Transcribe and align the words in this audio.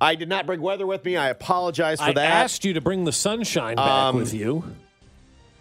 I 0.00 0.14
did 0.14 0.28
not 0.28 0.46
bring 0.46 0.60
weather 0.60 0.86
with 0.86 1.04
me. 1.04 1.16
I 1.16 1.28
apologize 1.28 1.98
for 1.98 2.06
I 2.06 2.12
that. 2.12 2.32
I 2.32 2.40
asked 2.42 2.64
you 2.64 2.72
to 2.74 2.80
bring 2.80 3.04
the 3.04 3.12
sunshine 3.12 3.76
back 3.76 3.86
Um, 3.86 4.16
with 4.16 4.32
you. 4.32 4.64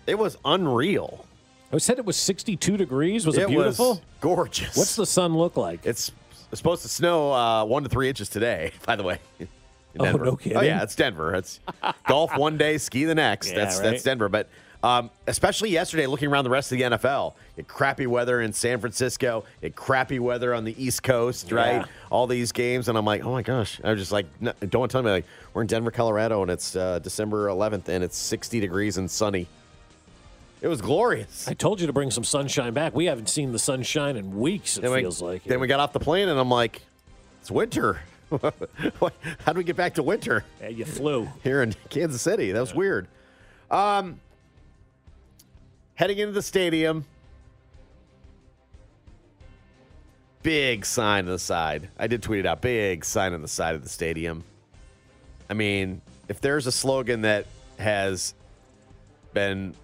It 0.08 0.18
was 0.18 0.38
unreal. 0.46 1.26
I 1.72 1.78
said 1.78 2.00
it 2.00 2.06
was 2.06 2.18
62 2.18 2.78
degrees. 2.78 3.26
Was 3.26 3.38
it, 3.38 3.44
it 3.44 3.48
beautiful? 3.50 3.90
was 3.90 4.02
gorgeous. 4.22 4.76
What's 4.76 4.96
the 4.96 5.06
sun 5.06 5.38
look 5.38 5.56
like? 5.58 5.86
It's 5.86 6.12
supposed 6.54 6.82
to 6.82 6.88
snow 6.90 7.32
uh, 7.32 7.66
one 7.66 7.84
to 7.84 7.90
three 7.90 8.10
inches 8.10 8.30
today. 8.30 8.72
By 8.86 8.96
the 8.96 9.04
way. 9.04 9.20
Oh, 10.00 10.12
no 10.14 10.36
kidding? 10.36 10.58
Oh 10.58 10.62
yeah, 10.62 10.84
it's 10.84 10.96
Denver. 10.96 11.36
It's 11.36 11.60
golf 12.08 12.36
one 12.38 12.58
day, 12.58 12.78
ski 12.78 13.06
the 13.06 13.16
next. 13.16 13.50
Yeah, 13.52 13.56
that's 13.56 13.80
right. 13.80 13.84
that's 13.92 14.04
Denver. 14.04 14.30
But 14.30 14.48
um, 14.84 15.10
especially 15.28 15.70
yesterday, 15.72 16.06
looking 16.08 16.30
around 16.30 16.46
the 16.46 16.50
rest 16.50 16.72
of 16.72 16.78
the 16.78 16.84
NFL, 16.86 17.34
had 17.58 17.68
crappy 17.68 18.08
weather 18.08 18.40
in 18.42 18.54
San 18.54 18.80
Francisco, 18.80 19.44
had 19.62 19.76
crappy 19.76 20.20
weather 20.20 20.54
on 20.54 20.64
the 20.64 20.74
East 20.84 21.04
Coast, 21.04 21.52
right? 21.52 21.74
Yeah. 21.82 21.86
All 22.10 22.28
these 22.28 22.52
games, 22.54 22.88
and 22.88 22.98
I'm 22.98 23.06
like, 23.06 23.26
oh 23.26 23.32
my 23.32 23.42
gosh! 23.42 23.82
I 23.84 23.92
was 23.92 24.00
just 24.00 24.12
like, 24.12 24.26
no, 24.40 24.54
don't 24.62 24.80
want 24.80 24.92
to 24.92 24.96
tell 24.96 25.04
me 25.04 25.12
like 25.12 25.26
we're 25.54 25.62
in 25.62 25.68
Denver, 25.68 25.92
Colorado, 25.92 26.42
and 26.42 26.50
it's 26.52 26.76
uh, 26.76 27.00
December 27.00 27.48
11th, 27.48 27.90
and 27.90 28.04
it's 28.04 28.18
60 28.18 28.60
degrees 28.62 28.98
and 28.98 29.12
sunny. 29.12 29.48
It 30.62 30.68
was 30.68 30.82
glorious. 30.82 31.48
I 31.48 31.54
told 31.54 31.80
you 31.80 31.88
to 31.88 31.94
bring 31.94 32.12
some 32.12 32.24
sunshine 32.26 32.74
back. 32.74 32.94
We 32.94 33.06
haven't 33.06 33.30
seen 33.30 33.52
the 33.54 33.60
sunshine 33.60 34.18
in 34.18 34.38
weeks. 34.40 34.78
It 34.78 34.82
Then 34.82 34.92
we- 34.92 35.02
feels 35.02 35.22
like. 35.22 35.44
Then 35.46 35.60
we 35.62 35.68
got 35.68 35.80
off 35.80 35.94
the 35.94 36.00
plane, 36.02 36.28
and 36.30 36.38
I'm 36.40 36.50
like, 36.50 36.82
it's 37.42 37.50
winter. 37.52 38.00
How 38.30 39.54
do 39.54 39.58
we 39.58 39.64
get 39.64 39.76
back 39.76 39.96
to 39.96 40.04
winter 40.04 40.44
Yeah, 40.62 40.68
you 40.70 40.86
flew. 40.86 41.28
here 41.44 41.64
in 41.64 41.74
Kansas 41.90 42.22
City? 42.22 42.52
That 42.52 42.60
was 42.60 42.76
weird. 42.76 43.08
Um, 43.72 44.20
heading 46.00 46.20
into 46.20 46.32
the 46.32 46.42
stadium, 46.42 47.04
big 50.44 50.86
sign 50.86 51.26
on 51.26 51.32
the 51.32 51.38
side. 51.38 51.90
I 52.00 52.08
did 52.08 52.24
tweet 52.24 52.40
it 52.40 52.46
out. 52.46 52.62
Big 52.62 53.04
sign 53.04 53.34
on 53.34 53.42
the 53.42 53.50
side 53.50 53.76
of 53.76 53.84
the 53.84 53.90
stadium. 53.90 54.46
I 55.50 55.56
mean, 55.56 56.02
if 56.30 56.40
there's 56.40 56.68
a 56.68 56.72
slogan 56.72 57.24
that 57.24 57.48
has 57.80 58.34
been 59.34 59.76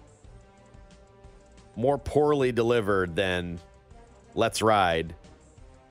more 1.76 1.98
poorly 1.98 2.50
delivered 2.50 3.14
than 3.14 3.60
"Let's 4.34 4.62
Ride," 4.62 5.14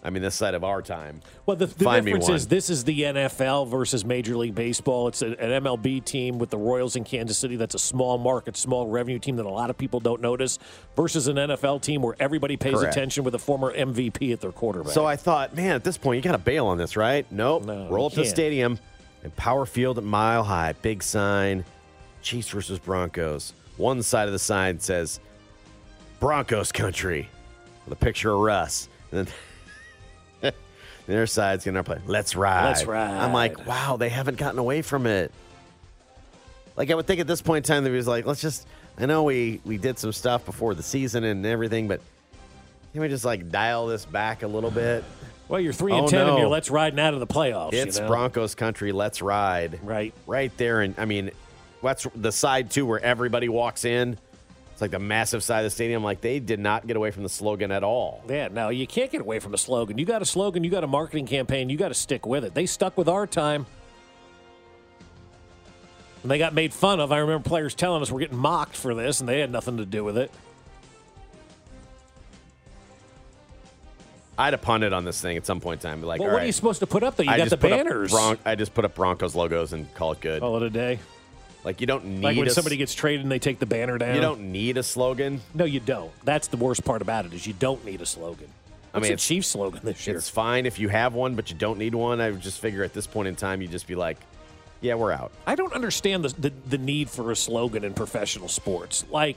I 0.06 0.12
mean, 0.12 0.22
this 0.22 0.36
side 0.36 0.54
of 0.54 0.64
our 0.64 0.84
time. 0.84 1.22
Well, 1.48 1.58
the, 1.58 1.66
the 1.66 1.90
difference 2.02 2.30
is 2.30 2.48
this 2.48 2.70
is 2.70 2.84
the 2.84 3.02
NFL 3.02 3.68
versus 3.68 4.06
Major 4.06 4.38
League 4.38 4.54
Baseball. 4.54 5.08
It's 5.08 5.24
a- 5.24 5.32
an 5.32 5.64
MLB 5.64 6.06
team 6.06 6.38
with 6.38 6.52
the 6.52 6.60
Royals 6.60 6.96
in 6.96 7.04
Kansas 7.04 7.40
City. 7.40 7.56
That's 7.56 7.74
a 7.74 7.80
small 7.80 8.20
market, 8.20 8.56
small 8.56 8.88
revenue 8.88 9.18
team 9.18 9.36
that 9.38 9.48
a 9.48 9.50
lot 9.50 9.72
of 9.72 9.78
people 9.80 10.00
don't 10.00 10.22
notice. 10.22 10.60
Versus 10.96 11.28
an 11.28 11.38
NFL 11.38 11.82
team 11.82 12.04
where 12.04 12.16
everybody 12.20 12.56
pays 12.56 12.76
Correct. 12.76 12.96
attention 12.96 13.24
with 13.24 13.34
a 13.34 13.40
former 13.40 13.74
MVP 13.76 14.32
at 14.32 14.42
their 14.42 14.52
quarterback. 14.52 14.94
So 14.94 15.06
I 15.06 15.16
thought, 15.16 15.56
man, 15.56 15.74
at 15.76 15.84
this 15.84 15.98
point, 15.98 16.18
you 16.18 16.22
got 16.22 16.34
to 16.34 16.44
bail 16.44 16.68
on 16.68 16.78
this, 16.78 16.96
right? 16.96 17.26
Nope. 17.32 17.66
No, 17.66 17.90
Roll 17.90 18.06
up 18.06 18.14
to 18.14 18.20
the 18.22 18.26
stadium 18.28 18.78
and 19.24 19.36
Power 19.36 19.66
Field 19.66 19.98
at 19.98 20.04
Mile 20.04 20.44
High. 20.44 20.74
Big 20.84 21.02
sign. 21.02 21.66
Chiefs 22.22 22.50
versus 22.50 22.78
Broncos. 22.78 23.54
One 23.78 24.04
side 24.04 24.28
of 24.28 24.34
the 24.34 24.40
sign 24.40 24.80
says 24.80 25.20
Broncos 26.20 26.72
country 26.72 27.28
with 27.86 27.94
a 27.94 28.04
picture 28.04 28.32
of 28.32 28.40
Russ. 28.40 28.88
And 29.12 29.26
then 29.26 29.34
the 31.08 31.14
other 31.14 31.28
side's 31.28 31.64
getting 31.66 31.76
to 31.76 31.84
play, 31.84 32.00
let's 32.08 32.36
ride. 32.36 32.66
Let's 32.66 32.86
ride. 32.86 33.12
I'm 33.12 33.34
like, 33.34 33.66
wow, 33.68 33.98
they 33.98 34.10
haven't 34.10 34.38
gotten 34.38 34.60
away 34.60 34.82
from 34.82 35.06
it. 35.06 35.32
Like, 36.76 36.92
I 36.92 36.96
would 36.96 37.08
think 37.08 37.20
at 37.22 37.28
this 37.28 37.42
point 37.42 37.68
in 37.68 37.74
time, 37.74 37.84
they 37.84 37.90
was 37.92 38.08
like, 38.08 38.26
let's 38.26 38.42
just, 38.42 38.68
I 38.98 39.06
know 39.06 39.24
we, 39.24 39.62
we 39.64 39.78
did 39.78 39.98
some 39.98 40.12
stuff 40.12 40.46
before 40.46 40.74
the 40.76 40.84
season 40.84 41.24
and 41.24 41.46
everything, 41.46 41.88
but 41.88 42.02
can 42.92 43.02
we 43.02 43.08
just 43.08 43.24
like 43.26 43.50
dial 43.50 43.88
this 43.88 44.06
back 44.06 44.44
a 44.44 44.48
little 44.48 44.72
bit? 44.72 45.04
well, 45.48 45.60
you're 45.60 45.74
three 45.74 45.94
and 45.94 46.06
Oh, 46.06 46.10
ten, 46.10 46.22
and 46.22 46.30
no. 46.30 46.38
you're 46.40 46.48
let's 46.48 46.72
riding 46.72 47.00
out 47.00 47.14
of 47.14 47.20
the 47.20 47.28
playoffs. 47.28 47.74
you 47.74 47.80
It's 47.80 48.00
know? 48.00 48.08
Broncos 48.08 48.56
country. 48.56 48.92
Let's 48.92 49.22
ride. 49.22 49.80
Right. 49.84 50.14
Right 50.26 50.52
there. 50.58 50.82
And 50.82 50.96
I 50.98 51.06
mean, 51.06 51.30
that's 51.84 52.08
the 52.16 52.32
side 52.32 52.72
too 52.72 52.86
where 52.86 53.00
everybody 53.00 53.48
walks 53.48 53.86
in. 53.86 54.18
It's 54.76 54.82
like 54.82 54.92
the 54.92 55.00
massive 55.00 55.42
side 55.42 55.60
of 55.60 55.64
the 55.64 55.70
stadium. 55.70 56.04
Like 56.04 56.20
they 56.20 56.42
did 56.42 56.60
not 56.60 56.86
get 56.86 56.98
away 56.98 57.10
from 57.10 57.24
the 57.24 57.30
slogan 57.30 57.72
at 57.72 57.82
all. 57.82 58.22
Yeah, 58.28 58.50
no, 58.50 58.68
you 58.68 58.86
can't 58.86 59.10
get 59.10 59.22
away 59.22 59.40
from 59.40 59.54
a 59.54 59.58
slogan. 59.58 59.98
You 59.98 60.04
got 60.04 60.22
a 60.22 60.26
slogan, 60.26 60.66
you 60.66 60.70
got 60.70 60.84
a 60.84 60.88
marketing 60.88 61.28
campaign, 61.28 61.70
you 61.70 61.78
got 61.78 61.88
to 61.88 61.94
stick 61.94 62.26
with 62.26 62.44
it. 62.44 62.54
They 62.54 62.66
stuck 62.66 62.98
with 62.98 63.08
our 63.08 63.26
time. 63.26 63.68
And 66.24 66.30
they 66.30 66.38
got 66.38 66.54
made 66.54 66.74
fun 66.74 67.00
of. 67.00 67.14
I 67.14 67.20
remember 67.20 67.48
players 67.48 67.74
telling 67.74 68.02
us 68.02 68.12
we're 68.12 68.20
getting 68.20 68.38
mocked 68.38 68.76
for 68.76 68.94
this, 68.94 69.22
and 69.22 69.30
they 69.30 69.40
had 69.40 69.50
nothing 69.50 69.78
to 69.78 69.86
do 69.86 70.04
with 70.04 70.18
it. 70.18 70.30
I'd 74.38 74.52
have 74.52 74.62
pundit 74.62 74.92
on 74.92 75.06
this 75.06 75.22
thing 75.22 75.38
at 75.38 75.46
some 75.46 75.62
point 75.62 75.86
in 75.86 75.90
time. 75.90 76.02
Like, 76.02 76.20
well, 76.20 76.28
what 76.28 76.36
right, 76.36 76.44
are 76.44 76.48
you 76.48 76.52
supposed 76.52 76.82
to 76.82 76.88
put 76.88 77.02
up 77.02 77.16
there? 77.16 77.26
You 77.26 77.32
I 77.32 77.38
got 77.38 77.46
the 77.46 77.50
just 77.52 77.62
put 77.62 77.72
up 77.72 77.86
banners. 77.86 78.12
Bron- 78.12 78.40
I 78.44 78.56
just 78.56 78.74
put 78.74 78.84
up 78.84 78.94
Broncos 78.94 79.36
logos 79.36 79.72
and 79.72 79.94
call 79.96 80.12
it 80.12 80.20
good. 80.20 80.42
Call 80.42 80.58
it 80.58 80.64
a 80.64 80.70
day. 80.70 81.00
Like 81.66 81.82
you 81.82 81.88
don't 81.88 82.06
need 82.06 82.24
Like 82.24 82.38
when 82.38 82.48
a 82.48 82.52
somebody 82.52 82.78
gets 82.78 82.94
traded 82.94 83.24
and 83.24 83.32
they 83.32 83.40
take 83.40 83.58
the 83.60 83.66
banner 83.66 83.98
down. 83.98 84.16
you 84.16 84.22
don't 84.22 84.52
need 84.52 84.78
a 84.78 84.84
slogan. 84.84 85.42
No, 85.54 85.66
you 85.66 85.80
don't. 85.82 86.12
That's 86.24 86.48
the 86.48 86.58
worst 86.58 86.86
part 86.86 87.02
about 87.02 87.26
it 87.26 87.34
is 87.34 87.46
you 87.48 87.54
don't 87.54 87.84
need 87.84 88.02
a 88.02 88.06
slogan. 88.06 88.48
I 88.94 89.00
What's 89.00 89.02
mean, 89.04 89.10
the 89.10 89.14
it's- 89.14 89.28
Chiefs 89.28 89.48
slogan 89.50 89.82
this 89.84 90.06
year? 90.08 90.16
It's 90.16 90.30
fine 90.30 90.66
if 90.68 90.80
you 90.80 90.88
have 90.90 91.14
one, 91.16 91.36
but 91.36 91.50
you 91.50 91.58
don't 91.58 91.80
need 91.80 91.96
one. 91.96 92.22
I 92.22 92.30
would 92.32 92.40
just 92.40 92.60
figure 92.62 92.84
at 92.84 92.94
this 92.94 93.08
point 93.08 93.28
in 93.28 93.36
time, 93.36 93.62
you 93.62 93.68
just 93.68 93.88
be 93.88 93.96
like, 93.96 94.18
yeah, 94.80 94.94
we're 94.94 95.12
out. 95.12 95.32
I 95.48 95.56
don't 95.56 95.74
understand 95.74 96.24
the, 96.24 96.30
the 96.40 96.54
the 96.70 96.78
need 96.78 97.10
for 97.10 97.32
a 97.32 97.36
slogan 97.36 97.84
in 97.84 97.94
professional 97.96 98.48
sports. 98.48 99.04
Like 99.10 99.36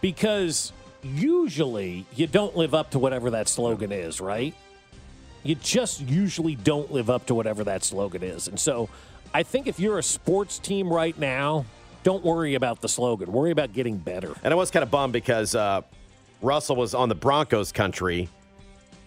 because 0.00 0.72
usually 1.02 2.06
you 2.14 2.26
don't 2.26 2.56
live 2.56 2.74
up 2.74 2.90
to 2.92 2.98
whatever 2.98 3.30
that 3.30 3.48
slogan 3.48 3.92
is, 3.92 4.20
right? 4.20 4.54
You 5.42 5.54
just 5.56 6.00
usually 6.00 6.54
don't 6.56 6.90
live 6.92 7.10
up 7.10 7.26
to 7.26 7.34
whatever 7.34 7.64
that 7.64 7.84
slogan 7.84 8.22
is. 8.22 8.48
And 8.48 8.58
so 8.58 8.88
I 9.34 9.42
think 9.42 9.66
if 9.66 9.78
you're 9.78 9.98
a 9.98 10.02
sports 10.02 10.58
team 10.58 10.92
right 10.92 11.16
now, 11.18 11.64
don't 12.02 12.24
worry 12.24 12.54
about 12.54 12.80
the 12.80 12.88
slogan. 12.88 13.30
Worry 13.32 13.50
about 13.50 13.72
getting 13.72 13.96
better. 13.96 14.34
And 14.42 14.52
I 14.52 14.56
was 14.56 14.70
kind 14.70 14.82
of 14.82 14.90
bummed 14.90 15.12
because 15.12 15.54
uh, 15.54 15.82
Russell 16.40 16.76
was 16.76 16.94
on 16.94 17.08
the 17.08 17.14
Broncos 17.14 17.72
country, 17.72 18.28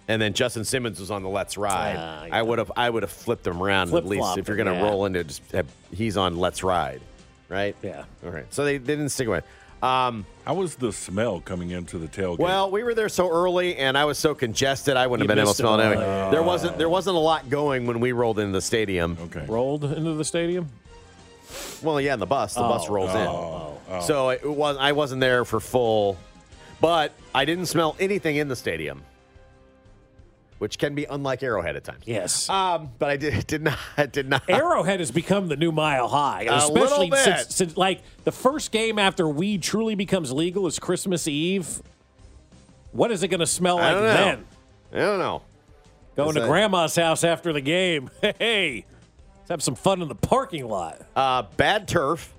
and 0.07 0.21
then 0.21 0.33
Justin 0.33 0.65
Simmons 0.65 0.99
was 0.99 1.11
on 1.11 1.23
the 1.23 1.29
Let's 1.29 1.57
Ride. 1.57 1.95
Ah, 1.97 2.27
I 2.31 2.41
would 2.41 2.59
have 2.59 2.71
I 2.75 2.89
would 2.89 3.03
have 3.03 3.11
flipped 3.11 3.43
them 3.43 3.61
around 3.61 3.93
at 3.93 4.05
least 4.05 4.37
if 4.37 4.47
you're 4.47 4.57
going 4.57 4.67
to 4.67 4.73
yeah. 4.73 4.83
roll 4.83 5.05
into 5.05 5.23
just 5.23 5.41
have, 5.51 5.67
he's 5.93 6.17
on 6.17 6.37
Let's 6.37 6.63
Ride, 6.63 7.01
right? 7.49 7.75
Yeah. 7.81 8.03
All 8.23 8.31
right. 8.31 8.51
So 8.53 8.65
they, 8.65 8.77
they 8.77 8.93
didn't 8.95 9.09
stick 9.09 9.27
with. 9.27 9.43
it. 9.43 9.49
Um, 9.83 10.25
How 10.45 10.53
was 10.53 10.75
the 10.75 10.91
smell 10.93 11.39
coming 11.41 11.71
into 11.71 11.97
the 11.97 12.07
tailgate? 12.07 12.37
well, 12.39 12.69
we 12.69 12.83
were 12.83 12.93
there 12.93 13.09
so 13.09 13.29
early, 13.31 13.77
and 13.77 13.97
I 13.97 14.05
was 14.05 14.17
so 14.19 14.35
congested, 14.35 14.95
I 14.95 15.07
wouldn't 15.07 15.23
You 15.25 15.29
have 15.29 15.35
been 15.35 15.41
able 15.43 15.53
to 15.53 15.57
smell 15.57 15.79
it 15.79 15.85
all. 15.85 15.91
anyway. 15.91 16.31
There 16.31 16.43
wasn't 16.43 16.77
there 16.77 16.89
wasn't 16.89 17.15
a 17.15 17.19
lot 17.19 17.49
going 17.49 17.87
when 17.87 17.99
we 17.99 18.11
rolled 18.11 18.37
into 18.39 18.51
the 18.53 18.61
stadium. 18.61 19.17
okay. 19.23 19.45
Rolled 19.47 19.83
into 19.85 20.13
the 20.13 20.25
stadium. 20.25 20.69
Well, 21.81 21.99
yeah, 21.99 22.13
in 22.13 22.19
the 22.19 22.25
bus. 22.27 22.53
The 22.53 22.61
bus 22.61 22.85
Oh, 22.87 22.93
rolls 22.93 23.09
in. 23.11 23.17
Oh, 23.27 23.77
oh. 23.89 24.01
So 24.01 24.29
it 24.29 24.45
was 24.45 24.77
I 24.77 24.91
wasn't 24.91 25.19
there 25.21 25.43
for 25.45 25.59
full, 25.59 26.17
but 26.79 27.11
I 27.33 27.45
didn't 27.45 27.65
smell 27.65 27.95
anything 27.99 28.35
in 28.35 28.47
the 28.49 28.55
stadium, 28.55 29.01
which 30.61 30.77
can 30.77 30.93
be 30.93 31.05
unlike 31.05 31.41
Arrowhead 31.41 31.75
at 31.75 31.83
times. 31.83 32.03
Yes. 32.05 32.47
Um, 32.47 32.91
but 32.99 33.09
I 33.09 33.17
did 33.17 33.47
did 33.47 33.63
not 33.63 33.79
did 34.11 34.29
not. 34.29 34.47
Arrowhead 34.47 34.99
has 34.99 35.09
become 35.09 35.47
the 35.47 35.55
new 35.55 35.71
mile 35.71 36.07
high, 36.07 36.43
A 36.43 36.57
especially 36.57 37.09
since, 37.15 37.55
since 37.55 37.77
like 37.77 38.01
the 38.25 38.31
first 38.31 38.71
game 38.71 38.99
after 38.99 39.27
weed 39.27 39.63
truly 39.63 39.95
becomes 39.95 40.31
legal 40.31 40.67
is 40.67 40.77
Christmas 40.77 41.27
Eve. 41.27 41.81
What 42.91 43.09
is 43.09 43.23
it 43.23 43.29
going 43.29 43.39
to 43.39 43.47
smell 43.47 43.77
like 43.77 43.95
then? 43.95 44.45
I 44.93 44.97
don't 44.97 45.17
know. 45.17 45.41
Going 46.15 46.35
to 46.35 46.41
grandma's 46.41 46.95
house 46.95 47.23
after 47.23 47.51
the 47.53 47.61
game. 47.61 48.11
Hey, 48.21 48.85
let's 49.39 49.49
have 49.49 49.63
some 49.63 49.73
fun 49.73 50.03
in 50.03 50.09
the 50.09 50.15
parking 50.15 50.67
lot. 50.67 51.01
Uh, 51.15 51.43
bad 51.57 51.87
turf. 51.87 52.31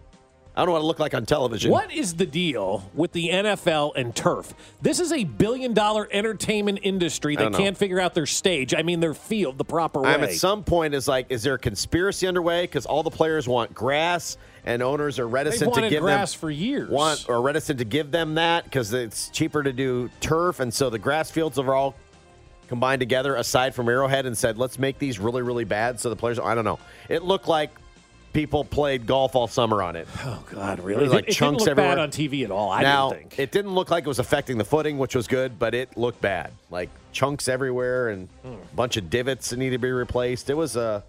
I 0.54 0.60
don't 0.60 0.66
know 0.66 0.72
what 0.72 0.82
it 0.82 0.84
looked 0.84 1.00
like 1.00 1.14
on 1.14 1.24
television. 1.24 1.70
What 1.70 1.90
is 1.90 2.14
the 2.14 2.26
deal 2.26 2.90
with 2.92 3.12
the 3.12 3.30
NFL 3.30 3.92
and 3.96 4.14
turf? 4.14 4.52
This 4.82 5.00
is 5.00 5.10
a 5.10 5.24
billion 5.24 5.72
dollar 5.72 6.06
entertainment 6.10 6.80
industry 6.82 7.36
that 7.36 7.54
can't 7.54 7.76
figure 7.76 7.98
out 7.98 8.12
their 8.12 8.26
stage. 8.26 8.74
I 8.74 8.82
mean, 8.82 9.00
their 9.00 9.14
field 9.14 9.56
the 9.56 9.64
proper 9.64 10.02
way. 10.02 10.10
I'm 10.10 10.22
at 10.22 10.34
some 10.34 10.62
point 10.62 10.92
is 10.92 11.08
like, 11.08 11.26
is 11.30 11.42
there 11.42 11.54
a 11.54 11.58
conspiracy 11.58 12.26
underway? 12.26 12.64
Because 12.64 12.84
all 12.84 13.02
the 13.02 13.10
players 13.10 13.48
want 13.48 13.72
grass, 13.72 14.36
and 14.66 14.82
owners 14.82 15.18
are 15.18 15.26
reticent 15.26 15.72
to 15.72 15.88
give 15.88 16.02
grass 16.02 16.34
them 16.34 16.40
for 16.40 16.50
years. 16.50 16.90
want 16.90 17.30
or 17.30 17.40
reticent 17.40 17.78
to 17.78 17.86
give 17.86 18.10
them 18.10 18.34
that 18.34 18.64
because 18.64 18.92
it's 18.92 19.30
cheaper 19.30 19.62
to 19.62 19.72
do 19.72 20.10
turf, 20.20 20.60
and 20.60 20.72
so 20.72 20.90
the 20.90 20.98
grass 20.98 21.30
fields 21.30 21.58
are 21.58 21.74
all 21.74 21.94
combined 22.68 23.00
together 23.00 23.36
aside 23.36 23.74
from 23.74 23.88
Arrowhead 23.88 24.26
and 24.26 24.36
said, 24.36 24.58
let's 24.58 24.78
make 24.78 24.98
these 24.98 25.18
really 25.18 25.42
really 25.42 25.64
bad 25.64 25.98
so 25.98 26.10
the 26.10 26.16
players. 26.16 26.38
I 26.38 26.54
don't 26.54 26.64
know. 26.64 26.78
It 27.08 27.22
looked 27.22 27.48
like 27.48 27.70
people 28.32 28.64
played 28.64 29.06
golf 29.06 29.34
all 29.36 29.46
summer 29.46 29.82
on 29.82 29.96
it. 29.96 30.08
oh 30.24 30.42
God, 30.52 30.80
really? 30.80 31.06
like, 31.08 31.24
it, 31.24 31.30
it 31.30 31.32
chunks 31.32 31.64
didn't 31.64 31.76
look 31.76 31.78
everywhere. 31.78 31.96
bad 31.96 32.02
on 32.02 32.10
TV 32.10 32.44
at 32.44 32.50
all. 32.50 32.70
I 32.70 32.82
now 32.82 33.10
didn't 33.10 33.20
think. 33.30 33.38
it 33.38 33.52
didn't 33.52 33.74
look 33.74 33.90
like 33.90 34.04
it 34.04 34.08
was 34.08 34.18
affecting 34.18 34.58
the 34.58 34.64
footing, 34.64 34.98
which 34.98 35.14
was 35.14 35.26
good, 35.26 35.58
but 35.58 35.74
it 35.74 35.96
looked 35.96 36.20
bad. 36.20 36.52
Like 36.70 36.88
chunks 37.12 37.48
everywhere 37.48 38.08
and 38.08 38.28
Hmm. 38.42 38.52
a 38.54 38.74
bunch 38.74 38.96
of 38.96 39.10
divots 39.10 39.50
that 39.50 39.58
need 39.58 39.70
to 39.70 39.78
be 39.78 39.90
replaced. 39.90 40.48
It 40.50 40.54
was 40.54 40.76
a 40.76 41.02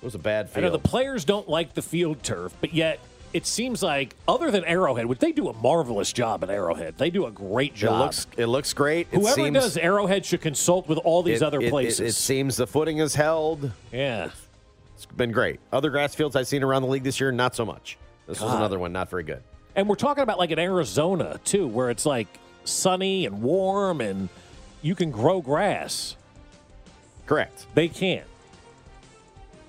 it 0.00 0.04
was 0.04 0.14
a 0.14 0.18
bad 0.18 0.48
I 0.56 0.60
know 0.60 0.70
the 0.70 0.78
players 0.78 1.24
don't 1.24 1.48
like 1.48 1.74
the 1.74 1.82
field 1.82 2.22
turf, 2.22 2.52
but 2.60 2.74
yet 2.74 2.98
it 3.32 3.46
seems 3.46 3.82
like 3.82 4.14
other 4.28 4.50
than 4.50 4.62
Arrowhead, 4.64 5.06
which 5.06 5.18
they 5.20 5.32
do 5.32 5.48
a 5.48 5.52
marvelous 5.54 6.12
job 6.12 6.42
at 6.42 6.50
Arrowhead. 6.50 6.98
They 6.98 7.08
do 7.08 7.24
a 7.26 7.30
great 7.30 7.72
It 7.72 7.76
job. 7.76 8.00
looks 8.00 8.26
it 8.36 8.46
looks 8.46 8.72
great. 8.72 9.08
It 9.12 9.20
Whoever 9.20 9.34
seems, 9.34 9.54
does 9.54 9.76
Arrowhead 9.76 10.26
should 10.26 10.40
consult 10.40 10.88
with 10.88 10.98
all 10.98 11.22
these 11.22 11.40
it- 11.42 11.44
other 11.46 11.60
it- 11.60 11.66
it- 11.66 11.70
places. 11.70 12.00
It, 12.00 12.12
seems 12.18 12.56
the 12.56 12.66
footing 12.66 12.98
is 12.98 13.14
held. 13.14 13.70
yeah. 13.92 14.30
It's 15.02 15.12
been 15.12 15.32
great. 15.32 15.58
Other 15.72 15.90
grass 15.90 16.14
fields 16.14 16.36
I've 16.36 16.46
seen 16.46 16.62
around 16.62 16.82
the 16.82 16.88
league 16.88 17.02
this 17.02 17.18
year, 17.18 17.32
not 17.32 17.56
so 17.56 17.64
much. 17.64 17.98
This 18.28 18.40
was 18.40 18.52
another 18.54 18.78
one, 18.78 18.92
not 18.92 19.10
very 19.10 19.24
good. 19.24 19.42
And 19.74 19.88
we're 19.88 19.96
talking 19.96 20.22
about 20.22 20.38
like 20.38 20.50
in 20.50 20.58
Arizona 20.58 21.40
too, 21.44 21.66
where 21.66 21.90
it's 21.90 22.06
like 22.06 22.28
sunny 22.64 23.26
and 23.26 23.42
warm 23.42 24.00
and 24.00 24.28
you 24.80 24.94
can 24.94 25.10
grow 25.10 25.40
grass. 25.40 26.16
Correct. 27.26 27.66
They 27.74 27.88
can't. 27.88 28.26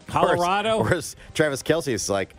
Colorado. 0.08 0.84
Whereas 0.84 1.16
Travis 1.34 1.64
Kelce 1.64 1.94
is 1.94 2.10
like, 2.10 2.36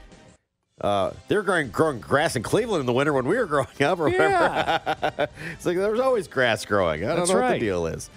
uh, 0.80 1.12
they're 1.26 1.42
growing, 1.42 1.70
growing 1.70 1.98
grass 2.00 2.36
in 2.36 2.42
Cleveland 2.44 2.80
in 2.80 2.86
the 2.86 2.92
winter 2.92 3.12
when 3.12 3.26
we 3.26 3.36
were 3.36 3.46
growing 3.46 3.82
up. 3.82 3.98
Remember? 3.98 4.22
Yeah. 4.24 5.26
it's 5.52 5.66
like 5.66 5.76
there 5.76 5.90
was 5.90 6.00
always 6.00 6.28
grass 6.28 6.64
growing. 6.64 7.04
I 7.04 7.08
don't 7.08 7.16
That's 7.16 7.30
know 7.30 7.36
what 7.36 7.42
right. 7.42 7.52
the 7.60 7.66
deal 7.66 7.86
is. 7.86 8.08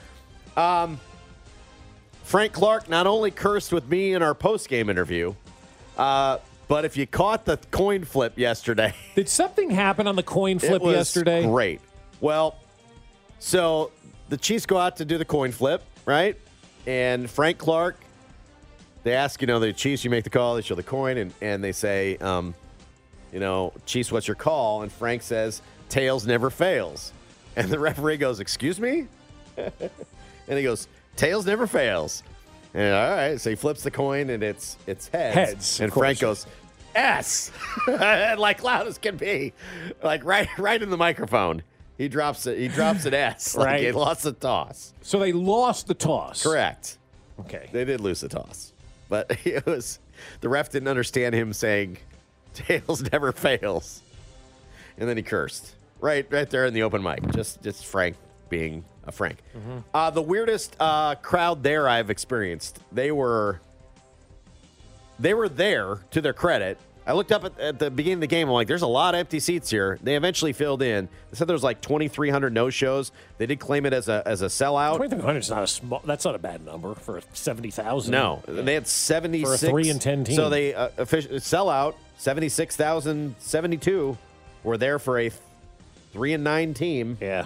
Um, 0.55 0.99
Frank 2.27 2.51
Clark 2.51 2.89
not 2.89 3.07
only 3.07 3.31
cursed 3.31 3.71
with 3.71 3.87
me 3.87 4.13
in 4.13 4.21
our 4.21 4.35
post 4.35 4.67
game 4.67 4.89
interview, 4.89 5.33
uh, 5.97 6.39
but 6.67 6.83
if 6.83 6.97
you 6.97 7.07
caught 7.07 7.45
the 7.45 7.55
coin 7.71 8.03
flip 8.03 8.37
yesterday, 8.37 8.93
Did 9.15 9.29
something 9.29 9.69
happen 9.69 10.07
on 10.07 10.17
the 10.17 10.23
coin 10.23 10.59
flip 10.59 10.73
it 10.73 10.81
was 10.81 10.93
yesterday? 10.93 11.43
Great. 11.43 11.79
Well, 12.19 12.57
so 13.39 13.91
the 14.27 14.35
Chiefs 14.35 14.65
go 14.65 14.77
out 14.77 14.97
to 14.97 15.05
do 15.05 15.17
the 15.17 15.23
coin 15.23 15.53
flip, 15.53 15.81
right? 16.05 16.37
And 16.85 17.29
Frank 17.29 17.59
Clark, 17.59 17.97
they 19.03 19.13
ask, 19.13 19.39
you 19.39 19.47
know, 19.47 19.59
the 19.59 19.71
Chiefs, 19.71 20.03
you 20.03 20.09
make 20.09 20.25
the 20.25 20.29
call, 20.29 20.55
they 20.55 20.61
show 20.61 20.75
the 20.75 20.83
coin, 20.83 21.17
and, 21.17 21.33
and 21.39 21.63
they 21.63 21.71
say, 21.71 22.17
um, 22.17 22.53
you 23.31 23.39
know, 23.39 23.71
Chiefs, 23.85 24.11
what's 24.11 24.27
your 24.27 24.35
call? 24.35 24.81
And 24.81 24.91
Frank 24.91 25.21
says, 25.21 25.61
tails 25.87 26.27
never 26.27 26.49
fails. 26.49 27.13
And 27.55 27.69
the 27.69 27.79
referee 27.79 28.17
goes, 28.17 28.41
excuse 28.41 28.81
me? 28.81 29.07
and 29.57 30.57
he 30.57 30.63
goes, 30.63 30.89
tails 31.17 31.45
never 31.45 31.67
fails. 31.67 32.23
And 32.73 32.93
all 32.93 33.09
right, 33.15 33.41
so 33.41 33.49
he 33.49 33.55
flips 33.55 33.83
the 33.83 33.91
coin 33.91 34.29
and 34.29 34.43
it's 34.43 34.77
it's 34.87 35.07
heads. 35.09 35.35
Heads, 35.35 35.79
And 35.81 35.91
Frank 35.91 36.19
goes, 36.19 36.45
S, 36.95 37.51
like 37.87 38.63
loud 38.63 38.87
as 38.87 38.97
can 38.97 39.17
be, 39.17 39.53
like 40.03 40.23
right 40.23 40.47
right 40.57 40.81
in 40.81 40.89
the 40.89 40.97
microphone. 40.97 41.63
He 41.97 42.07
drops 42.07 42.45
it. 42.45 42.59
He 42.59 42.67
drops 42.67 43.05
an 43.05 43.13
S. 43.15 43.55
Like 43.57 43.65
Right. 43.65 43.83
he 43.83 43.91
lost 43.91 44.23
the 44.23 44.31
toss. 44.33 44.93
So 45.01 45.17
they 45.19 45.31
lost 45.31 45.87
the 45.87 45.93
toss. 45.95 46.43
Correct. 46.43 46.97
Okay. 47.39 47.69
They 47.71 47.85
did 47.85 48.01
lose 48.01 48.21
the 48.21 48.29
toss, 48.29 48.73
but 49.09 49.31
it 49.45 49.65
was 49.65 49.99
the 50.41 50.49
ref 50.49 50.69
didn't 50.71 50.87
understand 50.87 51.33
him 51.35 51.53
saying 51.53 51.97
"tails 52.53 53.01
never 53.11 53.31
fails," 53.31 54.01
and 54.97 55.07
then 55.09 55.17
he 55.17 55.23
cursed 55.23 55.73
right 55.99 56.27
right 56.31 56.49
there 56.49 56.65
in 56.65 56.73
the 56.75 56.83
open 56.83 57.01
mic. 57.01 57.27
Just 57.31 57.63
just 57.63 57.85
Frank 57.85 58.15
being 58.49 58.83
a 59.07 59.11
Frank. 59.11 59.39
Uh, 59.93 60.09
the 60.11 60.21
weirdest 60.21 60.75
uh, 60.79 61.15
crowd 61.15 61.63
there 61.63 61.89
I've 61.89 62.09
experienced. 62.09 62.79
They 62.91 63.11
were 63.11 63.59
they 65.19 65.33
were 65.33 65.49
there 65.49 65.97
to 66.11 66.21
their 66.21 66.33
credit. 66.33 66.77
I 67.07 67.13
looked 67.13 67.31
up 67.31 67.45
at, 67.45 67.57
at 67.57 67.79
the 67.79 67.89
beginning 67.89 68.15
of 68.15 68.21
the 68.21 68.27
game. 68.27 68.49
I'm 68.49 68.53
like, 68.53 68.67
there's 68.67 68.81
a 68.81 68.87
lot 68.87 69.15
of 69.15 69.19
empty 69.19 69.39
seats 69.39 69.69
here. 69.69 69.97
They 70.03 70.17
eventually 70.17 70.51
filled 70.51 70.81
in. 70.81 71.07
They 71.31 71.37
said 71.37 71.47
there 71.47 71.53
was 71.53 71.63
like 71.63 71.79
2,300 71.79 72.51
no 72.53 72.69
shows. 72.69 73.13
They 73.37 73.45
did 73.45 73.61
claim 73.61 73.85
it 73.85 73.93
as 73.93 74.09
a 74.09 74.21
as 74.25 74.41
a 74.41 74.47
sellout. 74.47 74.97
Twenty 74.97 75.15
three 75.15 75.23
hundred 75.23 75.39
is 75.39 75.49
not 75.49 75.63
a 75.63 75.67
small. 75.67 76.01
That's 76.05 76.25
not 76.25 76.35
a 76.35 76.39
bad 76.39 76.65
number 76.65 76.95
for 76.95 77.21
seventy 77.33 77.71
thousand. 77.71 78.11
No, 78.11 78.43
they 78.45 78.73
had 78.73 78.87
76 78.87 79.61
For 79.61 79.67
a 79.67 79.71
three 79.71 79.89
and 79.89 80.01
10 80.01 80.25
team. 80.25 80.35
So 80.35 80.49
they 80.49 80.73
uh, 80.73 80.89
officially 80.97 81.39
sell 81.39 81.69
out 81.69 81.95
76,072 82.17 84.17
were 84.63 84.77
there 84.77 84.99
for 84.99 85.19
a 85.19 85.31
3 86.13 86.33
and 86.33 86.43
9 86.43 86.73
team 86.73 87.17
Yeah. 87.21 87.45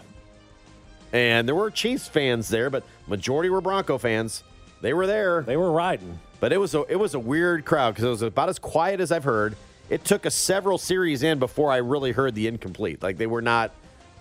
And 1.14 1.48
there 1.48 1.56
were 1.56 1.70
Chiefs 1.72 2.08
fans 2.08 2.50
there 2.50 2.70
but 2.70 2.84
majority 3.08 3.50
were 3.50 3.62
Bronco 3.62 3.98
fans. 3.98 4.44
They 4.82 4.94
were 4.94 5.08
there. 5.08 5.42
They 5.44 5.58
were 5.58 5.72
riding. 5.72 6.20
But 6.40 6.54
it 6.54 6.58
was 6.58 6.74
a 6.74 6.84
it 6.90 6.98
was 6.98 7.14
a 7.14 7.20
weird 7.20 7.66
crowd 7.66 7.96
cuz 7.96 8.04
it 8.04 8.10
was 8.10 8.22
about 8.22 8.50
as 8.50 8.60
quiet 8.60 9.00
as 9.00 9.12
I've 9.12 9.24
heard. 9.24 9.56
It 9.90 10.06
took 10.06 10.26
a 10.26 10.32
several 10.32 10.78
series 10.78 11.22
in 11.22 11.38
before 11.38 11.72
I 11.72 11.78
really 11.78 12.14
heard 12.14 12.34
the 12.34 12.48
incomplete. 12.48 13.04
Like 13.04 13.18
they 13.18 13.28
were 13.28 13.42
not 13.42 13.72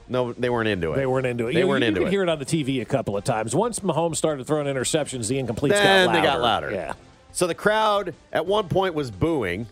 no 0.09 0.33
they 0.33 0.51
weren't 0.51 0.69
into 0.69 0.93
it. 0.93 0.97
They 0.97 1.07
weren't 1.07 1.27
into 1.27 1.47
it. 1.47 1.55
They 1.55 1.61
you, 1.61 1.67
weren't 1.69 1.83
you 1.83 1.89
into 1.89 2.01
could 2.01 2.11
hear 2.11 2.23
it 2.23 2.29
on 2.29 2.39
the 2.39 2.45
TV 2.45 2.83
a 2.83 2.85
couple 2.85 3.17
of 3.17 3.25
times. 3.25 3.55
Once 3.55 3.81
Mahomes 3.81 4.17
started 4.17 4.47
throwing 4.47 4.67
interceptions, 4.67 5.29
the 5.29 5.43
incompletes 5.43 5.71
then 5.71 6.07
got 6.07 6.13
louder. 6.13 6.21
they 6.21 6.27
got 6.27 6.41
louder. 6.41 6.71
Yeah. 6.73 6.93
So 7.33 7.47
the 7.47 7.55
crowd 7.55 8.15
at 8.33 8.45
one 8.45 8.69
point 8.69 8.95
was 8.95 9.11
booing 9.11 9.67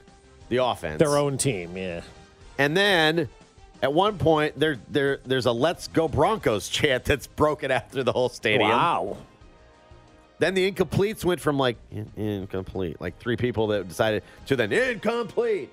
the 0.49 0.65
offense. 0.65 0.99
Their 0.99 1.17
own 1.17 1.37
team. 1.37 1.77
Yeah. 1.77 2.03
And 2.57 2.77
then 2.77 3.29
at 3.83 3.93
one 3.93 4.19
point 4.19 4.59
there 4.59 4.79
there 4.91 5.21
there's 5.25 5.47
a 5.47 5.53
let's 5.53 5.89
go 5.89 6.09
Broncos 6.09 6.69
chant 6.69 7.05
that's 7.05 7.27
broken 7.27 7.71
out 7.71 7.91
through 7.91 8.05
the 8.05 8.13
whole 8.13 8.29
stadium. 8.29 8.71
Wow. 8.71 9.17
Then 10.39 10.55
the 10.55 10.71
incompletes 10.71 11.25
went 11.25 11.41
from 11.41 11.59
like 11.59 11.77
in- 11.91 12.11
incomplete, 12.17 13.01
like 13.01 13.19
three 13.19 13.37
people 13.37 13.69
that 13.69 13.89
decided 13.89 14.23
to 14.47 14.57
then 14.57 14.73
incomplete. 14.73 15.71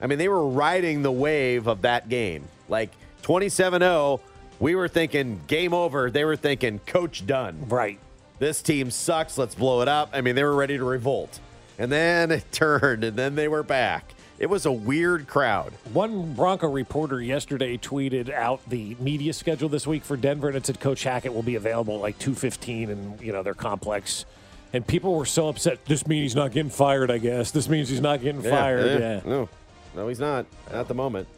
I 0.00 0.06
mean, 0.06 0.18
they 0.18 0.28
were 0.28 0.46
riding 0.46 1.02
the 1.02 1.12
wave 1.12 1.66
of 1.66 1.82
that 1.82 2.08
game. 2.08 2.44
Like 2.68 2.90
27-0, 3.22 4.20
we 4.58 4.74
were 4.74 4.88
thinking 4.88 5.40
game 5.46 5.74
over. 5.74 6.10
They 6.10 6.24
were 6.24 6.36
thinking 6.36 6.78
coach 6.80 7.26
done. 7.26 7.66
Right. 7.68 7.98
This 8.38 8.62
team 8.62 8.90
sucks. 8.90 9.38
Let's 9.38 9.54
blow 9.54 9.82
it 9.82 9.88
up. 9.88 10.10
I 10.12 10.20
mean, 10.20 10.34
they 10.34 10.44
were 10.44 10.54
ready 10.54 10.76
to 10.78 10.84
revolt. 10.84 11.38
And 11.78 11.92
then 11.92 12.30
it 12.30 12.44
turned 12.52 13.04
and 13.04 13.16
then 13.16 13.34
they 13.34 13.48
were 13.48 13.62
back. 13.62 14.14
It 14.38 14.46
was 14.46 14.66
a 14.66 14.72
weird 14.72 15.26
crowd. 15.26 15.72
One 15.92 16.34
Bronco 16.34 16.68
reporter 16.68 17.22
yesterday 17.22 17.78
tweeted 17.78 18.30
out 18.30 18.60
the 18.68 18.94
media 19.00 19.32
schedule 19.32 19.68
this 19.68 19.86
week 19.86 20.04
for 20.04 20.16
Denver, 20.16 20.48
and 20.48 20.56
it 20.56 20.66
said 20.66 20.78
Coach 20.78 21.04
Hackett 21.04 21.32
will 21.32 21.42
be 21.42 21.54
available 21.54 21.94
at 21.96 22.00
like 22.02 22.18
two 22.18 22.34
fifteen, 22.34 22.90
and 22.90 23.20
you 23.20 23.32
know 23.32 23.42
their 23.42 23.54
complex. 23.54 24.26
And 24.72 24.86
people 24.86 25.14
were 25.14 25.24
so 25.24 25.48
upset. 25.48 25.84
This 25.86 26.06
means 26.06 26.22
he's 26.22 26.34
not 26.36 26.52
getting 26.52 26.70
fired. 26.70 27.10
I 27.10 27.18
guess 27.18 27.50
this 27.50 27.68
means 27.68 27.88
he's 27.88 28.00
not 28.00 28.20
getting 28.20 28.42
fired. 28.42 29.00
Yeah. 29.00 29.20
No, 29.24 29.48
no, 29.94 30.08
he's 30.08 30.20
not 30.20 30.44
at 30.70 30.88
the 30.88 30.94
moment. 30.94 31.28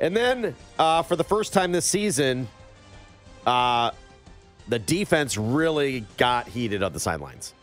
And 0.00 0.16
then 0.16 0.56
uh, 0.78 1.02
for 1.02 1.14
the 1.14 1.22
first 1.24 1.52
time 1.52 1.70
this 1.70 1.84
season, 1.84 2.48
uh, 3.46 3.90
the 4.68 4.78
defense 4.78 5.36
really 5.36 6.06
got 6.16 6.48
heated 6.48 6.82
on 6.82 6.92
the 6.92 7.00
sidelines. 7.00 7.54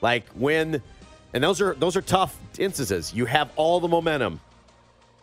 Like 0.00 0.26
when, 0.30 0.82
and 1.34 1.42
those 1.42 1.60
are 1.60 1.74
those 1.74 1.96
are 1.96 2.02
tough 2.02 2.36
instances. 2.58 3.12
You 3.14 3.26
have 3.26 3.50
all 3.56 3.80
the 3.80 3.88
momentum, 3.88 4.40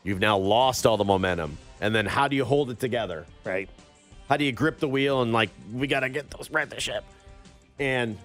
you've 0.04 0.20
now 0.20 0.38
lost 0.38 0.86
all 0.86 0.98
the 0.98 1.04
momentum, 1.06 1.58
and 1.82 1.94
then 1.94 2.06
how 2.06 2.28
do 2.28 2.36
you 2.36 2.46
hold 2.46 2.70
it 2.70 2.80
together? 2.80 3.26
Right. 3.44 3.70
How 4.30 4.38
do 4.38 4.44
you 4.44 4.52
grip 4.52 4.80
the 4.80 4.90
wheel 4.90 5.22
and 5.22 5.32
like 5.32 5.50
we 5.74 5.88
got 5.88 6.02
to 6.02 6.10
get 6.10 6.30
those 6.32 6.50
right 6.52 6.70
the 6.70 6.80
ship? 6.82 7.04
And 7.80 8.18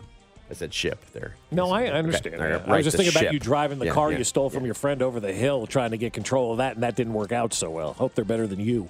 I 0.51 0.55
said 0.55 0.75
ship 0.75 0.99
there. 1.13 1.37
No, 1.53 1.71
I 1.71 1.87
understand. 1.87 2.35
Okay. 2.35 2.53
Right, 2.53 2.69
I 2.69 2.77
was 2.77 2.85
just 2.85 2.97
the 2.97 3.05
thinking 3.05 3.21
about 3.23 3.33
you 3.33 3.39
driving 3.39 3.79
the 3.79 3.87
Yeah, 3.87 3.93
car 3.93 4.11
yeah, 4.11 4.19
you 4.19 4.25
stole 4.25 4.51
from 4.51 4.65
your 4.65 4.75
friend 4.75 5.01
over 5.01 5.21
the 5.21 5.33
hill, 5.33 5.67
trying 5.67 5.93
to 5.93 5.97
get 5.97 6.13
control 6.13 6.51
of 6.53 6.59
that, 6.59 6.75
and 6.75 6.83
that 6.83 6.97
didn't 6.97 7.15
work 7.15 7.31
out 7.33 7.55
so 7.55 7.71
well. 7.71 7.93
Hope 7.93 8.15
they're 8.15 8.25
better 8.25 8.47
than 8.49 8.59
you. 8.61 8.89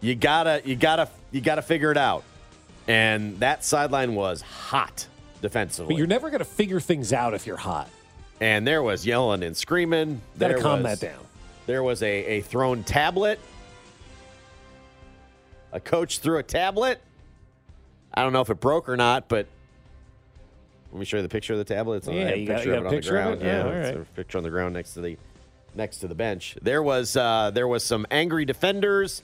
you 0.00 0.14
gotta 0.14 0.60
you 0.64 0.76
gotta 0.76 1.08
you 1.30 1.40
gotta 1.40 1.62
figure 1.62 1.90
it 1.90 1.96
out 1.96 2.24
and 2.86 3.40
that 3.40 3.64
sideline 3.64 4.14
was 4.14 4.42
hot 4.42 5.06
defensively. 5.44 5.94
But 5.94 5.98
you're 5.98 6.06
never 6.08 6.30
going 6.30 6.40
to 6.40 6.44
figure 6.44 6.80
things 6.80 7.12
out 7.12 7.34
if 7.34 7.46
you're 7.46 7.56
hot. 7.56 7.88
and 8.40 8.66
there 8.66 8.82
was 8.82 9.06
yelling 9.06 9.42
and 9.44 9.56
screaming. 9.56 10.20
Got 10.38 10.48
to 10.48 10.54
There 10.54 10.62
calm 10.62 10.82
was- 10.82 10.98
that 10.98 11.06
down. 11.06 11.20
there 11.66 11.82
was 11.84 12.02
a, 12.02 12.06
a 12.08 12.40
thrown 12.40 12.82
tablet. 12.82 13.38
A 15.72 15.80
coach 15.80 16.18
threw 16.20 16.38
a 16.38 16.42
tablet. 16.42 17.00
I 18.12 18.22
don't 18.22 18.32
know 18.32 18.40
if 18.40 18.50
it 18.50 18.60
broke 18.60 18.88
or 18.88 18.96
not 18.96 19.28
but 19.28 19.46
let 20.92 20.98
me 21.00 21.04
show 21.04 21.16
you 21.16 21.22
the 21.24 21.28
picture 21.28 21.52
of 21.54 21.58
the 21.58 21.64
tablet. 21.64 21.96
It's 21.98 22.08
on, 22.08 22.14
Yeah, 22.14 22.34
you 22.34 22.46
got- 22.46 22.56
picture 22.56 22.74
of 22.74 22.82
it 22.82 22.86
on 22.86 22.92
picture 22.92 23.10
the 23.10 23.16
ground. 23.16 23.42
it? 23.42 23.44
Yeah, 23.46 23.56
yeah, 23.58 23.64
all 23.64 23.70
it's 24.00 24.08
a 24.10 24.14
picture 24.14 24.38
on 24.38 24.44
the 24.44 24.50
ground 24.50 24.74
next 24.74 24.94
to 24.94 25.00
the 25.00 25.16
next 25.74 25.98
to 25.98 26.08
the 26.08 26.14
bench. 26.14 26.56
There 26.62 26.82
was 26.82 27.16
uh, 27.16 27.50
there 27.52 27.66
was 27.68 27.82
some 27.84 28.06
angry 28.10 28.44
defenders. 28.44 29.22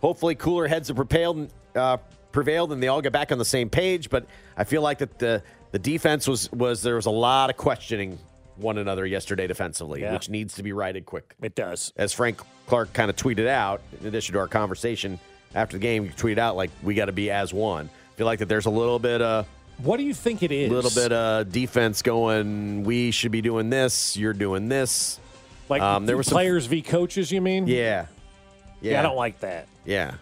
Hopefully 0.00 0.34
cooler 0.34 0.66
heads 0.66 0.88
have 0.88 0.96
prevailed, 0.96 1.50
uh, 1.76 1.98
prevailed 2.32 2.72
and 2.72 2.82
they 2.82 2.88
all 2.88 3.00
get 3.02 3.12
back 3.12 3.32
on 3.32 3.38
the 3.38 3.44
same 3.44 3.68
page. 3.70 4.10
But 4.10 4.26
I 4.56 4.64
feel 4.64 4.82
like 4.82 4.98
that 4.98 5.18
the 5.18 5.42
the 5.72 5.78
defense 5.78 6.26
was 6.28 6.50
was 6.52 6.82
there 6.82 6.96
was 6.96 7.06
a 7.06 7.10
lot 7.10 7.50
of 7.50 7.56
questioning 7.56 8.18
one 8.56 8.76
another 8.78 9.06
yesterday 9.06 9.46
defensively, 9.46 10.02
Yeah. 10.02 10.12
which 10.12 10.28
needs 10.28 10.54
to 10.56 10.62
be 10.62 10.72
righted 10.72 11.06
quick. 11.06 11.34
It 11.40 11.54
does. 11.54 11.92
As 11.96 12.12
Frank 12.12 12.40
Clark 12.66 12.92
kind 12.92 13.08
of 13.08 13.16
tweeted 13.16 13.46
out, 13.46 13.80
in 14.00 14.06
addition 14.06 14.34
to 14.34 14.38
our 14.38 14.48
conversation 14.48 15.18
after 15.54 15.76
the 15.78 15.80
game, 15.80 16.04
he 16.04 16.10
tweeted 16.10 16.38
out 16.38 16.56
like 16.56 16.70
we 16.82 16.94
got 16.94 17.06
to 17.06 17.12
be 17.12 17.30
as 17.30 17.54
one. 17.54 17.88
I 17.88 18.16
feel 18.16 18.26
like 18.26 18.40
that 18.40 18.48
there's 18.48 18.66
a 18.66 18.70
little 18.70 18.98
bit 18.98 19.22
of 19.22 19.46
What 19.78 19.96
do 19.96 20.02
you 20.02 20.12
think 20.12 20.42
it 20.42 20.52
is? 20.52 20.70
A 20.70 20.74
little 20.74 20.90
bit 20.90 21.10
of 21.10 21.50
defense 21.50 22.02
going. 22.02 22.84
We 22.84 23.12
should 23.12 23.32
be 23.32 23.40
doing 23.40 23.70
this. 23.70 24.14
You're 24.16 24.34
doing 24.34 24.68
this. 24.68 25.18
like 25.70 25.80
um, 25.80 26.04
there 26.04 26.16
was 26.18 26.26
some- 26.26 26.34
players 26.36 26.66
v 26.66 26.82
coaches. 26.82 27.32
You 27.32 27.40
mean? 27.40 27.66
Yeah, 27.66 28.06
yeah, 28.82 28.92
Yeah, 28.92 28.98
I 29.00 29.02
don't 29.02 29.16
like 29.16 29.40
that. 29.40 29.68
Yeah, 29.86 30.14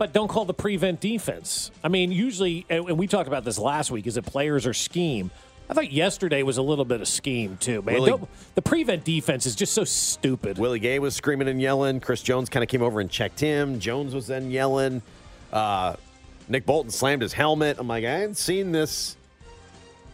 But 0.00 0.14
don't 0.14 0.28
call 0.28 0.46
the 0.46 0.54
prevent 0.54 0.98
defense. 0.98 1.70
I 1.84 1.88
mean, 1.88 2.10
usually, 2.10 2.64
and 2.70 2.96
we 2.96 3.06
talked 3.06 3.28
about 3.28 3.44
this 3.44 3.58
last 3.58 3.90
week, 3.90 4.06
is 4.06 4.16
it 4.16 4.24
players 4.24 4.66
or 4.66 4.72
scheme? 4.72 5.30
I 5.68 5.74
thought 5.74 5.92
yesterday 5.92 6.42
was 6.42 6.56
a 6.56 6.62
little 6.62 6.86
bit 6.86 7.02
of 7.02 7.06
scheme 7.06 7.58
too, 7.58 7.82
man. 7.82 7.96
Willie- 8.00 8.26
the 8.54 8.62
prevent 8.62 9.04
defense 9.04 9.44
is 9.44 9.54
just 9.54 9.74
so 9.74 9.84
stupid. 9.84 10.56
Willie 10.56 10.78
Gay 10.78 10.98
was 11.00 11.14
screaming 11.14 11.48
and 11.48 11.60
yelling. 11.60 12.00
Chris 12.00 12.22
Jones 12.22 12.48
kind 12.48 12.62
of 12.62 12.70
came 12.70 12.80
over 12.80 13.00
and 13.00 13.10
checked 13.10 13.40
him. 13.40 13.78
Jones 13.78 14.14
was 14.14 14.26
then 14.26 14.50
yelling. 14.50 15.02
Uh, 15.52 15.96
Nick 16.48 16.64
Bolton 16.64 16.90
slammed 16.90 17.20
his 17.20 17.34
helmet. 17.34 17.76
I'm 17.78 17.86
like, 17.86 18.06
I 18.06 18.20
hadn't 18.20 18.38
seen 18.38 18.72
this 18.72 19.18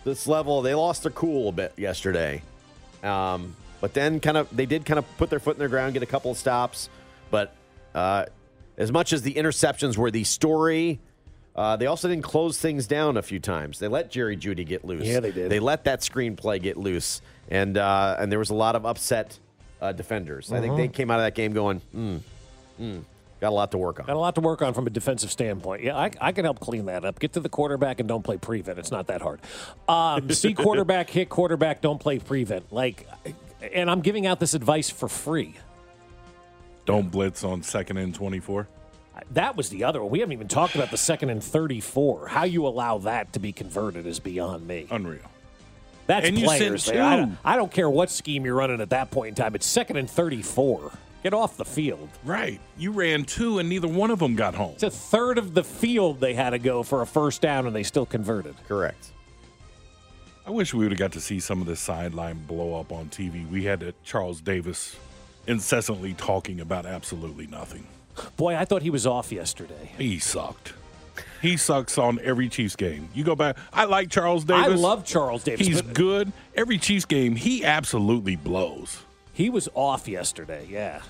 this 0.02 0.26
level. 0.26 0.62
They 0.62 0.74
lost 0.74 1.04
their 1.04 1.12
cool 1.12 1.50
a 1.50 1.52
bit 1.52 1.74
yesterday. 1.76 2.42
Um, 3.04 3.54
but 3.80 3.94
then 3.94 4.18
kind 4.18 4.36
of 4.36 4.48
they 4.50 4.66
did 4.66 4.84
kind 4.84 4.98
of 4.98 5.04
put 5.16 5.30
their 5.30 5.38
foot 5.38 5.54
in 5.54 5.60
their 5.60 5.68
ground, 5.68 5.92
get 5.92 6.02
a 6.02 6.06
couple 6.06 6.32
of 6.32 6.38
stops. 6.38 6.88
But 7.30 7.54
uh, 7.94 8.26
as 8.78 8.92
much 8.92 9.12
as 9.12 9.22
the 9.22 9.34
interceptions 9.34 9.96
were 9.96 10.10
the 10.10 10.24
story, 10.24 11.00
uh, 11.54 11.76
they 11.76 11.86
also 11.86 12.08
didn't 12.08 12.24
close 12.24 12.58
things 12.60 12.86
down 12.86 13.16
a 13.16 13.22
few 13.22 13.40
times. 13.40 13.78
They 13.78 13.88
let 13.88 14.10
Jerry 14.10 14.36
Jeudy 14.36 14.66
get 14.66 14.84
loose. 14.84 15.04
Yeah, 15.06 15.20
they 15.20 15.32
did. 15.32 15.50
They 15.50 15.58
let 15.60 15.84
that 15.84 16.00
screenplay 16.00 16.60
get 16.60 16.76
loose, 16.76 17.22
and 17.50 17.78
uh, 17.78 18.16
and 18.18 18.30
there 18.30 18.38
was 18.38 18.50
a 18.50 18.54
lot 18.54 18.76
of 18.76 18.84
upset 18.84 19.38
uh, 19.80 19.92
defenders. 19.92 20.52
I 20.52 20.60
think 20.60 20.72
Uh-huh. 20.72 20.76
they 20.82 20.88
came 20.88 21.10
out 21.10 21.18
of 21.18 21.24
that 21.24 21.34
game 21.34 21.52
going, 21.54 21.80
mm, 21.94 22.20
mm, 22.80 23.02
got 23.40 23.48
a 23.48 23.50
lot 23.50 23.70
to 23.70 23.78
work 23.78 24.00
on. 24.00 24.06
Got 24.06 24.16
a 24.16 24.18
lot 24.18 24.34
to 24.34 24.40
work 24.42 24.60
on 24.60 24.74
from 24.74 24.86
a 24.86 24.90
defensive 24.90 25.30
standpoint. 25.30 25.82
Yeah, 25.82 25.96
I, 25.96 26.10
I 26.20 26.32
can 26.32 26.44
help 26.44 26.60
clean 26.60 26.84
that 26.86 27.04
up. 27.06 27.18
Get 27.18 27.32
to 27.34 27.40
the 27.40 27.48
quarterback 27.48 28.00
and 28.00 28.08
don't 28.08 28.22
play 28.22 28.36
prevent. 28.36 28.78
It's 28.78 28.90
not 28.90 29.06
that 29.06 29.22
hard. 29.22 29.40
Um, 29.88 30.30
see 30.34 30.52
quarterback, 30.52 31.08
hit 31.08 31.28
quarterback, 31.30 31.80
don't 31.80 31.98
play 32.00 32.18
prevent. 32.18 32.70
Like, 32.72 33.06
and 33.72 33.90
I'm 33.90 34.00
giving 34.02 34.26
out 34.26 34.40
this 34.40 34.52
advice 34.54 34.90
for 34.90 35.08
free. 35.08 35.54
Don't 36.86 37.10
blitz 37.10 37.44
on 37.44 37.62
second 37.62 37.98
and 37.98 38.14
24. 38.14 38.66
That 39.32 39.56
was 39.56 39.68
the 39.70 39.84
other 39.84 40.02
one. 40.02 40.10
We 40.10 40.20
haven't 40.20 40.32
even 40.34 40.48
talked 40.48 40.74
about 40.74 40.90
the 40.90 40.96
second 40.96 41.30
and 41.30 41.42
34. 41.42 42.28
How 42.28 42.44
you 42.44 42.66
allow 42.66 42.98
that 42.98 43.32
to 43.32 43.38
be 43.38 43.52
converted 43.52 44.06
is 44.06 44.20
beyond 44.20 44.66
me. 44.66 44.86
Unreal. 44.90 45.20
That's 46.06 46.28
And 46.28 46.38
players. 46.38 46.84
sent. 46.84 46.98
I, 47.00 47.16
don't, 47.16 47.38
I 47.44 47.56
don't 47.56 47.72
care 47.72 47.90
what 47.90 48.10
scheme 48.10 48.44
you're 48.44 48.54
running 48.54 48.80
at 48.80 48.90
that 48.90 49.10
point 49.10 49.30
in 49.30 49.34
time. 49.34 49.54
It's 49.54 49.66
second 49.66 49.96
and 49.96 50.08
34. 50.08 50.92
Get 51.22 51.34
off 51.34 51.56
the 51.56 51.64
field. 51.64 52.08
Right. 52.24 52.60
You 52.78 52.92
ran 52.92 53.24
two, 53.24 53.58
and 53.58 53.68
neither 53.68 53.88
one 53.88 54.12
of 54.12 54.20
them 54.20 54.36
got 54.36 54.54
home. 54.54 54.74
It's 54.74 54.84
a 54.84 54.90
third 54.90 55.38
of 55.38 55.54
the 55.54 55.64
field 55.64 56.20
they 56.20 56.34
had 56.34 56.50
to 56.50 56.58
go 56.60 56.84
for 56.84 57.02
a 57.02 57.06
first 57.06 57.40
down, 57.40 57.66
and 57.66 57.74
they 57.74 57.82
still 57.82 58.06
converted. 58.06 58.54
Correct. 58.68 59.10
I 60.46 60.50
wish 60.50 60.72
we 60.72 60.84
would 60.84 60.92
have 60.92 60.98
got 61.00 61.10
to 61.12 61.20
see 61.20 61.40
some 61.40 61.60
of 61.60 61.66
this 61.66 61.80
sideline 61.80 62.44
blow 62.46 62.78
up 62.78 62.92
on 62.92 63.06
TV. 63.06 63.48
We 63.50 63.64
had 63.64 63.82
uh, 63.82 63.90
Charles 64.04 64.40
Davis 64.40 64.94
incessantly 65.46 66.14
talking 66.14 66.60
about 66.60 66.86
absolutely 66.86 67.46
nothing. 67.46 67.86
Boy, 68.36 68.56
I 68.56 68.64
thought 68.64 68.82
he 68.82 68.90
was 68.90 69.06
off 69.06 69.30
yesterday. 69.30 69.92
He 69.98 70.18
sucked. 70.18 70.72
He 71.42 71.56
sucks 71.56 71.98
on 71.98 72.18
every 72.22 72.48
Chiefs 72.48 72.76
game. 72.76 73.08
You 73.14 73.24
go 73.24 73.36
back. 73.36 73.56
I 73.72 73.84
like 73.84 74.10
Charles 74.10 74.44
Davis. 74.44 74.64
I 74.64 74.68
love 74.68 75.04
Charles 75.04 75.44
Davis. 75.44 75.66
He's 75.66 75.82
good. 75.82 76.32
Every 76.54 76.78
Chiefs 76.78 77.04
game, 77.04 77.36
he 77.36 77.64
absolutely 77.64 78.36
blows. 78.36 79.02
He 79.32 79.50
was 79.50 79.68
off 79.74 80.08
yesterday. 80.08 80.66
Yeah. 80.68 81.02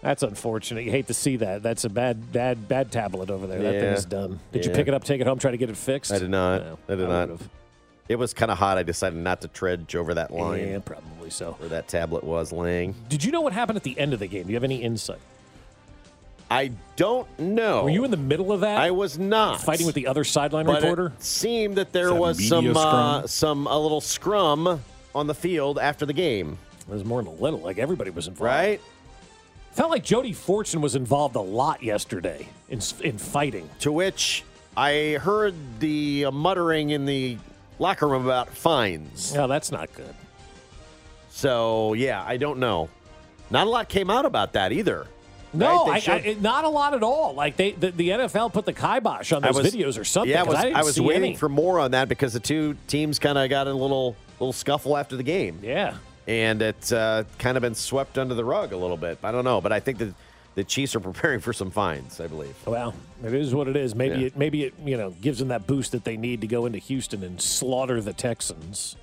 That's 0.00 0.22
unfortunate. 0.22 0.84
You 0.84 0.90
hate 0.90 1.08
to 1.08 1.14
see 1.14 1.36
that. 1.36 1.62
That's 1.62 1.84
a 1.84 1.88
bad, 1.90 2.32
bad, 2.32 2.68
bad 2.68 2.90
tablet 2.90 3.30
over 3.30 3.46
there. 3.46 3.60
That 3.60 3.72
thing 3.72 3.94
is 3.94 4.04
done. 4.04 4.40
Did 4.52 4.64
you 4.64 4.70
pick 4.72 4.88
it 4.88 4.94
up, 4.94 5.04
take 5.04 5.20
it 5.20 5.26
home, 5.26 5.38
try 5.38 5.50
to 5.50 5.56
get 5.56 5.68
it 5.70 5.76
fixed? 5.76 6.12
I 6.12 6.18
did 6.18 6.30
not. 6.30 6.62
No, 6.62 6.78
I 6.88 6.94
did 6.94 7.04
I 7.04 7.08
not. 7.08 7.28
would've. 7.30 7.48
It 8.08 8.16
was 8.18 8.32
kind 8.32 8.50
of 8.50 8.58
hot. 8.58 8.78
I 8.78 8.82
decided 8.82 9.18
not 9.18 9.42
to 9.42 9.48
trudge 9.48 9.94
over 9.94 10.14
that 10.14 10.30
line 10.32 10.66
Yeah, 10.66 10.78
probably 10.78 11.30
so. 11.30 11.52
where 11.58 11.68
that 11.68 11.88
tablet 11.88 12.24
was 12.24 12.52
laying. 12.52 12.94
Did 13.08 13.22
you 13.22 13.30
know 13.32 13.42
what 13.42 13.52
happened 13.52 13.76
at 13.76 13.82
the 13.82 13.98
end 13.98 14.12
of 14.14 14.18
the 14.18 14.26
game? 14.26 14.44
Do 14.44 14.48
you 14.50 14.56
have 14.56 14.64
any 14.64 14.82
insight? 14.82 15.20
I 16.50 16.72
don't 16.96 17.28
know. 17.38 17.84
Were 17.84 17.90
you 17.90 18.04
in 18.04 18.10
the 18.10 18.16
middle 18.16 18.50
of 18.52 18.60
that? 18.60 18.78
I 18.78 18.90
was 18.92 19.18
not 19.18 19.60
fighting 19.60 19.84
with 19.84 19.94
the 19.94 20.06
other 20.06 20.24
sideline 20.24 20.64
but 20.64 20.80
reporter. 20.82 21.08
It 21.08 21.22
seemed 21.22 21.76
that 21.76 21.92
there 21.92 22.06
that 22.08 22.14
was 22.14 22.42
some 22.48 22.74
uh, 22.74 23.26
some 23.26 23.66
a 23.66 23.78
little 23.78 24.00
scrum 24.00 24.80
on 25.14 25.26
the 25.26 25.34
field 25.34 25.78
after 25.78 26.06
the 26.06 26.14
game, 26.14 26.56
It 26.80 26.88
was 26.92 27.04
more 27.04 27.22
than 27.22 27.30
a 27.32 27.36
little. 27.36 27.60
Like 27.60 27.76
everybody 27.76 28.10
was 28.10 28.28
involved. 28.28 28.50
right? 28.50 28.80
Felt 29.72 29.90
like 29.90 30.02
Jody 30.04 30.32
Fortson 30.32 30.80
was 30.80 30.94
involved 30.96 31.36
a 31.36 31.40
lot 31.40 31.82
yesterday 31.82 32.48
in 32.70 32.80
in 33.02 33.18
fighting. 33.18 33.68
To 33.80 33.92
which 33.92 34.42
I 34.74 35.18
heard 35.20 35.54
the 35.80 36.24
uh, 36.26 36.30
muttering 36.30 36.90
in 36.90 37.04
the 37.04 37.36
locker 37.78 38.06
room 38.08 38.24
about 38.24 38.48
fines. 38.50 39.34
No, 39.34 39.46
that's 39.46 39.70
not 39.72 39.92
good. 39.94 40.14
So 41.30 41.92
yeah, 41.94 42.24
I 42.26 42.36
don't 42.36 42.58
know. 42.58 42.88
Not 43.50 43.66
a 43.66 43.70
lot 43.70 43.88
came 43.88 44.10
out 44.10 44.26
about 44.26 44.52
that 44.54 44.72
either. 44.72 45.06
No, 45.54 45.86
Right? 45.86 46.06
I, 46.06 46.12
I, 46.12 46.36
not 46.40 46.64
a 46.64 46.68
lot 46.68 46.92
at 46.92 47.02
all. 47.02 47.32
Like 47.34 47.56
they, 47.56 47.72
the, 47.72 47.90
the 47.90 48.08
NFL 48.10 48.52
put 48.52 48.66
the 48.66 48.72
kibosh 48.74 49.32
on 49.32 49.40
those 49.40 49.56
was- 49.56 49.72
videos 49.72 49.98
or 49.98 50.04
something. 50.04 50.30
Yeah, 50.30 50.42
I 50.42 50.44
was, 50.44 50.56
I, 50.56 50.82
was 50.82 51.00
waiting 51.00 51.30
any. 51.30 51.36
for 51.36 51.48
more 51.48 51.80
on 51.80 51.92
that 51.92 52.08
because 52.08 52.34
the 52.34 52.40
two 52.40 52.76
teams 52.86 53.18
kind 53.18 53.38
of 53.38 53.48
got 53.48 53.66
in 53.66 53.72
a 53.72 53.76
little 53.76 54.14
little 54.38 54.52
scuffle 54.52 54.96
after 54.96 55.16
the 55.16 55.22
game. 55.22 55.58
Yeah, 55.62 55.96
and 56.26 56.60
it's 56.60 56.92
uh, 56.92 57.24
kind 57.38 57.56
of 57.56 57.62
been 57.62 57.74
swept 57.74 58.18
under 58.18 58.34
the 58.34 58.44
rug 58.44 58.72
a 58.72 58.76
little 58.76 58.98
bit. 58.98 59.18
I 59.22 59.32
don't 59.32 59.44
know, 59.44 59.60
but 59.62 59.72
I 59.72 59.80
think 59.80 59.98
that 59.98 60.14
the 60.54 60.64
Chiefs 60.64 60.94
are 60.94 61.00
preparing 61.00 61.40
for 61.40 61.52
some 61.54 61.70
fines. 61.70 62.20
I 62.20 62.26
believe. 62.26 62.54
well, 62.66 62.92
it 63.24 63.34
is 63.34 63.54
what 63.54 63.68
it 63.68 63.76
is. 63.76 63.94
Maybe 63.94 64.20
Yeah. 64.20 64.26
it, 64.26 64.36
maybe 64.36 64.64
it, 64.64 64.74
you 64.84 64.96
know, 64.96 65.10
gives 65.10 65.38
them 65.38 65.48
that 65.48 65.66
boost 65.66 65.92
that 65.92 66.04
they 66.04 66.16
need 66.16 66.40
to 66.42 66.46
go 66.46 66.66
into 66.66 66.78
Houston 66.78 67.22
and 67.24 67.40
slaughter 67.40 68.00
the 68.00 68.12
Texans. 68.12 68.96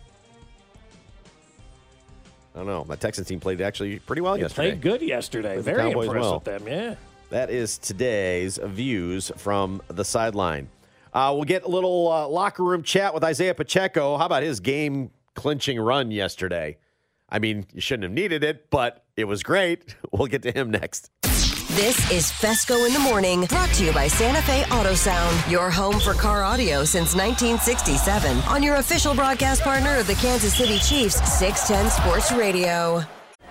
I 2.53 2.59
don't 2.59 2.67
know. 2.67 2.85
My 2.85 2.95
Texans 2.95 3.27
team 3.27 3.39
played 3.39 3.59
actually 3.61 3.99
pretty 3.99 4.21
well 4.21 4.35
They 4.35 4.41
yesterday. 4.41 4.69
played 4.71 4.81
good 4.81 5.01
yesterday. 5.01 5.53
Played 5.55 5.65
Very 5.65 5.91
impressed 5.91 6.09
well. 6.13 6.33
with 6.35 6.43
them. 6.45 6.67
Yeah. 6.67 6.95
That 7.29 7.49
is 7.49 7.77
today's 7.77 8.57
views 8.63 9.31
from 9.35 9.81
the 9.89 10.05
sideline. 10.05 10.69
Uh, 11.13 11.31
we'll 11.35 11.43
get 11.43 11.63
a 11.63 11.67
little 11.67 12.09
uh, 12.11 12.27
locker 12.27 12.63
room 12.63 12.83
chat 12.83 13.13
with 13.13 13.23
Isaiah 13.23 13.53
Pacheco. 13.55 14.17
How 14.17 14.25
about 14.25 14.43
his 14.43 14.59
game 14.61 15.11
clinching 15.33 15.79
run 15.79 16.11
yesterday? 16.11 16.77
I 17.27 17.39
mean, 17.39 17.65
you 17.73 17.81
shouldn't 17.81 18.03
have 18.03 18.11
needed 18.11 18.43
it, 18.43 18.69
but 18.69 19.03
it 19.17 19.25
was 19.25 19.43
great. 19.43 19.95
We'll 20.13 20.27
get 20.27 20.43
to 20.43 20.51
him 20.51 20.71
next. 20.71 21.09
This 21.75 22.09
is 22.09 22.31
Fescoe 22.31 22.85
in 22.85 22.93
the 22.93 22.99
Morning, 22.99 23.43
brought 23.47 23.69
to 23.73 23.83
you 23.83 23.91
by 23.91 24.07
Santa 24.07 24.41
Fe 24.43 24.63
Auto 24.71 24.93
Sound, 24.93 25.51
your 25.51 25.69
home 25.69 25.99
for 25.99 26.13
car 26.13 26.41
audio 26.41 26.85
since 26.85 27.13
1967, 27.13 28.37
on 28.47 28.63
your 28.63 28.75
official 28.75 29.13
broadcast 29.13 29.61
partner 29.61 29.97
of 29.97 30.07
the 30.07 30.13
Kansas 30.13 30.55
City 30.55 30.77
Chiefs, 30.77 31.15
610 31.37 31.91
Sports 31.91 32.31
Radio. 32.31 33.03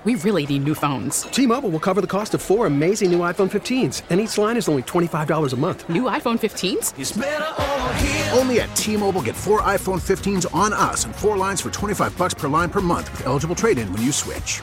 We 0.04 0.14
really 0.14 0.46
need 0.46 0.64
new 0.64 0.74
phones. 0.74 1.24
T-Mobile 1.24 1.68
will 1.68 1.80
cover 1.80 2.00
the 2.00 2.06
cost 2.06 2.32
of 2.32 2.40
four 2.40 2.64
amazing 2.64 3.10
new 3.10 3.18
iPhone 3.18 3.50
15s, 3.50 4.00
and 4.08 4.18
each 4.20 4.38
line 4.38 4.56
is 4.56 4.70
only 4.70 4.84
$25 4.84 5.52
a 5.52 5.56
month. 5.56 5.86
New 5.90 6.04
iPhone 6.04 6.38
15s? 6.40 6.94
Only 8.38 8.60
at 8.60 8.74
T-Mobile 8.74 9.20
get 9.20 9.36
four 9.36 9.60
iPhone 9.60 10.00
15s 10.00 10.46
on 10.54 10.72
us 10.72 11.04
and 11.04 11.14
four 11.14 11.36
lines 11.36 11.60
for 11.60 11.68
25 11.68 12.16
bucks 12.16 12.32
per 12.32 12.48
line 12.48 12.70
per 12.70 12.80
month 12.80 13.10
with 13.10 13.26
eligible 13.26 13.54
trade-in 13.54 13.92
when 13.92 14.00
you 14.00 14.12
switch. 14.12 14.62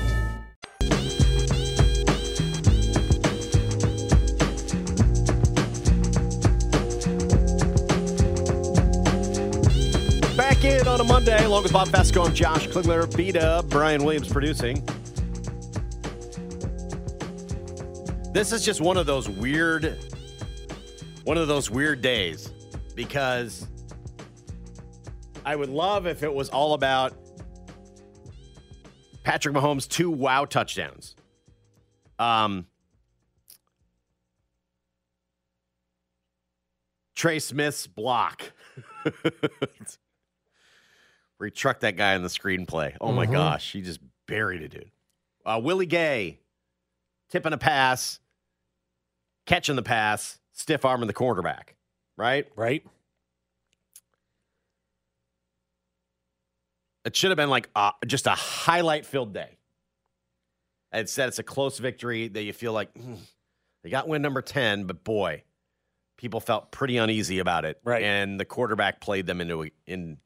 Monday, 11.23 11.45
along 11.45 11.61
with 11.61 11.71
Bob 11.71 11.87
Fescoe 11.89 12.25
and 12.25 12.35
Josh 12.35 12.67
Klingler, 12.67 13.15
beat 13.15 13.35
up 13.35 13.69
Brian 13.69 14.03
Williams 14.03 14.27
producing. 14.27 14.83
This 18.33 18.51
is 18.51 18.65
just 18.65 18.81
one 18.81 18.97
of 18.97 19.05
those 19.05 19.29
weird, 19.29 19.99
one 21.23 21.37
of 21.37 21.47
those 21.47 21.69
weird 21.69 22.01
days 22.01 22.51
because 22.95 23.67
I 25.45 25.55
would 25.55 25.69
love 25.69 26.07
if 26.07 26.23
it 26.23 26.33
was 26.33 26.49
all 26.49 26.73
about 26.73 27.13
Patrick 29.23 29.53
Mahomes' 29.53 29.87
two 29.87 30.09
wow 30.09 30.45
touchdowns. 30.45 31.15
Um, 32.17 32.65
Trey 37.13 37.37
Smith's 37.37 37.85
block. 37.85 38.53
Where 41.41 41.47
he 41.47 41.51
trucked 41.51 41.81
that 41.81 41.95
guy 41.95 42.13
in 42.13 42.21
the 42.21 42.27
screenplay. 42.27 42.95
Oh 43.01 43.11
my 43.11 43.25
Mhm. 43.25 43.31
gosh, 43.31 43.71
he 43.71 43.81
just 43.81 43.99
buried 44.27 44.61
a 44.61 44.69
dude. 44.69 44.91
Uh, 45.43 45.59
Willie 45.63 45.87
Gay 45.87 46.37
tipping 47.31 47.51
a 47.51 47.57
pass, 47.57 48.19
catching 49.47 49.75
the 49.75 49.81
pass, 49.81 50.37
stiff 50.51 50.85
arming 50.85 51.07
the 51.07 51.13
quarterback. 51.13 51.75
Right? 52.15 52.47
Right. 52.55 52.85
It 57.05 57.15
should 57.15 57.31
have 57.31 57.37
been 57.37 57.49
like 57.49 57.71
uh, 57.75 57.93
just 58.05 58.27
a 58.27 58.35
highlight 58.35 59.07
filled 59.07 59.33
day. 59.33 59.57
Instead, 60.93 61.27
it's 61.29 61.39
a 61.39 61.43
close 61.43 61.79
victory 61.79 62.27
that 62.27 62.43
you 62.43 62.53
feel 62.53 62.73
like 62.73 62.95
"Hmm, 62.95 63.15
they 63.83 63.89
got 63.89 64.07
win 64.07 64.21
number 64.21 64.43
10, 64.43 64.83
but 64.83 65.03
boy, 65.03 65.41
people 66.17 66.39
felt 66.39 66.71
pretty 66.71 66.97
uneasy 66.97 67.39
about 67.39 67.65
it. 67.65 67.81
Right. 67.83 68.03
And 68.03 68.39
the 68.39 68.45
quarterback 68.45 69.01
played 69.01 69.25
them 69.25 69.41
into 69.41 69.63
a, 69.63 69.71
in 69.87 70.19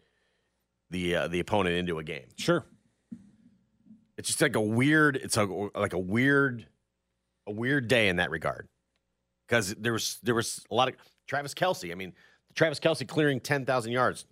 the 0.90 1.16
uh, 1.16 1.28
the 1.28 1.40
opponent 1.40 1.76
into 1.76 2.00
a 2.00 2.04
game. 2.04 2.26
Sure. 2.38 2.66
It's 4.18 4.28
just 4.28 4.42
like 4.42 4.56
a 4.56 4.62
weird. 4.62 5.18
It's 5.18 5.38
a 5.38 5.44
like 5.44 5.94
a 5.94 6.00
weird, 6.00 6.66
a 7.48 7.52
weird 7.52 7.88
day 7.88 8.08
in 8.08 8.18
that 8.18 8.32
regard. 8.32 8.68
Because 9.48 9.76
there 9.76 9.94
was 9.94 10.20
there 10.24 10.36
was 10.36 10.66
a 10.72 10.76
lot 10.76 10.88
of 10.88 10.96
Travis 11.28 11.54
Kelce. 11.54 11.92
I 11.92 11.96
mean, 11.96 12.14
Travis 12.56 12.80
Kelce 12.80 13.08
clearing 13.08 13.40
ten 13.40 13.66
thousand 13.66 13.92
yards, 13.92 14.26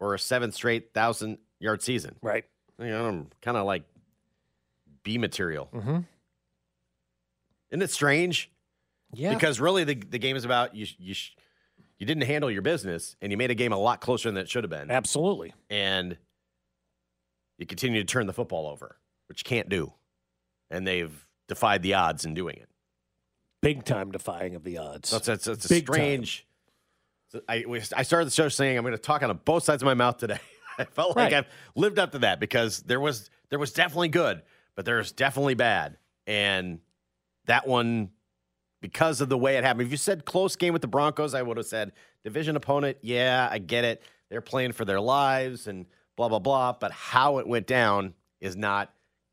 or 0.00 0.14
a 0.14 0.18
seventh 0.18 0.54
straight 0.54 0.92
thousand 0.92 1.38
yard 1.60 1.82
season. 1.82 2.16
Right. 2.22 2.44
You 2.78 2.86
know, 2.86 3.06
I'm 3.06 3.28
kind 3.40 3.56
of 3.56 3.64
like 3.64 3.84
B 5.04 5.18
material. 5.18 5.68
Mm-hmm. 5.72 5.98
Isn't 7.70 7.82
it 7.82 7.90
strange? 7.90 8.50
Yeah. 9.14 9.34
Because 9.34 9.60
really, 9.60 9.84
the 9.84 9.94
the 9.94 10.18
game 10.18 10.36
is 10.36 10.44
about 10.44 10.74
you. 10.74 10.86
You 10.98 11.14
you 12.02 12.06
didn't 12.06 12.24
handle 12.24 12.50
your 12.50 12.62
business, 12.62 13.14
and 13.22 13.30
you 13.30 13.38
made 13.38 13.52
a 13.52 13.54
game 13.54 13.72
a 13.72 13.78
lot 13.78 14.00
closer 14.00 14.28
than 14.28 14.36
it 14.36 14.50
should 14.50 14.64
have 14.64 14.70
been. 14.72 14.90
Absolutely. 14.90 15.54
And 15.70 16.16
you 17.58 17.64
continue 17.64 18.00
to 18.00 18.04
turn 18.04 18.26
the 18.26 18.32
football 18.32 18.66
over, 18.66 18.96
which 19.28 19.42
you 19.44 19.48
can't 19.48 19.68
do. 19.68 19.92
And 20.68 20.84
they've 20.84 21.12
defied 21.46 21.80
the 21.84 21.94
odds 21.94 22.24
in 22.24 22.34
doing 22.34 22.56
it. 22.56 22.68
Big 23.60 23.84
time 23.84 24.10
defying 24.10 24.56
of 24.56 24.64
the 24.64 24.78
odds. 24.78 25.10
So 25.10 25.18
it's, 25.18 25.28
it's, 25.28 25.46
it's 25.46 25.70
a 25.70 25.78
strange. 25.78 26.44
I, 27.48 27.64
I 27.96 28.02
started 28.02 28.26
the 28.26 28.32
show 28.32 28.48
saying 28.48 28.76
I'm 28.76 28.82
going 28.82 28.96
to 28.96 28.98
talk 28.98 29.22
out 29.22 29.30
of 29.30 29.44
both 29.44 29.62
sides 29.62 29.80
of 29.80 29.86
my 29.86 29.94
mouth 29.94 30.16
today. 30.16 30.40
I 30.80 30.84
felt 30.86 31.16
like 31.16 31.32
Right. 31.32 31.34
I've 31.34 31.46
lived 31.76 32.00
up 32.00 32.10
to 32.12 32.18
that 32.18 32.40
because 32.40 32.80
there 32.80 32.98
was 32.98 33.30
there 33.50 33.60
was 33.60 33.72
definitely 33.72 34.08
good, 34.08 34.42
but 34.74 34.84
there's 34.84 35.12
definitely 35.12 35.54
bad, 35.54 35.98
and 36.26 36.80
that 37.46 37.64
one 37.68 38.10
because 38.82 39.22
of 39.22 39.30
the 39.30 39.38
way 39.38 39.56
it 39.56 39.64
happened. 39.64 39.86
If 39.86 39.90
you 39.90 39.96
said 39.96 40.26
close 40.26 40.56
game 40.56 40.74
with 40.74 40.82
the 40.82 40.88
Broncos, 40.88 41.32
I 41.32 41.40
would 41.40 41.56
have 41.56 41.64
said 41.64 41.92
division 42.24 42.56
opponent. 42.56 42.98
Yeah, 43.00 43.48
I 43.50 43.58
get 43.58 43.84
it. 43.84 44.02
They're 44.28 44.42
playing 44.42 44.72
for 44.72 44.84
their 44.84 45.00
lives 45.00 45.66
and 45.66 45.86
blah 46.16 46.28
blah 46.28 46.40
blah. 46.40 46.74
But 46.74 46.92
how 46.92 47.38
it 47.38 47.46
went 47.46 47.66
down 47.66 48.12
is 48.40 48.56
not 48.56 48.92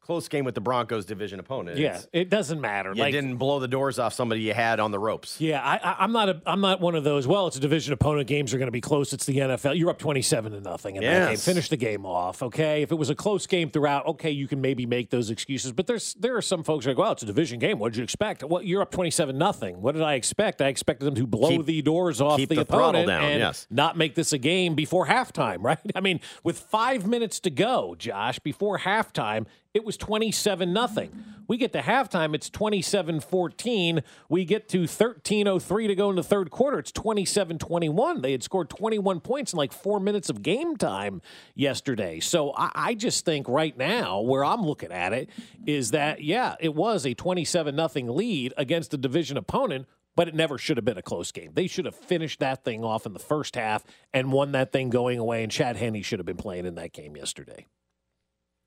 close 0.09 0.27
game 0.27 0.43
with 0.43 0.55
the 0.55 0.61
Broncos 0.61 1.05
division 1.05 1.39
opponent. 1.39 1.77
Yeah, 1.77 2.01
it 2.11 2.31
doesn't 2.31 2.59
matter. 2.59 2.93
you 2.95 2.99
like, 2.99 3.11
didn't 3.11 3.35
blow 3.35 3.59
the 3.59 3.67
doors 3.67 3.99
off 3.99 4.11
somebody 4.11 4.41
you 4.41 4.55
had 4.55 4.79
on 4.79 4.89
the 4.89 4.97
ropes. 4.97 5.39
Yeah, 5.39 5.61
I, 5.61 5.75
I, 5.77 5.95
I'm 5.99 6.11
not. 6.11 6.29
A, 6.29 6.41
I'm 6.47 6.61
not 6.61 6.81
one 6.81 6.95
of 6.95 7.03
those. 7.03 7.27
Well, 7.27 7.45
it's 7.45 7.57
a 7.57 7.59
division 7.59 7.93
opponent. 7.93 8.27
Games 8.27 8.51
are 8.51 8.57
going 8.57 8.69
to 8.69 8.71
be 8.71 8.81
close. 8.81 9.13
It's 9.13 9.27
the 9.27 9.37
NFL. 9.37 9.77
You're 9.77 9.91
up 9.91 9.99
27 9.99 10.53
to 10.53 10.61
nothing 10.61 10.95
in 10.95 11.03
that 11.03 11.27
game. 11.27 11.37
Finish 11.37 11.69
the 11.69 11.77
game 11.77 12.07
off. 12.07 12.41
Okay. 12.41 12.81
If 12.81 12.91
it 12.91 12.95
was 12.95 13.11
a 13.11 13.15
close 13.15 13.45
game 13.45 13.69
throughout, 13.69 14.07
okay, 14.07 14.31
you 14.31 14.47
can 14.47 14.61
maybe 14.61 14.87
make 14.87 15.11
those 15.11 15.29
excuses. 15.29 15.73
But 15.73 15.85
there's 15.85 16.15
there 16.15 16.35
are 16.35 16.41
some 16.41 16.63
folks 16.63 16.87
like, 16.87 16.97
well, 16.97 17.11
it's 17.11 17.21
a 17.21 17.27
division 17.27 17.59
game. 17.59 17.77
What 17.77 17.91
did 17.91 17.99
you 17.99 18.03
expect? 18.03 18.43
Well, 18.43 18.63
you're 18.63 18.81
up 18.81 18.89
27 18.89 19.37
nothing. 19.37 19.79
What 19.79 19.91
did 19.91 20.01
I 20.01 20.15
expect? 20.15 20.59
I 20.63 20.69
expected 20.69 21.05
them 21.05 21.15
to 21.15 21.27
blow 21.27 21.49
Keep- 21.49 21.67
the 21.67 21.83
doors 21.83 22.19
off 22.19 22.37
keep 22.37 22.49
the, 22.49 22.55
the 22.55 22.65
throttle 22.65 23.01
opponent 23.01 23.07
down, 23.09 23.23
and 23.25 23.39
yes. 23.41 23.67
not 23.69 23.95
make 23.95 24.15
this 24.15 24.33
a 24.33 24.39
game 24.39 24.73
before 24.73 25.05
halftime. 25.05 25.59
Right? 25.69 25.77
I 25.93 25.99
mean, 25.99 26.19
with 26.43 26.57
five 26.57 27.05
minutes 27.05 27.41
to 27.41 27.51
go, 27.51 27.93
Josh, 27.95 28.39
before 28.39 28.79
halftime, 28.79 29.45
it 29.73 29.85
was 29.85 29.97
27 29.97 30.73
nothing. 30.73 31.23
We 31.47 31.57
get 31.57 31.73
to 31.73 31.81
halftime, 31.81 32.35
it's 32.35 32.49
27 32.49 33.19
14. 33.19 34.03
We 34.29 34.45
get 34.45 34.69
to 34.69 34.83
13.03 34.83 35.87
to 35.87 35.95
go 35.95 36.09
in 36.09 36.15
the 36.15 36.23
third 36.23 36.51
quarter, 36.51 36.79
it's 36.79 36.91
27 36.91 37.57
21. 37.57 38.21
They 38.21 38.31
had 38.31 38.43
scored 38.43 38.69
21 38.69 39.19
points 39.19 39.53
in 39.53 39.57
like 39.57 39.71
four 39.71 39.99
minutes 39.99 40.29
of 40.29 40.41
game 40.41 40.75
time 40.77 41.21
yesterday. 41.55 42.19
So 42.19 42.53
I, 42.55 42.71
I 42.73 42.93
just 42.93 43.25
think 43.25 43.47
right 43.47 43.75
now, 43.77 44.21
where 44.21 44.43
I'm 44.43 44.61
looking 44.61 44.91
at 44.91 45.13
it, 45.13 45.29
is 45.65 45.91
that, 45.91 46.23
yeah, 46.23 46.55
it 46.59 46.73
was 46.73 47.05
a 47.05 47.13
27 47.13 47.75
nothing 47.75 48.07
lead 48.07 48.53
against 48.57 48.93
a 48.93 48.97
division 48.97 49.37
opponent. 49.37 49.87
But 50.15 50.27
it 50.27 50.35
never 50.35 50.57
should 50.57 50.75
have 50.75 50.83
been 50.83 50.97
a 50.97 51.01
close 51.03 51.31
game. 51.31 51.51
They 51.53 51.67
should 51.67 51.85
have 51.85 51.95
finished 51.95 52.41
that 52.41 52.65
thing 52.65 52.83
off 52.83 53.05
in 53.05 53.13
the 53.13 53.19
first 53.19 53.55
half 53.55 53.85
and 54.13 54.33
won 54.33 54.51
that 54.51 54.73
thing 54.73 54.89
going 54.89 55.17
away. 55.17 55.43
And 55.43 55.51
Chad 55.51 55.77
Henne 55.77 56.01
should 56.01 56.19
have 56.19 56.25
been 56.25 56.35
playing 56.35 56.65
in 56.65 56.75
that 56.75 56.91
game 56.91 57.15
yesterday. 57.15 57.67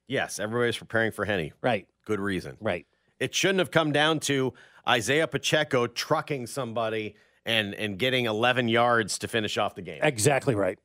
Yes, 0.08 0.38
everybody's 0.38 0.76
preparing 0.76 1.12
for 1.12 1.24
Henne. 1.24 1.52
Right. 1.60 1.86
Good 2.04 2.20
reason. 2.20 2.56
Right. 2.60 2.86
It 3.20 3.34
shouldn't 3.34 3.60
have 3.60 3.70
come 3.70 3.92
down 3.92 4.20
to 4.20 4.52
Isaiah 4.86 5.28
Pacheco 5.28 5.86
trucking 5.86 6.46
somebody 6.48 7.14
and 7.44 7.74
and 7.74 7.98
getting 7.98 8.26
11 8.26 8.68
yards 8.68 9.18
to 9.18 9.28
finish 9.28 9.58
off 9.58 9.74
the 9.74 9.82
game. 9.82 10.00
Exactly 10.02 10.54
right. 10.54 10.78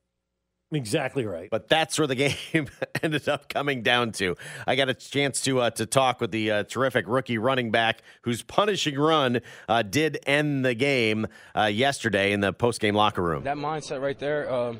Exactly 0.71 1.25
right. 1.25 1.49
But 1.49 1.69
that's 1.69 1.97
where 1.97 2.07
the 2.07 2.15
game 2.53 2.67
ended 3.01 3.29
up 3.29 3.47
coming 3.47 3.83
down 3.83 4.11
to. 4.13 4.35
I 4.65 4.75
got 4.75 4.89
a 4.89 4.93
chance 4.93 5.41
to 5.41 5.61
uh, 5.61 5.69
to 5.71 5.85
talk 5.85 6.19
with 6.19 6.31
the 6.31 6.51
uh, 6.51 6.63
terrific 6.63 7.05
rookie 7.07 7.37
running 7.37 7.71
back 7.71 8.01
whose 8.23 8.43
punishing 8.43 8.97
run 8.97 9.41
uh, 9.69 9.81
did 9.81 10.19
end 10.27 10.65
the 10.65 10.73
game 10.73 11.27
uh, 11.55 11.65
yesterday 11.65 12.33
in 12.33 12.41
the 12.41 12.51
post 12.51 12.81
game 12.81 12.95
locker 12.95 13.21
room. 13.21 13.43
That 13.43 13.57
mindset 13.57 14.01
right 14.01 14.19
there, 14.19 14.51
um, 14.53 14.79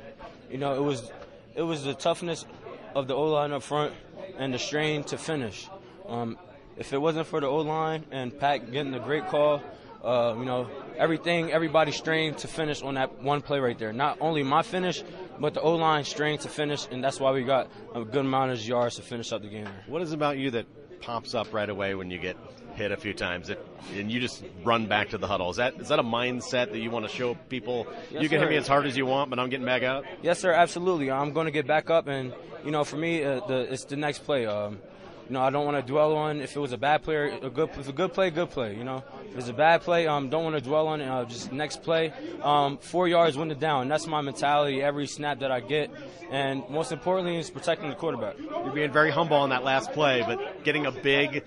you 0.52 0.58
know, 0.58 0.76
it 0.76 0.84
was 0.84 1.12
it 1.56 1.62
was 1.62 1.84
the 1.84 1.94
toughness 1.94 2.46
of 2.94 3.08
the 3.08 3.16
O 3.16 3.30
line 3.32 3.52
up 3.54 3.64
front 3.64 3.94
and 4.38 4.54
the 4.54 4.60
strain 4.60 5.04
to 5.06 5.18
finish. 5.18 5.68
Um, 6.08 6.38
if 6.78 6.94
it 6.94 6.98
wasn't 7.00 7.28
for 7.28 7.42
the 7.42 7.48
O 7.48 7.58
line 7.58 8.06
and 8.12 8.38
Pat 8.38 8.72
getting 8.72 8.94
a 8.94 9.00
great 9.00 9.28
call, 9.28 9.62
uh, 10.04 10.36
you 10.38 10.46
know, 10.46 10.70
everything, 10.98 11.52
everybody 11.52 11.92
strained 11.92 12.38
to 12.40 12.48
finish 12.48 12.82
on 12.82 12.94
that 12.94 13.22
one 13.22 13.42
play 13.42 13.60
right 13.60 13.78
there. 13.78 13.92
Not 13.92 14.20
only 14.22 14.44
my 14.44 14.62
finish, 14.62 15.04
but 15.40 15.54
the 15.54 15.62
O 15.62 15.76
line 15.76 16.04
strained 16.04 16.42
to 16.42 16.50
finish, 16.50 16.88
and 16.92 17.04
that's 17.04 17.20
why 17.20 17.32
we 17.32 17.44
got 17.44 17.70
a 17.96 18.04
good 18.04 18.26
amount 18.26 18.52
of 18.52 18.62
yards 18.62 18.96
to 18.96 19.02
finish 19.02 19.32
up 19.32 19.42
the 19.42 19.50
game. 19.50 19.68
What 19.88 20.02
is 20.02 20.14
about 20.14 20.38
you 20.38 20.52
that 20.52 20.66
pops 21.02 21.34
up 21.34 21.54
right 21.54 21.70
away 21.70 21.96
when 21.96 22.12
you 22.12 22.20
get 22.20 22.38
hit 22.78 22.92
a 22.92 22.98
few 22.98 23.14
times, 23.14 23.50
it, 23.50 23.60
and 23.96 24.12
you 24.12 24.20
just 24.20 24.44
run 24.64 24.86
back 24.86 25.10
to 25.10 25.18
the 25.18 25.28
huddle? 25.28 25.50
Is 25.50 25.58
that 25.58 25.82
is 25.82 25.90
that 25.90 26.00
a 26.00 26.04
mindset 26.04 26.72
that 26.72 26.80
you 26.80 26.92
want 26.92 27.08
to 27.08 27.14
show 27.14 27.36
people? 27.50 27.88
Yes, 28.12 28.24
you 28.24 28.30
can 28.30 28.40
hit 28.40 28.50
me 28.50 28.56
as 28.56 28.68
hard 28.68 28.86
as 28.86 28.96
you 28.96 29.06
want, 29.06 29.30
but 29.30 29.40
I'm 29.40 29.50
getting 29.50 29.66
back 29.66 29.84
up. 29.84 30.06
Yes, 30.22 30.40
sir. 30.40 30.52
Absolutely. 30.52 31.12
I'm 31.12 31.34
going 31.34 31.46
to 31.46 31.52
get 31.52 31.68
back 31.68 31.90
up, 31.90 32.08
and 32.08 32.34
you 32.64 32.72
know, 32.72 32.84
for 32.84 32.98
me, 32.98 33.24
uh, 33.24 33.42
the, 33.48 33.74
it's 33.74 33.84
the 33.86 33.98
next 33.98 34.20
play. 34.20 34.46
Um, 34.46 34.80
you 35.28 35.34
know, 35.34 35.42
I 35.42 35.50
don't 35.50 35.66
want 35.66 35.76
to 35.76 35.92
dwell 35.92 36.16
on 36.16 36.40
if 36.40 36.56
it 36.56 36.60
was 36.60 36.72
a 36.72 36.78
bad 36.78 37.04
play, 37.04 37.38
a 37.42 37.50
good, 37.50 37.70
if 37.78 37.90
a 37.90 37.92
good 37.92 38.14
play, 38.14 38.30
good 38.30 38.50
play. 38.50 38.76
You 38.78 38.86
know, 38.86 39.04
if 39.32 39.38
it's 39.38 39.50
a 39.50 39.54
bad 39.54 39.82
play, 39.82 40.08
um, 40.08 40.30
don't 40.30 40.46
want 40.46 40.56
to 40.56 40.62
dwell 40.62 40.88
on 40.88 41.02
it. 41.02 41.08
Uh, 41.08 41.26
just 41.26 41.52
next 41.52 41.84
play, 41.84 42.14
um, 42.42 42.78
four 42.78 43.10
yards, 43.10 43.38
win 43.38 43.52
it 43.52 43.60
down. 43.60 43.90
That's 43.90 44.08
my 44.08 44.22
mentality 44.22 44.82
every 44.82 45.06
snap 45.06 45.40
that 45.40 45.52
I 45.52 45.60
get, 45.60 45.92
and 46.32 46.64
most 46.70 46.94
importantly, 46.94 47.38
is 47.38 47.50
protecting 47.50 47.90
the 47.90 47.96
quarterback. 47.96 48.38
You're 48.40 48.72
being 48.72 48.94
very 48.94 49.12
humble 49.12 49.36
on 49.36 49.50
that 49.50 49.66
last 49.66 49.92
play, 49.92 50.24
but 50.26 50.64
getting 50.64 50.86
a 50.86 50.92
big 50.92 51.44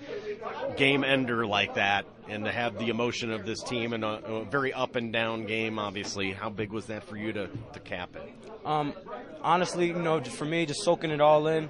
game 0.77 1.03
ender 1.03 1.45
like 1.45 1.75
that, 1.75 2.05
and 2.27 2.45
to 2.45 2.51
have 2.51 2.77
the 2.77 2.89
emotion 2.89 3.31
of 3.31 3.45
this 3.45 3.61
team 3.63 3.93
and 3.93 4.03
a, 4.03 4.23
a 4.25 4.45
very 4.45 4.73
up 4.73 4.95
and 4.95 5.11
down 5.11 5.45
game, 5.45 5.79
obviously, 5.79 6.31
how 6.31 6.49
big 6.49 6.71
was 6.71 6.85
that 6.87 7.03
for 7.03 7.17
you 7.17 7.33
to, 7.33 7.49
to 7.73 7.79
cap 7.79 8.15
it? 8.15 8.33
Um, 8.65 8.93
honestly, 9.41 9.87
you 9.87 9.93
know, 9.93 10.21
for 10.21 10.45
me, 10.45 10.65
just 10.65 10.83
soaking 10.83 11.11
it 11.11 11.21
all 11.21 11.47
in. 11.47 11.69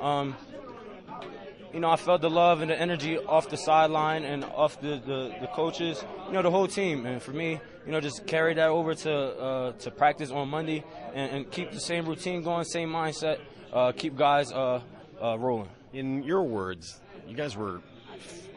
Um, 0.00 0.36
you 1.72 1.80
know, 1.80 1.90
I 1.90 1.96
felt 1.96 2.22
the 2.22 2.30
love 2.30 2.62
and 2.62 2.70
the 2.70 2.80
energy 2.80 3.18
off 3.18 3.48
the 3.50 3.56
sideline 3.56 4.24
and 4.24 4.44
off 4.44 4.80
the, 4.80 5.00
the, 5.04 5.34
the 5.40 5.48
coaches, 5.48 6.02
you 6.26 6.32
know, 6.32 6.42
the 6.42 6.50
whole 6.50 6.66
team. 6.66 7.04
And 7.04 7.20
for 7.20 7.32
me, 7.32 7.60
you 7.84 7.92
know, 7.92 8.00
just 8.00 8.26
carry 8.26 8.54
that 8.54 8.68
over 8.68 8.94
to 8.94 9.12
uh, 9.12 9.72
to 9.72 9.90
practice 9.90 10.30
on 10.30 10.48
Monday 10.48 10.84
and, 11.14 11.30
and 11.30 11.50
keep 11.50 11.72
the 11.72 11.80
same 11.80 12.06
routine 12.06 12.42
going, 12.42 12.64
same 12.64 12.90
mindset, 12.90 13.38
uh, 13.72 13.92
keep 13.92 14.16
guys 14.16 14.50
uh, 14.52 14.80
uh, 15.22 15.38
rolling. 15.38 15.68
In 15.92 16.22
your 16.22 16.42
words, 16.42 17.00
you 17.26 17.36
guys 17.36 17.56
were 17.56 17.80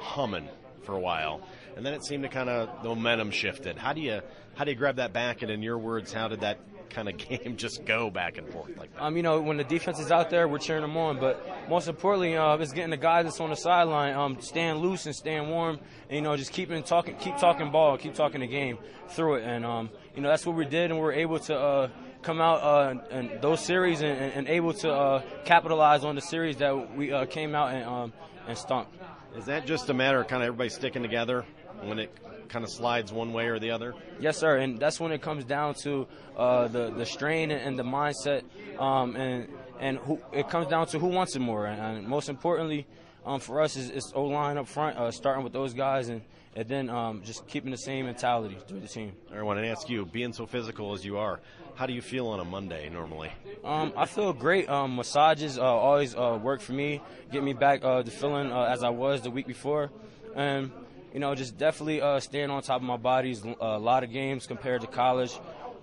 humming 0.02 0.50
for 0.84 0.96
a 0.96 1.00
while, 1.00 1.42
and 1.76 1.86
then 1.86 1.94
it 1.94 2.04
seemed 2.04 2.24
to 2.24 2.30
kind 2.30 2.50
of 2.50 2.84
the 2.84 2.90
momentum 2.90 3.32
shifted. 3.32 3.78
How 3.78 3.94
do 3.94 4.02
you 4.02 4.22
how 4.56 4.66
do 4.66 4.72
you 4.72 4.78
grab 4.78 4.98
that 4.98 5.14
back? 5.14 5.42
And 5.42 5.52
in 5.52 5.62
your 5.62 5.78
words, 5.78 6.12
how 6.12 6.28
did 6.28 6.42
that 6.42 6.60
kind 6.90 7.08
of 7.08 7.18
game 7.30 7.56
just 7.58 7.86
go 7.86 8.10
back 8.10 8.38
and 8.38 8.48
forth 8.50 8.78
like 8.78 8.94
that? 8.94 9.02
Um, 9.02 9.16
you 9.16 9.24
know, 9.24 9.42
when 9.42 9.58
the 9.58 9.64
defense 9.64 10.00
is 10.00 10.12
out 10.12 10.30
there, 10.30 10.48
we're 10.48 10.58
cheering 10.60 10.82
them 10.82 10.98
on. 10.98 11.20
But 11.20 11.70
most 11.70 11.88
importantly, 11.88 12.36
uh, 12.36 12.58
it's 12.58 12.74
getting 12.74 12.90
the 12.90 12.98
guys 12.98 13.26
that's 13.26 13.40
on 13.40 13.50
the 13.50 13.56
sideline 13.56 14.14
um, 14.14 14.42
staying 14.42 14.76
loose 14.76 15.06
and 15.06 15.16
staying 15.16 15.50
warm. 15.50 15.80
And, 16.10 16.16
you 16.16 16.22
know, 16.22 16.36
just 16.36 16.52
keeping 16.52 16.84
talking, 16.84 17.16
keep 17.16 17.38
talking 17.38 17.72
ball, 17.72 17.98
keep 17.98 18.14
talking 18.14 18.42
the 18.42 18.48
game 18.48 18.78
through 19.10 19.36
it. 19.36 19.44
And 19.46 19.66
um, 19.66 19.90
you 20.16 20.22
know, 20.22 20.30
that's 20.30 20.46
what 20.46 20.56
we 20.56 20.66
did, 20.66 20.92
and 20.92 21.00
we 21.00 21.06
are 21.06 21.14
able 21.14 21.40
to. 21.40 21.58
Uh, 21.58 21.90
Come 22.22 22.40
out 22.40 22.62
uh, 22.62 23.02
and 23.10 23.42
those 23.42 23.62
series 23.62 24.02
and, 24.02 24.16
and, 24.16 24.48
able 24.48 24.74
to 24.74 24.94
uh, 24.94 25.24
capitalize 25.44 26.04
on 26.04 26.14
the 26.14 26.22
series 26.22 26.58
that 26.58 26.96
we 26.96 27.12
uh, 27.12 27.26
came 27.26 27.56
out 27.56 27.74
and 27.74 27.84
um, 27.84 28.14
and 28.48 28.56
stomped. 28.56 28.96
Is 29.36 29.46
that 29.46 29.66
just 29.66 29.90
a 29.90 29.94
matter 29.94 30.20
of 30.20 30.28
kind 30.28 30.44
of 30.44 30.48
everybody 30.48 30.70
sticking 30.70 31.02
together 31.02 31.46
when 31.84 32.00
it 32.00 32.16
kind 32.50 32.66
of 32.66 32.72
slides 32.72 33.14
one 33.14 33.32
way 33.32 33.48
or 33.48 33.60
the 33.60 33.72
other? 33.72 33.94
Yes, 34.20 34.38
sir, 34.38 34.58
and 34.58 34.78
that's 34.78 35.00
when 35.00 35.12
it 35.12 35.22
comes 35.22 35.46
down 35.46 35.76
to 35.84 36.08
uh, 36.36 36.68
the 36.68 36.92
the 36.92 37.06
strain 37.06 37.50
and, 37.52 37.80
the 37.80 37.84
mindset, 37.84 38.44
um, 38.78 39.16
and 39.16 39.48
and 39.80 39.98
who, 40.00 40.20
it 40.34 40.50
comes 40.50 40.68
down 40.68 40.88
to 40.88 41.00
who 41.00 41.08
wants 41.08 41.36
it 41.36 41.40
more, 41.40 41.66
and, 41.66 41.82
and 41.82 42.08
most 42.08 42.28
importantly, 42.28 42.86
um, 43.26 43.40
for 43.40 43.62
us 43.62 43.78
is, 43.78 43.90
is 43.90 44.12
O 44.16 44.26
line 44.26 44.58
up 44.58 44.68
front, 44.68 44.98
uh, 44.98 45.12
starting 45.12 45.44
with 45.44 45.54
those 45.54 45.74
guys, 45.74 46.10
and 46.10 46.22
and 46.56 46.68
then 46.68 46.90
um, 46.90 47.22
just 47.24 47.48
keeping 47.48 47.72
the 47.72 47.78
same 47.78 48.06
mentality 48.06 48.58
through 48.68 48.82
the 48.82 48.88
team. 48.88 49.14
I 49.34 49.42
want 49.44 49.60
to 49.60 49.68
ask 49.68 49.90
you, 49.90 50.06
being 50.06 50.34
so 50.34 50.46
physical 50.46 50.94
as 50.94 51.06
you 51.06 51.18
are, 51.18 51.40
how 51.82 51.88
do 51.88 51.94
you 51.94 52.02
feel 52.04 52.28
on 52.28 52.40
a 52.40 52.46
Monday 52.46 52.90
normally? 52.90 53.32
Um, 53.64 53.92
I 53.98 54.06
feel 54.06 54.34
great. 54.34 54.70
Um, 54.70 54.98
massages 54.98 55.58
uh, 55.58 55.64
always 55.64 56.14
uh, 56.14 56.38
work 56.40 56.62
for 56.62 56.74
me, 56.74 57.02
get 57.32 57.42
me 57.42 57.54
back 57.54 57.84
uh, 57.84 58.04
to 58.04 58.12
feeling 58.12 58.52
uh, 58.52 58.66
as 58.66 58.84
I 58.84 58.90
was 58.90 59.24
the 59.24 59.32
week 59.32 59.48
before, 59.48 59.90
and 60.36 60.72
you 61.12 61.20
know, 61.20 61.34
just 61.34 61.58
definitely 61.58 62.00
uh, 62.00 62.20
staying 62.20 62.52
on 62.52 62.62
top 62.62 62.82
of 62.82 62.84
my 62.84 62.98
bodies. 62.98 63.44
A 63.60 63.80
lot 63.80 64.04
of 64.04 64.12
games 64.12 64.46
compared 64.46 64.82
to 64.82 64.88
college. 64.88 65.34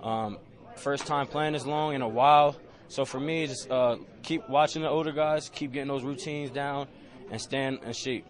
Um, 0.00 0.38
first 0.76 1.04
time 1.04 1.26
playing 1.26 1.54
this 1.54 1.66
long 1.66 1.94
in 1.94 2.02
a 2.02 2.08
while, 2.08 2.54
so 2.86 3.04
for 3.04 3.18
me, 3.18 3.48
just 3.48 3.68
uh, 3.68 3.96
keep 4.22 4.48
watching 4.48 4.82
the 4.82 4.88
older 4.88 5.10
guys, 5.10 5.48
keep 5.48 5.72
getting 5.72 5.88
those 5.88 6.04
routines 6.04 6.52
down, 6.52 6.86
and 7.32 7.40
staying 7.40 7.80
in 7.84 7.92
shape. 7.92 8.24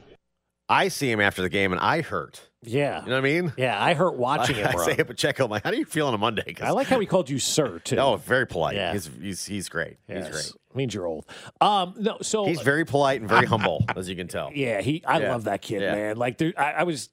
I 0.69 0.89
see 0.89 1.11
him 1.11 1.21
after 1.21 1.43
the 1.43 1.49
game 1.49 1.73
and 1.73 1.81
I 1.81 2.03
hurt. 2.03 2.43
Yeah. 2.63 3.03
You 3.03 3.11
know 3.11 3.13
what 3.13 3.19
I 3.19 3.21
mean? 3.23 3.53
Yeah, 3.57 3.83
I 3.83 3.95
hurt 3.95 4.15
watching 4.17 4.57
I, 4.57 4.71
it, 4.71 4.73
bro. 4.73 4.83
I 4.85 4.97
say 4.97 5.05
Pacheco, 5.05 5.45
I'm 5.45 5.51
like, 5.51 5.63
how 5.63 5.71
do 5.71 5.79
you 5.79 5.85
feel 5.85 6.09
on 6.09 6.15
a 6.15 6.19
Monday? 6.19 6.57
I 6.61 6.71
like 6.73 6.89
how 6.89 6.99
he 6.99 7.07
called 7.07 7.31
you 7.31 7.39
sir 7.39 7.79
too. 7.79 7.97
Oh, 7.97 8.17
very 8.17 8.47
polite. 8.47 8.75
Yeah. 8.75 8.93
He's, 8.93 9.09
he's 9.21 9.45
he's 9.47 9.69
great. 9.69 9.97
He's 10.09 10.29
great. 10.29 10.53
Means 10.75 10.93
you're 10.93 11.07
old. 11.07 11.25
Um, 11.61 11.95
no, 11.99 12.19
so 12.21 12.45
He's 12.47 12.61
very 12.61 12.85
polite 12.85 13.21
and 13.21 13.29
very 13.29 13.47
humble, 13.55 13.85
as 13.97 14.09
you 14.09 14.17
can 14.17 14.29
tell. 14.29 14.51
Yeah, 14.53 14.81
he. 14.81 15.05
I 15.05 15.21
Yeah. 15.21 15.33
love 15.33 15.45
that 15.45 15.63
kid, 15.63 15.83
Yeah. 15.83 15.95
man. 15.95 16.17
Like, 16.17 16.39
there, 16.39 16.53
I, 16.57 16.73
I 16.73 16.83
was 16.83 17.09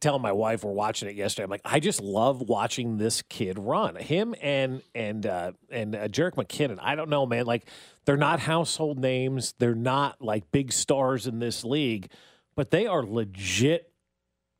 telling 0.00 0.20
my 0.22 0.32
wife 0.32 0.64
we're 0.64 0.72
watching 0.72 1.08
it 1.08 1.14
yesterday. 1.16 1.44
I'm 1.44 1.50
like, 1.50 1.60
I 1.64 1.80
just 1.80 2.00
love 2.00 2.40
watching 2.42 2.98
this 2.98 3.22
kid 3.22 3.58
run. 3.58 3.96
Him 3.96 4.34
and 4.42 4.82
and 4.94 5.26
uh, 5.26 5.52
and 5.70 5.94
uh, 5.96 6.08
Jerick 6.08 6.34
McKinnon. 6.34 6.78
I 6.80 6.94
don't 6.94 7.08
know, 7.10 7.24
man. 7.26 7.46
Like, 7.46 7.66
they're 8.04 8.16
not 8.16 8.40
household 8.40 8.98
names. 8.98 9.54
They're 9.58 9.74
not 9.74 10.20
like 10.22 10.50
big 10.52 10.72
stars 10.72 11.26
in 11.26 11.38
this 11.40 11.64
league, 11.64 12.10
but 12.54 12.70
they 12.70 12.86
are 12.86 13.02
legit 13.02 13.92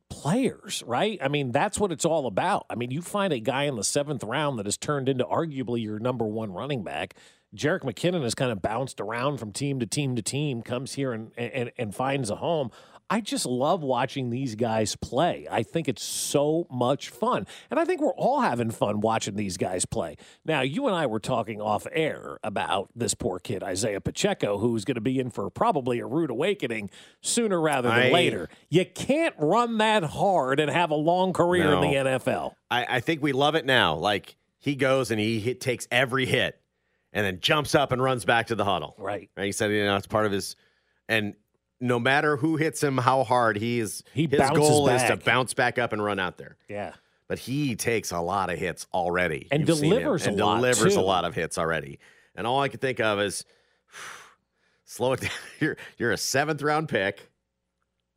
players, 0.09 0.83
right? 0.85 1.17
I 1.21 1.29
mean, 1.29 1.51
that's 1.51 1.79
what 1.79 1.91
it's 1.91 2.05
all 2.05 2.27
about. 2.27 2.65
I 2.69 2.75
mean, 2.75 2.91
you 2.91 3.01
find 3.01 3.31
a 3.31 3.39
guy 3.39 3.63
in 3.63 3.75
the 3.75 3.83
seventh 3.83 4.23
round 4.23 4.59
that 4.59 4.65
has 4.65 4.77
turned 4.77 5.07
into 5.07 5.23
arguably 5.23 5.81
your 5.81 5.99
number 5.99 6.25
one 6.25 6.51
running 6.51 6.83
back. 6.83 7.15
Jerick 7.55 7.81
McKinnon 7.81 8.23
has 8.23 8.35
kind 8.35 8.51
of 8.51 8.61
bounced 8.61 9.01
around 9.01 9.37
from 9.37 9.51
team 9.51 9.79
to 9.79 9.85
team 9.85 10.15
to 10.15 10.21
team, 10.21 10.61
comes 10.61 10.93
here 10.93 11.11
and, 11.13 11.31
and, 11.37 11.71
and 11.77 11.95
finds 11.95 12.29
a 12.29 12.35
home. 12.35 12.71
I 13.11 13.19
just 13.19 13.45
love 13.45 13.83
watching 13.83 14.29
these 14.29 14.55
guys 14.55 14.95
play. 14.95 15.45
I 15.51 15.63
think 15.63 15.89
it's 15.89 16.01
so 16.01 16.65
much 16.71 17.09
fun. 17.09 17.45
And 17.69 17.77
I 17.77 17.83
think 17.83 17.99
we're 17.99 18.13
all 18.13 18.39
having 18.39 18.71
fun 18.71 19.01
watching 19.01 19.35
these 19.35 19.57
guys 19.57 19.83
play. 19.83 20.15
Now, 20.45 20.61
you 20.61 20.87
and 20.87 20.95
I 20.95 21.07
were 21.07 21.19
talking 21.19 21.59
off 21.59 21.85
air 21.91 22.39
about 22.41 22.89
this 22.95 23.13
poor 23.13 23.37
kid, 23.37 23.63
Isaiah 23.63 23.99
Pacheco, 23.99 24.59
who's 24.59 24.85
going 24.85 24.95
to 24.95 25.01
be 25.01 25.19
in 25.19 25.29
for 25.29 25.49
probably 25.49 25.99
a 25.99 26.05
rude 26.05 26.29
awakening 26.29 26.89
sooner 27.19 27.59
rather 27.59 27.89
than 27.89 27.99
I- 27.99 28.11
later. 28.11 28.47
You 28.69 28.85
can't 28.85 29.35
run 29.37 29.77
that 29.79 30.05
hard 30.05 30.61
and 30.61 30.71
have 30.71 30.91
a 30.91 30.95
long 30.95 31.33
career 31.33 31.73
in 31.73 31.81
the 31.81 31.93
NFL. 31.95 32.53
I, 32.69 32.85
I 32.97 32.99
think 33.01 33.21
we 33.21 33.33
love 33.33 33.55
it 33.55 33.65
now. 33.65 33.95
Like 33.95 34.37
he 34.57 34.75
goes 34.75 35.11
and 35.11 35.19
he 35.19 35.41
hit, 35.41 35.59
takes 35.59 35.85
every 35.91 36.25
hit 36.25 36.61
and 37.11 37.25
then 37.25 37.41
jumps 37.41 37.75
up 37.75 37.91
and 37.91 38.01
runs 38.01 38.23
back 38.23 38.47
to 38.47 38.55
the 38.55 38.63
huddle. 38.63 38.95
Right. 38.97 39.29
And 39.35 39.45
he 39.45 39.51
said, 39.51 39.69
you 39.71 39.83
know, 39.83 39.97
it's 39.97 40.07
part 40.07 40.25
of 40.25 40.31
his 40.31 40.55
and 41.09 41.33
no 41.81 41.99
matter 41.99 42.37
who 42.37 42.55
hits 42.55 42.81
him, 42.81 42.97
how 42.97 43.23
hard 43.23 43.57
he 43.57 43.79
is, 43.79 44.03
He 44.13 44.27
his 44.27 44.49
goal 44.51 44.87
is 44.89 45.03
to 45.03 45.17
bounce 45.17 45.53
back 45.53 45.77
up 45.79 45.91
and 45.91 46.03
run 46.03 46.19
out 46.19 46.37
there. 46.37 46.57
Yeah. 46.69 46.93
But 47.27 47.39
he 47.39 47.75
takes 47.75 48.11
a 48.11 48.19
lot 48.19 48.49
of 48.49 48.59
hits 48.59 48.87
already. 48.93 49.47
And 49.51 49.67
You've 49.67 49.79
delivers 49.79 50.25
a 50.25 50.29
and 50.29 50.37
lot, 50.39 50.55
delivers 50.57 50.93
too. 50.93 50.99
a 50.99 51.01
lot 51.01 51.25
of 51.25 51.33
hits 51.33 51.57
already. 51.57 51.99
And 52.35 52.45
all 52.45 52.61
I 52.61 52.67
can 52.67 52.79
think 52.79 52.99
of 52.99 53.19
is 53.19 53.43
Slow 54.85 55.13
it 55.13 55.21
down. 55.21 55.31
You're 55.59 55.77
you're 55.97 56.11
a 56.11 56.17
seventh 56.17 56.61
round 56.61 56.89
pick. 56.89 57.29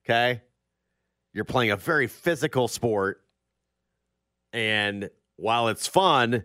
Okay. 0.05 0.43
You're 1.33 1.45
playing 1.45 1.71
a 1.71 1.77
very 1.77 2.07
physical 2.09 2.67
sport. 2.69 3.21
And 4.53 5.11
while 5.37 5.69
it's 5.69 5.87
fun, 5.87 6.45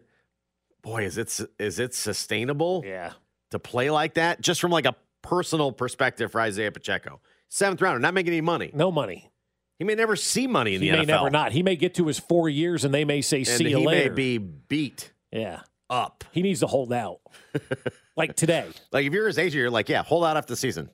boy, 0.83 1.05
is 1.05 1.17
it 1.17 1.39
is 1.57 1.79
it 1.79 1.93
sustainable? 1.95 2.83
Yeah. 2.85 3.13
To 3.51 3.57
play 3.59 3.89
like 3.89 4.13
that, 4.15 4.41
just 4.41 4.61
from 4.61 4.69
like 4.71 4.85
a 4.85 4.95
personal 5.21 5.71
perspective 5.71 6.31
for 6.31 6.41
Isaiah 6.41 6.71
Pacheco. 6.71 7.19
Seventh 7.49 7.81
rounder, 7.81 7.99
not 7.99 8.13
making 8.13 8.33
any 8.33 8.41
money. 8.41 8.71
No 8.73 8.91
money. 8.91 9.31
He 9.77 9.85
may 9.85 9.95
never 9.95 10.15
see 10.15 10.45
money 10.45 10.75
in 10.75 10.81
He 10.81 10.89
the 10.89 10.97
NFL. 10.97 10.99
He 10.99 11.05
may 11.05 11.13
never 11.13 11.29
not. 11.29 11.51
He 11.53 11.63
may 11.63 11.75
get 11.75 11.95
to 11.95 12.07
his 12.07 12.19
four 12.19 12.49
years 12.49 12.83
and 12.85 12.93
they 12.93 13.05
may 13.05 13.21
say, 13.21 13.37
And 13.39 13.47
see 13.47 13.69
you 13.69 13.79
later. 13.79 14.03
he 14.03 14.09
may 14.09 14.15
be 14.15 14.37
beat 14.37 15.11
yeah. 15.31 15.61
up. 15.89 16.23
He 16.31 16.41
needs 16.41 16.59
to 16.59 16.67
hold 16.67 16.91
out. 16.93 17.21
like 18.17 18.35
today. 18.35 18.67
Like 18.91 19.05
if 19.05 19.13
you're 19.13 19.27
his 19.27 19.37
age, 19.39 19.55
you're 19.55 19.69
like, 19.71 19.87
yeah, 19.89 20.03
hold 20.03 20.25
out 20.25 20.35
after 20.37 20.51
the 20.51 20.57
season. 20.57 20.89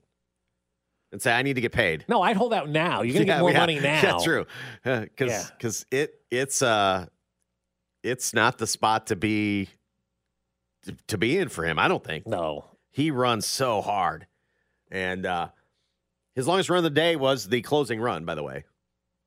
And 1.11 1.21
say, 1.21 1.33
I 1.33 1.41
need 1.43 1.53
to 1.55 1.61
get 1.61 1.71
paid. 1.71 2.05
No, 2.07 2.21
I'd 2.21 2.35
hold 2.35 2.53
out 2.53 2.69
now. 2.69 3.01
You're 3.01 3.13
going 3.13 3.25
to 3.27 3.31
Yeah, 3.31 3.37
get 3.37 3.41
more 3.41 3.51
yeah. 3.51 3.59
money 3.59 3.79
now. 3.81 4.01
Yeah, 4.01 4.17
true. 4.23 4.45
Because 4.83 5.49
because 5.51 5.85
it 5.91 6.13
it's 6.29 6.61
uh 6.61 7.07
it's 8.03 8.33
not 8.33 8.57
the 8.59 8.67
spot 8.67 9.07
to 9.07 9.15
be 9.15 9.69
to 11.07 11.17
be 11.17 11.37
in 11.39 11.49
for 11.49 11.63
him. 11.65 11.79
I 11.79 11.87
don't 11.87 12.03
think. 12.03 12.27
No, 12.27 12.65
he 12.95 13.11
runs 13.11 13.45
so 13.45 13.81
hard, 13.81 14.25
and 14.89 15.25
uh 15.25 15.49
his 16.33 16.47
longest 16.47 16.69
run 16.69 16.77
of 16.77 16.83
the 16.83 16.89
day 16.89 17.15
was 17.15 17.47
the 17.49 17.61
closing 17.61 17.99
run. 17.99 18.23
By 18.25 18.35
the 18.35 18.43
way, 18.43 18.63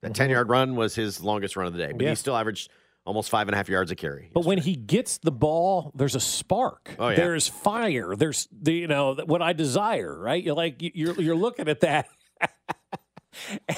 that 0.02 0.14
ten 0.14 0.30
yard 0.30 0.48
run 0.48 0.74
was 0.76 0.94
his 0.94 1.20
longest 1.22 1.56
run 1.56 1.66
of 1.66 1.72
the 1.74 1.78
day, 1.78 1.86
but 1.88 1.96
Mm-hmm. 1.96 2.02
Yeah. 2.04 2.08
he 2.10 2.14
still 2.16 2.36
averaged 2.36 2.70
almost 3.04 3.30
five 3.30 3.48
and 3.48 3.54
a 3.54 3.56
half 3.56 3.68
yards 3.68 3.90
a 3.90 3.96
carry. 3.96 4.30
But 4.34 4.44
when 4.44 4.58
he 4.58 4.74
gets 4.76 5.18
the 5.18 5.32
ball, 5.32 5.92
there's 5.94 6.14
a 6.14 6.20
spark. 6.20 6.94
Oh, 6.98 7.08
yeah. 7.08 7.16
There's 7.16 7.48
fire. 7.48 8.14
There's 8.16 8.46
the 8.52 8.72
you 8.74 8.86
know 8.86 9.14
what 9.24 9.40
I 9.42 9.52
desire, 9.54 10.18
right? 10.18 10.42
You're 10.42 10.54
like 10.54 10.76
you're 10.80 11.18
you're 11.20 11.36
looking 11.36 11.68
at 11.68 11.80
that, 11.80 12.08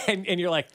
and 0.06 0.26
and 0.26 0.40
you're 0.40 0.50
like, 0.50 0.68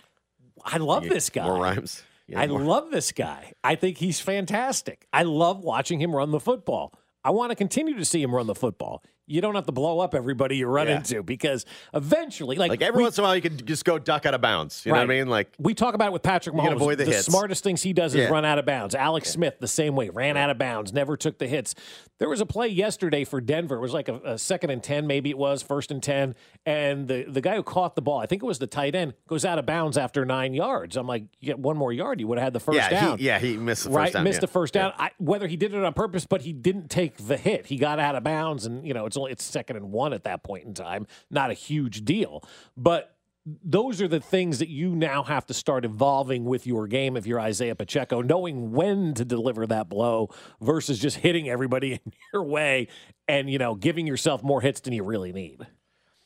I 0.63 0.77
love 0.77 1.03
You- 1.05 1.09
this 1.09 1.29
guy. 1.29 1.45
More 1.45 1.61
rhymes. 1.61 2.03
Yeah, 2.27 2.39
I 2.41 2.47
more- 2.47 2.61
love 2.61 2.89
this 2.89 3.11
guy. 3.11 3.53
I 3.63 3.75
think 3.75 3.97
he's 3.97 4.19
fantastic. 4.19 5.07
I 5.13 5.23
love 5.23 5.63
watching 5.63 5.99
him 6.01 6.15
run 6.15 6.31
the 6.31 6.39
football. 6.39 6.91
I 7.25 7.31
want 7.31 7.49
to 7.49 7.55
continue 7.55 7.97
to 7.97 8.05
see 8.05 8.21
him 8.21 8.33
run 8.33 8.45
the 8.45 8.53
football. 8.53 9.03
You 9.27 9.41
don't 9.41 9.55
have 9.55 9.65
to 9.65 9.71
blow 9.71 9.99
up 9.99 10.13
everybody 10.13 10.57
you 10.57 10.67
run 10.67 10.87
Yeah. 10.87 10.97
into 10.97 11.23
because 11.23 11.65
eventually, 11.93 12.57
like, 12.57 12.69
Like 12.69 12.81
every 12.81 12.97
we- 12.99 13.03
once 13.03 13.17
in 13.17 13.23
a 13.23 13.27
while, 13.27 13.35
you 13.35 13.41
can 13.41 13.57
just 13.65 13.85
go 13.85 13.97
duck 13.97 14.25
out 14.25 14.33
of 14.33 14.41
bounds. 14.41 14.85
You 14.85 14.91
know 14.91 14.99
what 14.99 15.03
I 15.03 15.07
mean? 15.07 15.27
Like 15.27 15.53
we 15.57 15.73
talk 15.73 15.95
about 15.95 16.07
it 16.09 16.13
with 16.13 16.23
Patrick 16.23 16.55
Mahomes. 16.55 16.73
avoid 16.73 16.97
the 16.99 17.05
hits. 17.05 17.25
smartest 17.25 17.63
things 17.63 17.81
he 17.81 17.93
does 17.93 18.13
is 18.13 18.21
Yeah. 18.21 18.27
run 18.29 18.45
out 18.45 18.59
of 18.59 18.65
bounds. 18.65 18.93
Alex 18.93 19.29
Smith, 19.29 19.55
the 19.59 19.67
same 19.67 19.95
way, 19.95 20.09
ran 20.09 20.37
out 20.37 20.49
of 20.49 20.57
bounds, 20.57 20.93
never 20.93 21.17
took 21.17 21.37
the 21.39 21.47
hits. 21.47 21.73
There 22.17 22.29
was 22.29 22.39
a 22.39 22.45
play 22.45 22.67
yesterday 22.67 23.23
for 23.23 23.41
Denver. 23.41 23.75
It 23.75 23.81
was 23.81 23.93
like 23.93 24.07
a, 24.07 24.15
a 24.23 24.37
second 24.37 24.69
and 24.69 24.81
10, 24.81 25.05
maybe 25.07 25.29
it 25.29 25.37
was, 25.37 25.61
first 25.61 25.91
and 25.91 26.01
10. 26.01 26.35
And 26.65 27.07
the, 27.07 27.23
the 27.27 27.41
guy 27.41 27.55
who 27.55 27.63
caught 27.63 27.95
the 27.95 28.01
ball, 28.01 28.19
I 28.19 28.25
think 28.25 28.41
it 28.41 28.45
was 28.45 28.59
the 28.59 28.67
tight 28.67 28.95
end, 28.95 29.13
goes 29.27 29.43
out 29.43 29.59
of 29.59 29.65
bounds 29.65 29.97
after 29.97 30.23
nine 30.25 30.53
yards. 30.53 30.95
I'm 30.95 31.07
like, 31.07 31.23
you 31.39 31.47
get 31.47 31.59
one 31.59 31.77
more 31.77 31.91
yard, 31.91 32.19
you 32.21 32.27
would 32.27 32.37
have 32.37 32.45
had 32.45 32.53
the 32.53 32.59
first 32.59 32.77
yeah, 32.77 32.89
down. 32.89 33.17
He, 33.17 33.25
yeah, 33.25 33.39
he 33.39 33.57
missed 33.57 33.83
the 33.83 33.89
first 33.89 33.95
right, 33.97 34.13
down. 34.13 34.23
missed 34.23 34.37
yeah. 34.37 34.41
the 34.41 34.47
first 34.47 34.73
down. 34.73 34.93
I, 34.97 35.11
whether 35.17 35.47
he 35.47 35.57
did 35.57 35.73
it 35.73 35.83
on 35.83 35.93
purpose, 35.93 36.25
but 36.25 36.41
he 36.43 36.53
didn't 36.53 36.89
take 36.89 37.17
the 37.17 37.37
hit. 37.37 37.65
He 37.65 37.77
got 37.77 37.99
out 37.99 38.15
of 38.15 38.23
bounds, 38.23 38.65
and 38.65 38.85
you 38.87 38.93
know 38.93 39.05
it's 39.25 39.43
second 39.43 39.77
and 39.77 39.91
one 39.93 40.11
at 40.11 40.25
that 40.25 40.43
point 40.43 40.65
in 40.65 40.73
time. 40.73 41.07
Not 41.31 41.49
a 41.51 41.53
huge 41.53 42.03
deal, 42.03 42.43
but 42.75 43.15
those 43.63 44.01
are 44.01 44.07
the 44.07 44.19
things 44.19 44.59
that 44.59 44.69
you 44.69 44.95
now 44.95 45.23
have 45.23 45.45
to 45.45 45.53
start 45.53 45.85
evolving 45.85 46.45
with 46.45 46.65
your 46.67 46.87
game 46.87 47.15
if 47.15 47.25
you're 47.27 47.39
Isaiah 47.39 47.75
Pacheco, 47.75 48.21
knowing 48.21 48.71
when 48.71 49.13
to 49.13 49.23
deliver 49.23 49.67
that 49.67 49.87
blow 49.87 50.29
versus 50.59 50.97
just 50.99 51.17
hitting 51.17 51.47
everybody 51.47 51.93
in 52.05 52.11
your 52.33 52.43
way 52.43 52.87
and 53.27 53.49
you 53.49 53.57
know 53.59 53.75
giving 53.75 54.05
yourself 54.07 54.43
more 54.43 54.59
hits 54.61 54.81
than 54.81 54.91
you 54.93 55.03
really 55.03 55.31
need. 55.31 55.65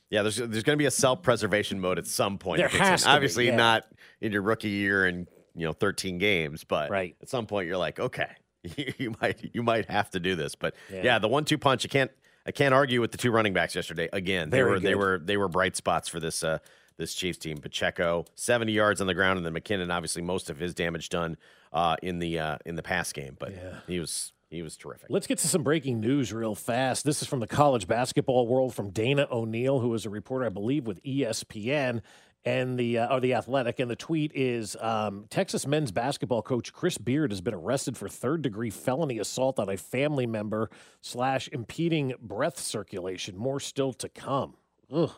Yeah, 0.09 0.23
there's 0.23 0.37
there's 0.37 0.63
going 0.63 0.75
to 0.77 0.81
be 0.81 0.85
a 0.87 0.91
self 0.91 1.21
preservation 1.21 1.79
mode 1.79 1.99
at 1.99 2.07
some 2.07 2.37
point. 2.39 2.57
There 2.59 2.67
that 2.69 2.71
kicks 2.71 2.81
in. 2.87 2.91
has 2.91 3.01
to 3.03 3.07
be, 3.09 3.11
Obviously, 3.13 3.45
yeah. 3.47 3.55
not 3.57 3.83
in 4.21 4.31
your 4.31 4.41
rookie 4.41 4.69
year 4.69 5.05
and 5.05 5.27
you 5.55 5.65
know 5.65 5.73
13 5.73 6.17
games, 6.17 6.63
but 6.63 6.89
Right. 6.89 7.15
at 7.21 7.27
some 7.29 7.45
point 7.45 7.67
you're 7.67 7.77
like, 7.77 7.99
okay, 7.99 8.29
you 8.97 9.13
might 9.21 9.49
you 9.53 9.61
might 9.61 9.89
have 9.89 10.09
to 10.11 10.19
do 10.21 10.35
this. 10.35 10.55
But 10.55 10.73
Yeah. 10.91 11.01
yeah, 11.03 11.19
the 11.19 11.27
one 11.27 11.43
two 11.45 11.57
punch, 11.57 11.83
you 11.83 11.89
can't 11.89 12.11
I 12.49 12.51
can't 12.51 12.73
argue 12.73 12.99
with 12.99 13.11
the 13.11 13.19
two 13.19 13.29
running 13.29 13.53
backs 13.53 13.75
yesterday. 13.75 14.09
Again, 14.11 14.49
they 14.49 14.57
Very 14.57 14.71
were 14.71 14.79
they 14.79 14.95
were 14.95 15.21
they 15.23 15.37
were 15.37 15.47
bright 15.47 15.75
spots 15.75 16.09
for 16.09 16.19
this 16.19 16.43
uh 16.43 16.57
this 16.97 17.13
Chiefs 17.13 17.37
team. 17.37 17.59
Pacheco 17.59 18.25
70 18.33 18.71
yards 18.71 19.01
on 19.01 19.05
the 19.05 19.13
ground, 19.13 19.37
and 19.37 19.45
then 19.45 19.53
McKinnon 19.53 19.93
obviously 19.93 20.23
most 20.23 20.49
of 20.49 20.57
his 20.57 20.73
damage 20.73 21.09
done 21.09 21.37
uh, 21.71 21.95
in 22.01 22.17
the 22.17 22.39
uh, 22.39 22.57
in 22.65 22.75
the 22.75 22.81
pass 22.81 23.13
game, 23.13 23.37
but 23.39 23.53
he 23.85 23.99
was 23.99 24.33
he 24.49 24.63
was 24.63 24.75
terrific. 24.75 25.11
Let's 25.11 25.27
get 25.27 25.37
to 25.39 25.47
some 25.47 25.61
breaking 25.61 25.99
news 25.99 26.33
real 26.33 26.55
fast. 26.55 27.05
This 27.05 27.21
is 27.21 27.27
from 27.27 27.39
the 27.39 27.45
college 27.45 27.87
basketball 27.87 28.47
world 28.47 28.73
from 28.73 28.89
Dana 28.89 29.27
O'Neill, 29.31 29.79
who 29.79 29.93
is 29.93 30.07
a 30.07 30.09
reporter, 30.09 30.47
I 30.47 30.49
believe, 30.49 30.87
with 30.87 31.03
ESPN 31.03 32.01
and 32.45 32.77
the 32.79 32.97
uh, 32.99 33.15
or 33.15 33.19
the 33.19 33.33
Athletic. 33.33 33.79
And 33.79 33.89
the 33.91 33.95
tweet 33.95 34.31
is: 34.35 34.75
um, 34.79 35.25
Texas 35.29 35.67
men's 35.67 35.91
basketball 35.91 36.41
coach 36.41 36.71
Chris 36.73 36.97
Beard 36.97 37.31
has 37.31 37.41
been 37.41 37.53
arrested 37.53 37.97
for 37.97 38.07
third 38.09 38.41
degree 38.41 38.69
felony 38.69 39.19
assault 39.19 39.59
on 39.59 39.69
a 39.69 39.77
family 39.77 40.25
member 40.27 40.69
slash 41.01 41.49
impeding 41.51 42.13
breath 42.21 42.57
circulation. 42.59 43.37
More 43.37 43.59
still 43.59 43.93
to 43.93 44.09
come. 44.09 44.55
Ugh, 44.91 45.11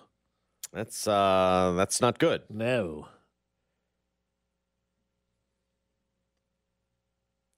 That's 0.73 1.07
uh 1.07 1.73
that's 1.77 2.01
not 2.01 2.19
good. 2.19 2.43
no. 2.49 3.07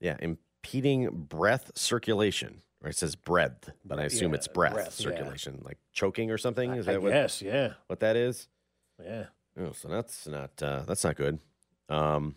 Yeah, 0.00 0.16
impeding 0.20 1.08
breath 1.28 1.72
circulation. 1.74 2.60
Or 2.82 2.90
it 2.90 2.96
says 2.96 3.16
breath, 3.16 3.70
but 3.84 3.98
I 3.98 4.04
assume 4.04 4.32
Yeah, 4.32 4.36
it's 4.36 4.48
breath, 4.48 4.74
breath, 4.74 5.00
yeah. 5.00 5.04
circulation, 5.04 5.62
like 5.64 5.78
choking 5.94 6.30
or 6.30 6.36
something. 6.36 6.74
Is 6.74 6.86
I 6.86 6.92
that 6.94 7.02
what? 7.02 7.12
guess, 7.12 7.40
yeah, 7.40 7.74
What 7.86 8.00
that 8.00 8.14
is? 8.16 8.48
yeah. 9.02 9.26
Oh, 9.58 9.72
so 9.72 9.88
that's 9.88 10.26
not 10.26 10.62
uh, 10.62 10.82
that's 10.86 11.04
not 11.04 11.16
good. 11.16 11.38
Um, 11.88 12.36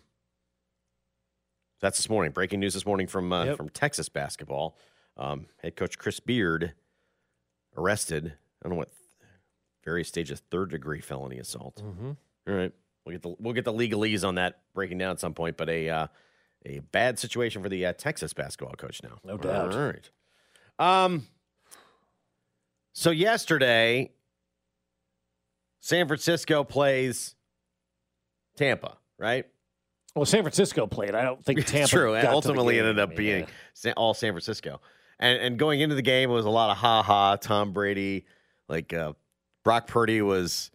that's 1.80 1.96
this 1.98 2.08
morning. 2.08 2.32
Breaking 2.32 2.60
news 2.60 2.74
this 2.74 2.86
morning 2.86 3.06
from 3.06 3.32
uh, 3.32 3.44
Yep. 3.46 3.56
from 3.56 3.68
Texas 3.70 4.08
basketball. 4.08 4.76
Um, 5.16 5.46
head 5.62 5.74
coach 5.76 5.98
Chris 5.98 6.20
Beard 6.20 6.74
arrested. 7.76 8.26
I 8.62 8.68
don't 8.68 8.72
know 8.72 8.78
what 8.78 8.90
various 9.84 10.08
stages 10.08 10.42
third 10.50 10.70
degree 10.70 11.00
felony 11.00 11.38
assault. 11.38 11.82
Mm-hmm. 11.84 12.10
All 12.48 12.54
right, 12.54 12.72
we'll 13.04 13.12
get 13.14 13.22
the 13.22 13.34
we'll 13.40 13.54
get 13.54 13.64
the 13.64 13.72
legalese 13.72 14.26
on 14.26 14.36
that 14.36 14.60
breaking 14.74 14.98
down 14.98 15.10
at 15.12 15.20
some 15.20 15.34
point. 15.34 15.56
But 15.56 15.68
a 15.68 15.88
uh, 15.88 16.06
a 16.66 16.78
bad 16.80 17.18
situation 17.18 17.62
for 17.62 17.68
the 17.68 17.86
uh, 17.86 17.92
Texas 17.94 18.32
basketball 18.32 18.74
coach 18.76 19.00
now. 19.02 19.18
No 19.24 19.36
doubt. 19.36 19.74
All 19.74 19.80
right. 19.86 20.10
Um. 20.78 21.26
So 22.92 23.10
yesterday, 23.10 24.10
San 25.80 26.06
Francisco 26.08 26.64
plays 26.64 27.34
Tampa, 28.56 28.96
right? 29.18 29.46
Well, 30.14 30.24
San 30.26 30.42
Francisco 30.42 30.86
played. 30.86 31.14
I 31.14 31.22
don't 31.22 31.44
think 31.44 31.60
Tampa. 31.66 31.82
It's 31.82 31.90
true. 31.90 32.12
got 32.12 32.14
And 32.16 32.22
to 32.22 32.26
the 32.28 32.32
ultimately 32.34 32.78
ended 32.78 32.98
up 32.98 33.10
Yeah. 33.12 33.16
being 33.16 33.46
Sa- 33.74 33.92
all 33.96 34.14
San 34.14 34.32
Francisco. 34.32 34.80
And 35.20 35.40
and 35.40 35.58
going 35.58 35.80
into 35.80 35.94
the 35.94 36.02
game 36.02 36.30
it 36.30 36.34
was 36.34 36.46
a 36.46 36.50
lot 36.50 36.70
of 36.70 36.76
ha 36.76 37.02
ha. 37.02 37.36
Tom 37.36 37.72
Brady, 37.72 38.24
like 38.68 38.92
uh, 38.92 39.12
Brock 39.64 39.86
Purdy 39.88 40.22
was 40.22 40.70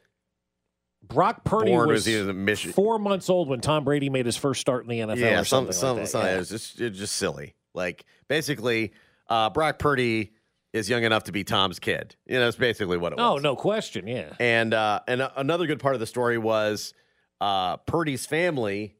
Brock 1.01 1.43
Purdy 1.43 1.71
born 1.71 1.89
was 1.89 2.05
the 2.05 2.71
four 2.73 2.99
months 2.99 3.29
old 3.29 3.47
when 3.49 3.59
Tom 3.61 3.83
Brady 3.83 4.09
made 4.09 4.25
his 4.25 4.37
first 4.37 4.59
start 4.61 4.83
in 4.83 4.89
the 4.89 4.99
NFL. 4.99 5.17
yeah, 5.17 5.41
or 5.41 5.45
some, 5.45 5.71
something 5.71 5.73
some, 5.73 5.97
like 5.97 6.05
that. 6.05 6.09
some- 6.09 6.25
yeah. 6.25 6.35
it 6.35 6.39
was 6.39 6.49
just 6.49 6.79
it's 6.81 6.97
just 6.97 7.15
silly. 7.15 7.55
Like 7.73 8.05
basically, 8.27 8.93
uh, 9.29 9.49
Brock 9.49 9.79
Purdy 9.79 10.33
is 10.73 10.89
young 10.89 11.03
enough 11.03 11.23
to 11.25 11.31
be 11.31 11.43
Tom's 11.43 11.79
kid. 11.79 12.15
You 12.25 12.35
know, 12.39 12.45
that's 12.45 12.57
basically 12.57 12.97
what 12.97 13.13
it 13.13 13.17
was. 13.19 13.37
Oh, 13.37 13.37
no 13.41 13.55
question. 13.55 14.07
Yeah. 14.07 14.33
And 14.39 14.73
uh, 14.73 15.01
and 15.07 15.29
another 15.37 15.67
good 15.67 15.79
part 15.79 15.93
of 15.93 15.99
the 15.99 16.07
story 16.07 16.37
was 16.37 16.93
uh, 17.39 17.77
Purdy's 17.77 18.25
family 18.25 18.95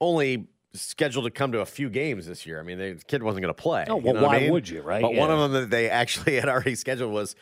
only 0.00 0.46
scheduled 0.74 1.24
to 1.26 1.30
come 1.30 1.52
to 1.52 1.60
a 1.60 1.66
few 1.66 1.90
games 1.90 2.26
this 2.26 2.46
year. 2.46 2.58
I 2.58 2.62
mean, 2.62 2.78
the 2.78 3.00
kid 3.06 3.22
wasn't 3.22 3.42
going 3.42 3.54
to 3.54 3.60
play. 3.62 3.84
Oh, 3.88 3.98
you 3.98 4.04
well, 4.04 4.14
know 4.14 4.22
what 4.22 4.30
I 4.30 4.34
why 4.36 4.40
mean? 4.40 4.52
would 4.52 4.68
you, 4.68 4.82
right? 4.82 5.02
But 5.02 5.14
one 5.14 5.30
of 5.30 5.38
them 5.38 5.52
that 5.52 5.70
they 5.70 5.90
actually 5.90 6.34
had 6.40 6.48
already 6.48 6.74
scheduled 6.74 7.12
was 7.12 7.36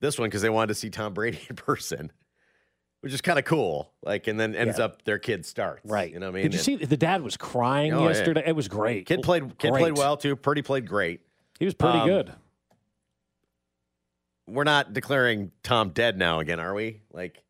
this 0.00 0.18
one 0.18 0.28
because 0.28 0.42
they 0.42 0.50
wanted 0.50 0.68
to 0.68 0.74
see 0.74 0.90
Tom 0.90 1.12
Brady 1.14 1.40
in 1.48 1.56
person, 1.56 2.10
which 3.00 3.12
is 3.12 3.20
kind 3.20 3.38
of 3.38 3.44
cool. 3.44 3.92
Like, 4.02 4.26
and 4.28 4.40
then 4.40 4.54
ends 4.54 4.78
Yeah. 4.78 4.86
up 4.86 5.02
their 5.04 5.18
kid 5.18 5.44
starts. 5.44 5.84
Right. 5.84 6.10
You 6.12 6.18
know 6.20 6.26
what 6.26 6.38
I 6.38 6.42
mean? 6.42 6.42
Did 6.44 6.54
you 6.54 6.60
see 6.60 6.76
the 6.76 6.96
dad 6.96 7.22
was 7.22 7.36
crying 7.36 7.92
Oh, 7.92 8.02
yeah. 8.02 8.08
yesterday? 8.08 8.44
It 8.46 8.56
was 8.56 8.68
great. 8.68 9.06
Kid 9.06 9.22
played. 9.22 9.58
Kid 9.58 9.72
Great. 9.72 9.80
played 9.82 9.98
well 9.98 10.16
too. 10.16 10.34
Purdy 10.36 10.62
played 10.62 10.88
great. 10.88 11.20
He 11.60 11.64
was 11.66 11.74
pretty 11.74 11.98
Um, 11.98 12.08
good. 12.08 12.32
We're 14.48 14.64
not 14.64 14.92
declaring 14.92 15.52
Tom 15.62 15.90
dead 15.90 16.18
now 16.18 16.40
again, 16.40 16.58
are 16.58 16.74
we? 16.74 17.02
Like 17.12 17.44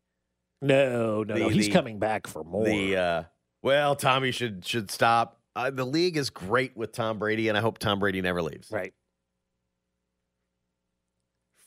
No, 0.61 1.23
no, 1.23 1.33
no. 1.35 1.49
He's 1.49 1.65
the- 1.65 1.71
coming 1.71 1.97
back 1.97 2.27
for 2.27 2.43
more. 2.43 2.63
the 2.65 2.95
uh, 2.95 3.23
well, 3.63 3.95
Tommy 3.95 4.29
should 4.31 4.63
should 4.65 4.91
stop. 4.91 5.39
Uh, 5.55 5.71
the 5.71 5.85
league 5.85 6.15
is 6.17 6.29
great 6.29 6.77
with 6.77 6.91
Tom 6.91 7.17
Brady, 7.17 7.47
and 7.49 7.57
I 7.57 7.61
hope 7.61 7.79
Tom 7.79 7.99
Brady 7.99 8.21
never 8.21 8.41
leaves. 8.43 8.69
right. 8.71 8.93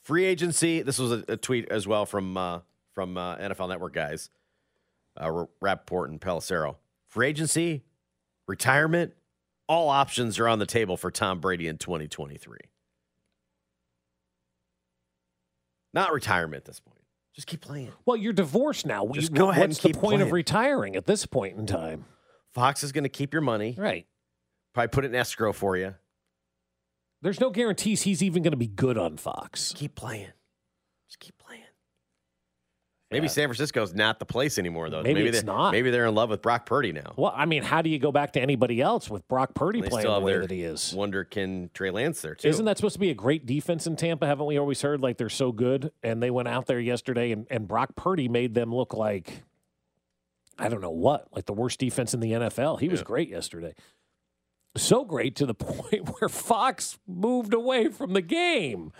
Free 0.04 0.24
agency. 0.24 0.83
This 0.83 0.98
was 0.98 1.12
a, 1.12 1.24
a 1.28 1.37
tweet 1.37 1.68
as 1.70 1.87
well 1.87 2.04
from 2.07 2.37
uh, 2.37 2.61
from 2.94 3.16
uh, 3.16 3.37
NFL 3.37 3.68
Network 3.70 3.94
guys, 3.94 4.30
uh, 5.16 5.46
Rapoport 5.61 6.11
and 6.11 6.20
Pelissero. 6.20 6.76
Free 7.09 7.26
agency, 7.28 7.85
retirement, 8.46 9.14
all 9.68 9.88
options 9.88 10.38
are 10.38 10.48
on 10.48 10.59
the 10.59 10.66
table 10.66 10.96
for 10.96 11.11
Tom 11.11 11.40
Brady 11.40 11.68
in 11.68 11.79
2023. 11.79 12.59
Not 15.92 16.12
retirement 16.12 16.61
at 16.61 16.64
this 16.64 16.81
point. 16.81 17.00
Just 17.35 17.46
keep 17.46 17.61
playing. 17.61 17.92
Well, 18.05 18.16
you're 18.16 18.33
divorced 18.33 18.87
now. 18.87 19.07
Just 19.12 19.31
You- 19.31 19.37
go 19.37 19.50
ahead 19.50 19.68
What's 19.68 19.79
and 19.79 19.83
keep 19.83 20.00
playing. 20.00 20.03
What's 20.03 20.03
the 20.03 20.16
point 20.18 20.22
of 20.22 20.33
retiring 20.33 20.96
at 20.96 21.07
this 21.07 21.27
point 21.27 21.57
in 21.57 21.66
time? 21.66 22.05
Fox 22.53 22.83
is 22.85 22.92
going 22.92 23.05
to 23.05 23.09
keep 23.11 23.33
your 23.33 23.42
money. 23.42 23.74
Right. 23.77 24.07
Probably 24.72 24.88
put 24.88 25.05
it 25.05 25.09
in 25.09 25.14
escrow 25.14 25.53
for 25.53 25.77
you. 25.77 25.94
There's 27.22 27.40
no 27.40 27.50
guarantees 27.50 28.03
he's 28.03 28.22
even 28.22 28.42
going 28.42 28.53
to 28.53 28.57
be 28.57 28.66
good 28.66 28.98
on 28.98 29.16
Fox. 29.16 29.72
Keep 29.77 29.94
playing. 29.94 30.33
Just 31.09 31.18
keep 31.20 31.37
playing. 31.38 31.63
Maybe 33.14 33.29
San 33.29 33.48
Francisco's 33.48 33.94
not 33.94 34.18
the 34.18 34.24
place 34.24 34.59
anymore, 34.59 34.90
though. 34.90 35.03
Maybe 35.03 35.27
it's 35.27 35.40
they- 35.40 35.46
not. 35.46 35.72
Maybe 35.72 35.90
they're 35.90 36.07
in 36.07 36.14
love 36.14 36.31
with 36.31 36.42
Brock 36.42 36.66
Purdy 36.66 36.92
now. 36.92 37.14
Well, 37.16 37.33
I 37.35 37.46
mean, 37.46 37.62
how 37.62 37.83
do 37.83 37.90
you 37.90 37.98
go 37.98 38.12
back 38.12 38.33
to 38.33 38.40
anybody 38.40 38.81
else 38.81 39.09
with 39.09 39.27
Brock 39.29 39.55
Purdy 39.55 39.81
They 39.81 39.88
playing 39.88 40.11
the 40.11 40.20
way 40.20 40.38
that 40.38 40.50
he 40.50 40.62
is? 40.62 40.92
Wonder 40.92 41.24
can 41.24 41.70
Trey 41.74 41.90
Lance 41.90 42.20
there 42.20 42.35
too. 42.35 42.48
Isn't 42.48 42.64
that 42.64 42.77
supposed 42.77 42.94
to 42.94 43.00
be 43.00 43.11
a 43.11 43.14
great 43.14 43.46
defense 43.46 43.87
in 43.87 43.96
Tampa? 43.96 44.27
Haven't 44.27 44.46
we 44.46 44.59
always 44.59 44.83
heard 44.83 45.00
like 45.00 45.16
they're 45.18 45.29
so 45.29 45.53
good? 45.53 45.92
And 46.03 46.22
they 46.22 46.31
went 46.31 46.48
out 46.48 46.66
there 46.66 46.81
yesterday, 46.81 47.33
and, 47.33 47.46
and 47.50 47.66
Brock 47.68 47.96
Purdy 47.96 48.29
made 48.29 48.55
them 48.55 48.74
look 48.74 48.94
like 48.94 49.44
I 50.59 50.68
don't 50.68 50.81
know 50.81 50.90
what, 50.90 51.29
like 51.33 51.46
the 51.46 51.53
worst 51.53 51.81
defense 51.81 52.14
in 52.14 52.20
the 52.20 52.33
NFL. 52.33 52.81
He 52.81 52.88
was 52.88 53.03
great 53.03 53.29
yesterday. 53.29 53.74
So 54.77 55.05
great 55.05 55.37
to 55.37 55.46
the 55.46 55.55
point 55.55 56.20
where 56.20 56.29
Fox 56.29 56.98
moved 57.07 57.55
away 57.55 57.88
from 57.88 58.12
the 58.12 58.22
game. 58.22 58.92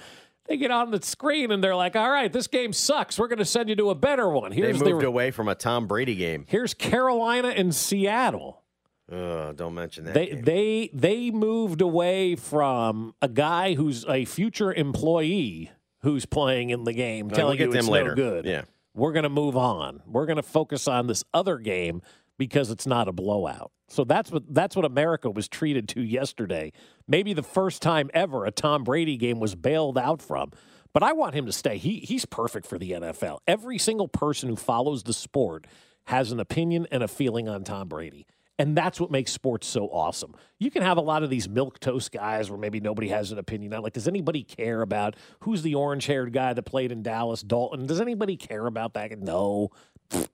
They 0.47 0.57
get 0.59 0.71
on 0.71 0.91
the 0.91 1.01
screen 1.03 1.51
and 1.51 1.65
they're 1.65 1.77
like, 1.77 1.97
"All 1.97 2.11
right, 2.11 2.33
this 2.33 2.47
game 2.47 2.73
sucks. 2.73 3.19
We're 3.19 3.29
going 3.29 3.39
to 3.39 3.45
send 3.45 3.69
you 3.69 3.77
to 3.77 3.91
a 3.91 3.95
better 3.95 4.29
one." 4.29 4.53
Here's 4.53 4.79
they 4.79 4.85
moved 4.85 5.03
the, 5.03 5.07
away 5.09 5.31
from 5.31 5.49
a 5.49 5.55
Tom 5.55 5.87
Brady 5.87 6.15
game. 6.15 6.45
Here's 6.49 6.75
Carolina 6.75 7.49
and 7.49 7.75
Seattle. 7.75 8.63
Don't 9.11 9.75
mention 9.75 10.05
that. 10.05 10.15
They 10.15 10.27
game. 10.27 10.43
they 10.43 10.91
they 10.93 11.31
moved 11.31 11.81
away 11.81 12.37
from 12.37 13.15
a 13.23 13.29
guy 13.29 13.75
who's 13.75 14.05
a 14.07 14.25
future 14.25 14.73
employee 14.73 15.71
who's 16.03 16.27
playing 16.27 16.71
in 16.71 16.85
the 16.85 16.93
game, 16.93 17.31
telling 17.31 17.59
we'll 17.59 17.69
you 17.69 17.75
it's 17.75 17.87
them 17.87 18.05
no 18.05 18.15
good. 18.15 18.45
Yeah. 18.45 18.63
we're 18.95 19.13
going 19.13 19.25
to 19.25 19.31
move 19.31 19.57
on. 19.57 20.03
We're 20.07 20.27
going 20.27 20.37
to 20.37 20.43
focus 20.43 20.87
on 20.87 21.07
this 21.07 21.25
other 21.33 21.59
game 21.59 22.03
because 22.39 22.71
it's 22.71 22.87
not 22.87 23.09
a 23.09 23.13
blowout. 23.13 23.71
So 23.89 24.05
that's 24.05 24.31
what 24.31 24.43
that's 24.53 24.75
what 24.77 24.85
America 24.85 25.31
was 25.31 25.49
treated 25.49 25.89
to 25.91 26.03
yesterday. 26.03 26.73
Maybe 27.07 27.33
the 27.33 27.43
first 27.43 27.83
time 27.83 28.11
ever 28.15 28.45
a 28.45 28.51
Tom 28.51 28.85
Brady 28.85 29.17
game 29.17 29.41
was 29.41 29.55
bailed 29.55 29.99
out 29.99 30.23
from. 30.23 30.51
But 30.93 31.03
I 31.03 31.13
want 31.13 31.35
him 31.35 31.47
to 31.47 31.53
stay. 31.53 31.77
He 31.77 31.99
he's 31.99 32.25
perfect 32.25 32.67
for 32.67 32.79
the 32.79 32.93
NFL. 32.93 33.39
Every 33.47 33.79
single 33.79 34.09
person 34.09 34.49
who 34.49 34.57
follows 34.57 35.03
the 35.03 35.13
sport 35.13 35.67
has 36.07 36.33
an 36.33 36.41
opinion 36.41 36.87
and 36.91 37.03
a 37.03 37.09
feeling 37.09 37.49
on 37.49 37.65
Tom 37.65 37.89
Brady. 37.89 38.27
And 38.59 38.77
that's 38.77 39.01
what 39.01 39.11
makes 39.11 39.33
sports 39.33 39.67
so 39.67 39.87
awesome. 39.89 40.37
You 40.61 40.71
can 40.71 40.83
have 40.83 40.97
a 40.97 41.01
lot 41.01 41.25
of 41.25 41.31
these 41.31 41.49
milk 41.49 41.81
toast 41.81 42.13
guys 42.13 42.51
where 42.51 42.59
maybe 42.59 42.79
nobody 42.79 43.09
has 43.09 43.33
an 43.33 43.39
opinion 43.39 43.75
on. 43.75 43.83
Like, 43.83 43.95
does 43.95 44.07
anybody 44.07 44.45
care 44.45 44.81
about 44.81 45.17
who's 45.41 45.63
the 45.63 45.75
orange 45.75 46.07
haired 46.07 46.33
guy 46.33 46.53
that 46.53 46.63
played 46.63 46.93
in 46.93 47.03
Dallas, 47.03 47.43
Dalton? 47.43 47.87
Does 47.87 48.01
anybody 48.01 48.37
care 48.37 48.67
about 48.67 48.95
that? 48.95 49.19
No. 49.19 49.71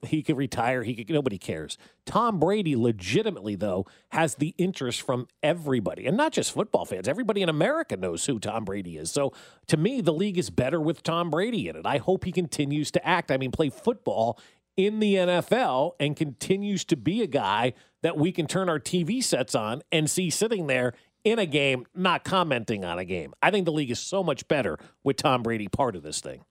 He 0.02 0.22
could 0.22 0.36
retire. 0.36 0.82
He 0.82 0.94
could. 0.94 1.10
Nobody 1.10 1.38
cares. 1.38 1.78
Tom 2.06 2.38
Brady, 2.38 2.76
legitimately 2.76 3.56
though, 3.56 3.86
has 4.10 4.36
the 4.36 4.54
interest 4.58 5.02
from 5.02 5.28
everybody, 5.42 6.06
and 6.06 6.16
not 6.16 6.32
just 6.32 6.52
football 6.52 6.84
fans. 6.84 7.08
Everybody 7.08 7.42
in 7.42 7.48
America 7.48 7.96
knows 7.96 8.26
who 8.26 8.38
Tom 8.38 8.64
Brady 8.64 8.96
is. 8.96 9.10
So, 9.10 9.32
to 9.68 9.76
me, 9.76 10.00
the 10.00 10.12
league 10.12 10.38
is 10.38 10.50
better 10.50 10.80
with 10.80 11.02
Tom 11.02 11.30
Brady 11.30 11.68
in 11.68 11.76
it. 11.76 11.86
I 11.86 11.98
hope 11.98 12.24
he 12.24 12.32
continues 12.32 12.90
to 12.92 13.06
act. 13.06 13.30
I 13.30 13.36
mean, 13.36 13.50
play 13.50 13.70
football 13.70 14.38
in 14.76 15.00
the 15.00 15.14
NFL 15.14 15.92
and 16.00 16.16
continues 16.16 16.84
to 16.86 16.96
be 16.96 17.22
a 17.22 17.26
guy 17.26 17.74
that 18.02 18.16
we 18.16 18.32
can 18.32 18.46
turn 18.46 18.68
our 18.68 18.80
TV 18.80 19.22
sets 19.22 19.54
on 19.54 19.82
and 19.92 20.08
see 20.08 20.30
sitting 20.30 20.66
there 20.66 20.94
in 21.24 21.38
a 21.38 21.46
game, 21.46 21.86
not 21.94 22.24
commenting 22.24 22.84
on 22.84 22.98
a 22.98 23.04
game. 23.04 23.34
I 23.42 23.50
think 23.50 23.66
the 23.66 23.72
league 23.72 23.90
is 23.90 24.00
so 24.00 24.22
much 24.22 24.48
better 24.48 24.78
with 25.04 25.16
Tom 25.16 25.42
Brady 25.42 25.68
part 25.68 25.96
of 25.96 26.02
this 26.02 26.20
thing. 26.20 26.44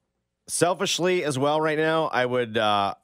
Selfishly, 0.48 1.24
as 1.24 1.38
well, 1.38 1.62
right 1.62 1.78
now, 1.78 2.06
I 2.06 2.26
would 2.26 2.58
uh, 2.58 2.96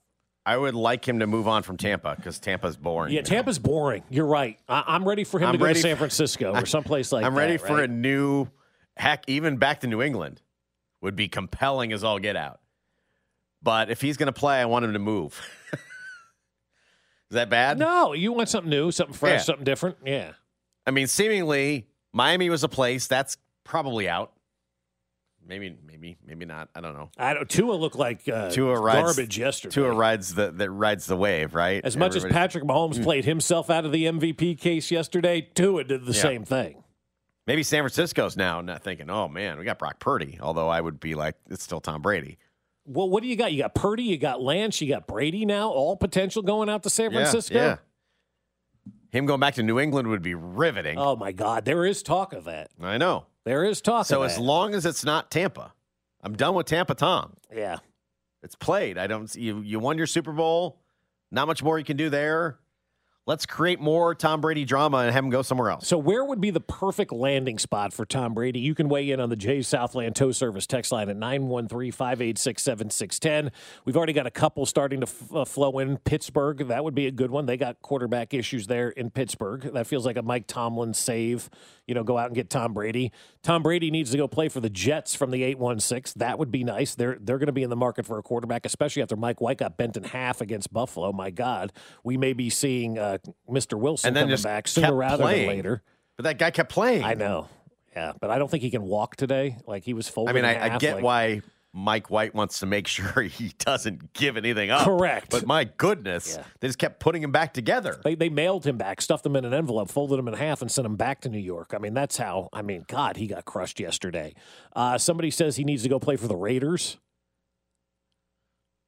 I 0.46 0.56
would 0.58 0.76
like 0.76 1.08
him 1.08 1.20
to 1.20 1.28
move 1.28 1.48
on 1.48 1.64
from 1.64 1.78
Tampa 1.78 2.14
because 2.16 2.38
Tampa's 2.40 2.78
boring. 2.78 3.14
Yeah, 3.14 3.22
Tampa's 3.22 3.58
boring. 3.58 4.04
You're 4.10 4.28
right. 4.28 4.60
I- 4.70 4.84
I'm 4.88 5.08
ready 5.08 5.24
for 5.24 5.40
him 5.40 5.48
I'm 5.50 5.54
to 5.54 5.58
go 5.58 5.68
to 5.68 5.76
San 5.76 5.96
for- 5.96 6.00
Francisco 6.02 6.54
or 6.54 6.66
someplace 6.68 7.12
like 7.12 7.26
I'm 7.26 7.34
that. 7.34 7.40
ready 7.40 7.58
for 7.58 7.76
right? 7.78 7.90
a 7.90 7.92
new 7.92 8.48
heck. 8.96 9.24
Even 9.28 9.58
back 9.58 9.80
to 9.82 9.88
New 9.88 10.02
England 10.04 10.42
would 11.02 11.16
be 11.16 11.28
compelling 11.28 11.92
as 11.94 12.04
all 12.04 12.20
get 12.20 12.36
out. 12.36 12.60
But 13.64 13.90
if 13.90 14.02
he's 14.02 14.18
going 14.18 14.28
to 14.28 14.34
play, 14.34 14.62
I 14.62 14.66
want 14.66 14.86
him 14.86 14.94
to 14.94 15.00
move. 15.00 15.42
Is 17.32 17.36
that 17.36 17.50
bad? 17.50 17.80
No, 17.80 18.14
you 18.14 18.32
want 18.32 18.50
something 18.50 18.70
new, 18.70 18.92
something 18.92 19.16
fresh, 19.16 19.40
Yeah. 19.40 19.44
something 19.44 19.64
different. 19.66 19.98
Yeah. 20.06 20.34
I 20.86 20.92
mean, 20.92 21.08
seemingly 21.08 21.88
Miami 22.14 22.52
was 22.52 22.64
a 22.64 22.70
place 22.70 23.08
that's 23.08 23.38
probably 23.64 24.08
out. 24.08 24.32
Maybe, 25.48 25.76
maybe, 25.86 26.18
maybe 26.26 26.46
not. 26.46 26.70
I 26.76 26.82
don't 26.82 26.94
know. 26.96 27.10
I 27.18 27.34
don't. 27.36 27.48
Tua 27.50 27.74
looked 27.74 27.96
like 27.96 28.28
uh, 28.28 28.50
Tua 28.50 28.80
rides 28.80 29.16
garbage 29.16 29.38
yesterday. 29.38 29.74
Tua 29.74 29.92
rides 29.94 30.34
the 30.34 30.52
that 30.52 30.72
rides 30.72 31.06
the 31.06 31.16
wave, 31.16 31.54
right? 31.54 31.82
As 31.84 31.96
much 31.96 32.16
as 32.16 32.26
Patrick 32.26 32.64
Mahomes 32.64 32.96
Mm. 32.96 33.04
played 33.04 33.26
himself 33.26 33.70
out 33.70 33.86
of 33.86 33.92
the 33.92 34.06
MVP 34.06 34.56
case 34.60 34.90
yesterday, 34.90 35.42
Tua 35.42 35.84
did 35.84 36.06
the 36.06 36.14
Yeah. 36.14 36.22
same 36.22 36.46
thing. 36.46 36.84
Maybe 37.46 37.62
San 37.62 37.82
Francisco's 37.84 38.36
now 38.36 38.60
not 38.62 38.84
thinking, 38.84 39.10
oh 39.12 39.28
man, 39.28 39.60
we 39.60 39.66
got 39.66 39.78
Brock 39.78 40.00
Purdy. 40.00 40.40
Although 40.42 40.68
I 40.70 40.82
would 40.82 41.00
be 41.00 41.14
like, 41.14 41.36
it's 41.50 41.64
still 41.64 41.80
Tom 41.80 42.02
Brady. 42.02 42.40
Well, 42.88 43.08
what 43.10 43.22
do 43.22 43.30
you 43.30 43.36
got? 43.36 43.52
You 43.54 43.62
got 43.62 43.76
Purdy, 43.76 44.04
you 44.04 44.18
got 44.18 44.42
Lance, 44.42 44.82
you 44.82 44.88
got 44.88 45.06
Brady 45.08 45.46
now, 45.46 45.70
all 45.70 45.96
potential 45.96 46.42
going 46.42 46.70
out 46.70 46.82
to 46.84 46.90
San 46.90 47.12
Yeah, 47.12 47.20
Francisco. 47.20 47.56
Yeah, 47.56 47.78
Him 49.12 49.26
going 49.28 49.40
back 49.40 49.54
to 49.56 49.64
New 49.64 49.80
England 49.80 50.08
would 50.10 50.22
be 50.22 50.34
riveting. 50.36 50.98
Oh 50.98 51.16
my 51.16 51.32
God, 51.32 51.66
there 51.66 51.86
is 51.86 52.02
talk 52.04 52.34
of 52.34 52.46
that. 52.46 52.70
I 52.82 52.98
know. 52.98 53.26
There 53.46 53.64
is 53.64 53.80
talk 53.82 54.08
So 54.08 54.24
of 54.24 54.32
as 54.32 54.40
long 54.40 54.74
as 54.74 54.86
it's 54.86 55.06
not 55.06 55.30
Tampa, 55.32 55.74
I'm 56.22 56.36
done 56.36 56.56
with 56.56 56.66
Tampa 56.66 56.96
Tom. 56.96 57.38
yeah. 57.54 57.78
It's 58.44 58.56
played. 58.56 59.00
I 59.00 59.08
don't 59.08 59.34
you 59.36 59.62
you 59.62 59.80
won 59.80 59.98
your 59.98 60.06
Super 60.06 60.32
Bowl. 60.32 60.80
Not 61.32 61.48
much 61.48 61.64
more 61.64 61.80
you 61.80 61.86
can 61.86 61.98
do 61.98 62.12
there. 62.12 62.60
Let's 63.28 63.48
create 63.48 63.80
more 63.80 64.14
Tom 64.14 64.40
Brady 64.40 64.66
drama 64.66 64.98
and 64.98 65.12
have 65.12 65.24
him 65.24 65.32
go 65.32 65.42
somewhere 65.42 65.72
else. 65.72 65.88
So 65.88 65.98
where 65.98 66.24
would 66.24 66.40
be 66.40 66.52
the 66.52 66.60
perfect 66.60 67.12
landing 67.12 67.58
spot 67.58 67.92
for 67.92 68.06
Tom 68.06 68.36
Brady? 68.36 68.60
You 68.60 68.76
can 68.76 68.88
weigh 68.88 69.10
in 69.10 69.20
on 69.20 69.30
the 69.30 69.36
Jay 69.36 69.64
Southland 69.64 70.16
Tow 70.16 70.32
Service 70.32 70.68
text 70.68 70.92
line 70.92 71.10
at 71.10 71.18
913-586-7610. 71.18 73.50
We've 73.84 73.98
already 73.98 74.14
got 74.14 74.28
a 74.28 74.32
couple 74.32 74.68
starting 74.68 75.02
to 75.02 75.08
f- 75.08 75.34
uh, 75.34 75.44
flow 75.44 75.80
in. 75.80 75.98
Pittsburgh, 75.98 76.68
that 76.68 76.84
would 76.84 76.94
be 76.94 77.08
a 77.08 77.12
good 77.12 77.32
one. 77.32 77.48
They 77.48 77.58
got 77.58 77.82
quarterback 77.82 78.36
issues 78.36 78.68
there 78.68 78.90
in 78.90 79.10
Pittsburgh. 79.10 79.74
That 79.74 79.88
feels 79.88 80.06
like 80.06 80.18
a 80.18 80.22
Mike 80.22 80.46
Tomlin 80.46 80.94
save. 80.94 81.50
You 81.88 81.96
know, 81.96 82.04
go 82.04 82.20
out 82.20 82.28
and 82.28 82.36
get 82.36 82.52
Tom 82.52 82.74
Brady. 82.74 83.12
Tom 83.42 83.64
Brady 83.64 83.90
needs 83.90 84.12
to 84.12 84.18
go 84.18 84.28
play 84.28 84.50
for 84.50 84.60
the 84.60 84.70
Jets 84.70 85.16
from 85.16 85.32
the 85.32 85.42
816. 85.42 86.20
That 86.20 86.38
would 86.38 86.52
be 86.52 86.64
nice. 86.64 86.94
They're 86.94 87.18
they're 87.20 87.40
going 87.40 87.48
to 87.48 87.54
be 87.54 87.64
in 87.64 87.72
the 87.72 87.76
market 87.76 88.06
for 88.06 88.20
a 88.20 88.24
quarterback, 88.24 88.66
especially 88.66 89.02
after 89.02 89.16
Mike 89.16 89.42
White 89.42 89.58
got 89.58 89.78
bent 89.78 89.98
in 89.98 90.04
half 90.04 90.42
against 90.42 90.72
Buffalo. 90.74 91.12
My 91.12 91.32
God, 91.32 91.72
we 92.04 92.18
may 92.18 92.34
be 92.34 92.50
seeing 92.50 92.98
uh, 92.98 93.15
Mr. 93.50 93.80
Wilson 93.80 94.10
And 94.10 94.16
then 94.16 94.24
coming 94.24 94.34
just 94.34 94.44
back 94.44 94.68
sooner 94.68 94.94
rather 94.94 95.24
playing. 95.24 95.48
than 95.48 95.56
later. 95.58 95.84
But 96.18 96.24
that 96.24 96.38
guy 96.40 96.52
kept 96.52 96.72
playing. 96.72 97.04
I 97.04 97.14
know. 97.14 97.50
Yeah, 97.96 98.14
but 98.20 98.30
I 98.30 98.38
don't 98.40 98.50
think 98.52 98.64
he 98.64 98.72
can 98.72 98.84
walk 98.84 99.16
today. 99.16 99.58
Like 99.68 99.84
he 99.84 99.94
was 99.94 100.08
folded. 100.10 100.32
I 100.32 100.34
mean, 100.34 100.46
I, 100.46 100.76
I 100.76 100.78
get 100.78 100.96
like- 100.96 101.04
why 101.04 101.42
Mike 101.78 102.10
White 102.10 102.34
wants 102.34 102.60
to 102.60 102.66
make 102.66 102.88
sure 102.96 103.22
he 103.24 103.52
doesn't 103.60 104.14
give 104.14 104.38
anything 104.38 104.70
up. 104.70 104.86
Correct. 104.86 105.30
But 105.30 105.46
my 105.46 105.66
goodness, 105.66 106.38
they 106.60 106.68
just 106.70 106.80
kept 106.80 107.00
putting 107.02 107.22
him 107.22 107.32
back 107.34 107.54
together. 107.54 108.00
They, 108.04 108.16
they 108.16 108.30
mailed 108.30 108.66
him 108.66 108.78
back, 108.78 109.02
stuffed 109.02 109.26
him 109.26 109.36
in 109.36 109.44
an 109.46 109.54
envelope, 109.54 109.90
folded 109.90 110.18
him 110.20 110.28
in 110.30 110.34
half, 110.36 110.62
and 110.62 110.72
sent 110.72 110.86
him 110.86 110.96
back 110.96 111.22
to 111.22 111.30
New 111.30 111.38
York. 111.40 111.74
I 111.74 111.78
mean, 111.80 111.94
that's 111.94 112.16
how. 112.18 112.48
I 112.54 112.62
mean, 112.62 112.86
God, 112.88 113.18
he 113.18 113.28
got 113.28 113.44
crushed 113.46 113.80
yesterday. 113.80 114.34
Uh, 114.76 114.98
somebody 114.98 115.32
says 115.32 115.56
he 115.58 115.64
needs 115.66 115.84
to 115.84 115.90
go 115.90 116.00
play 116.00 116.16
for 116.16 116.28
the 116.28 116.36
Raiders. 116.38 116.98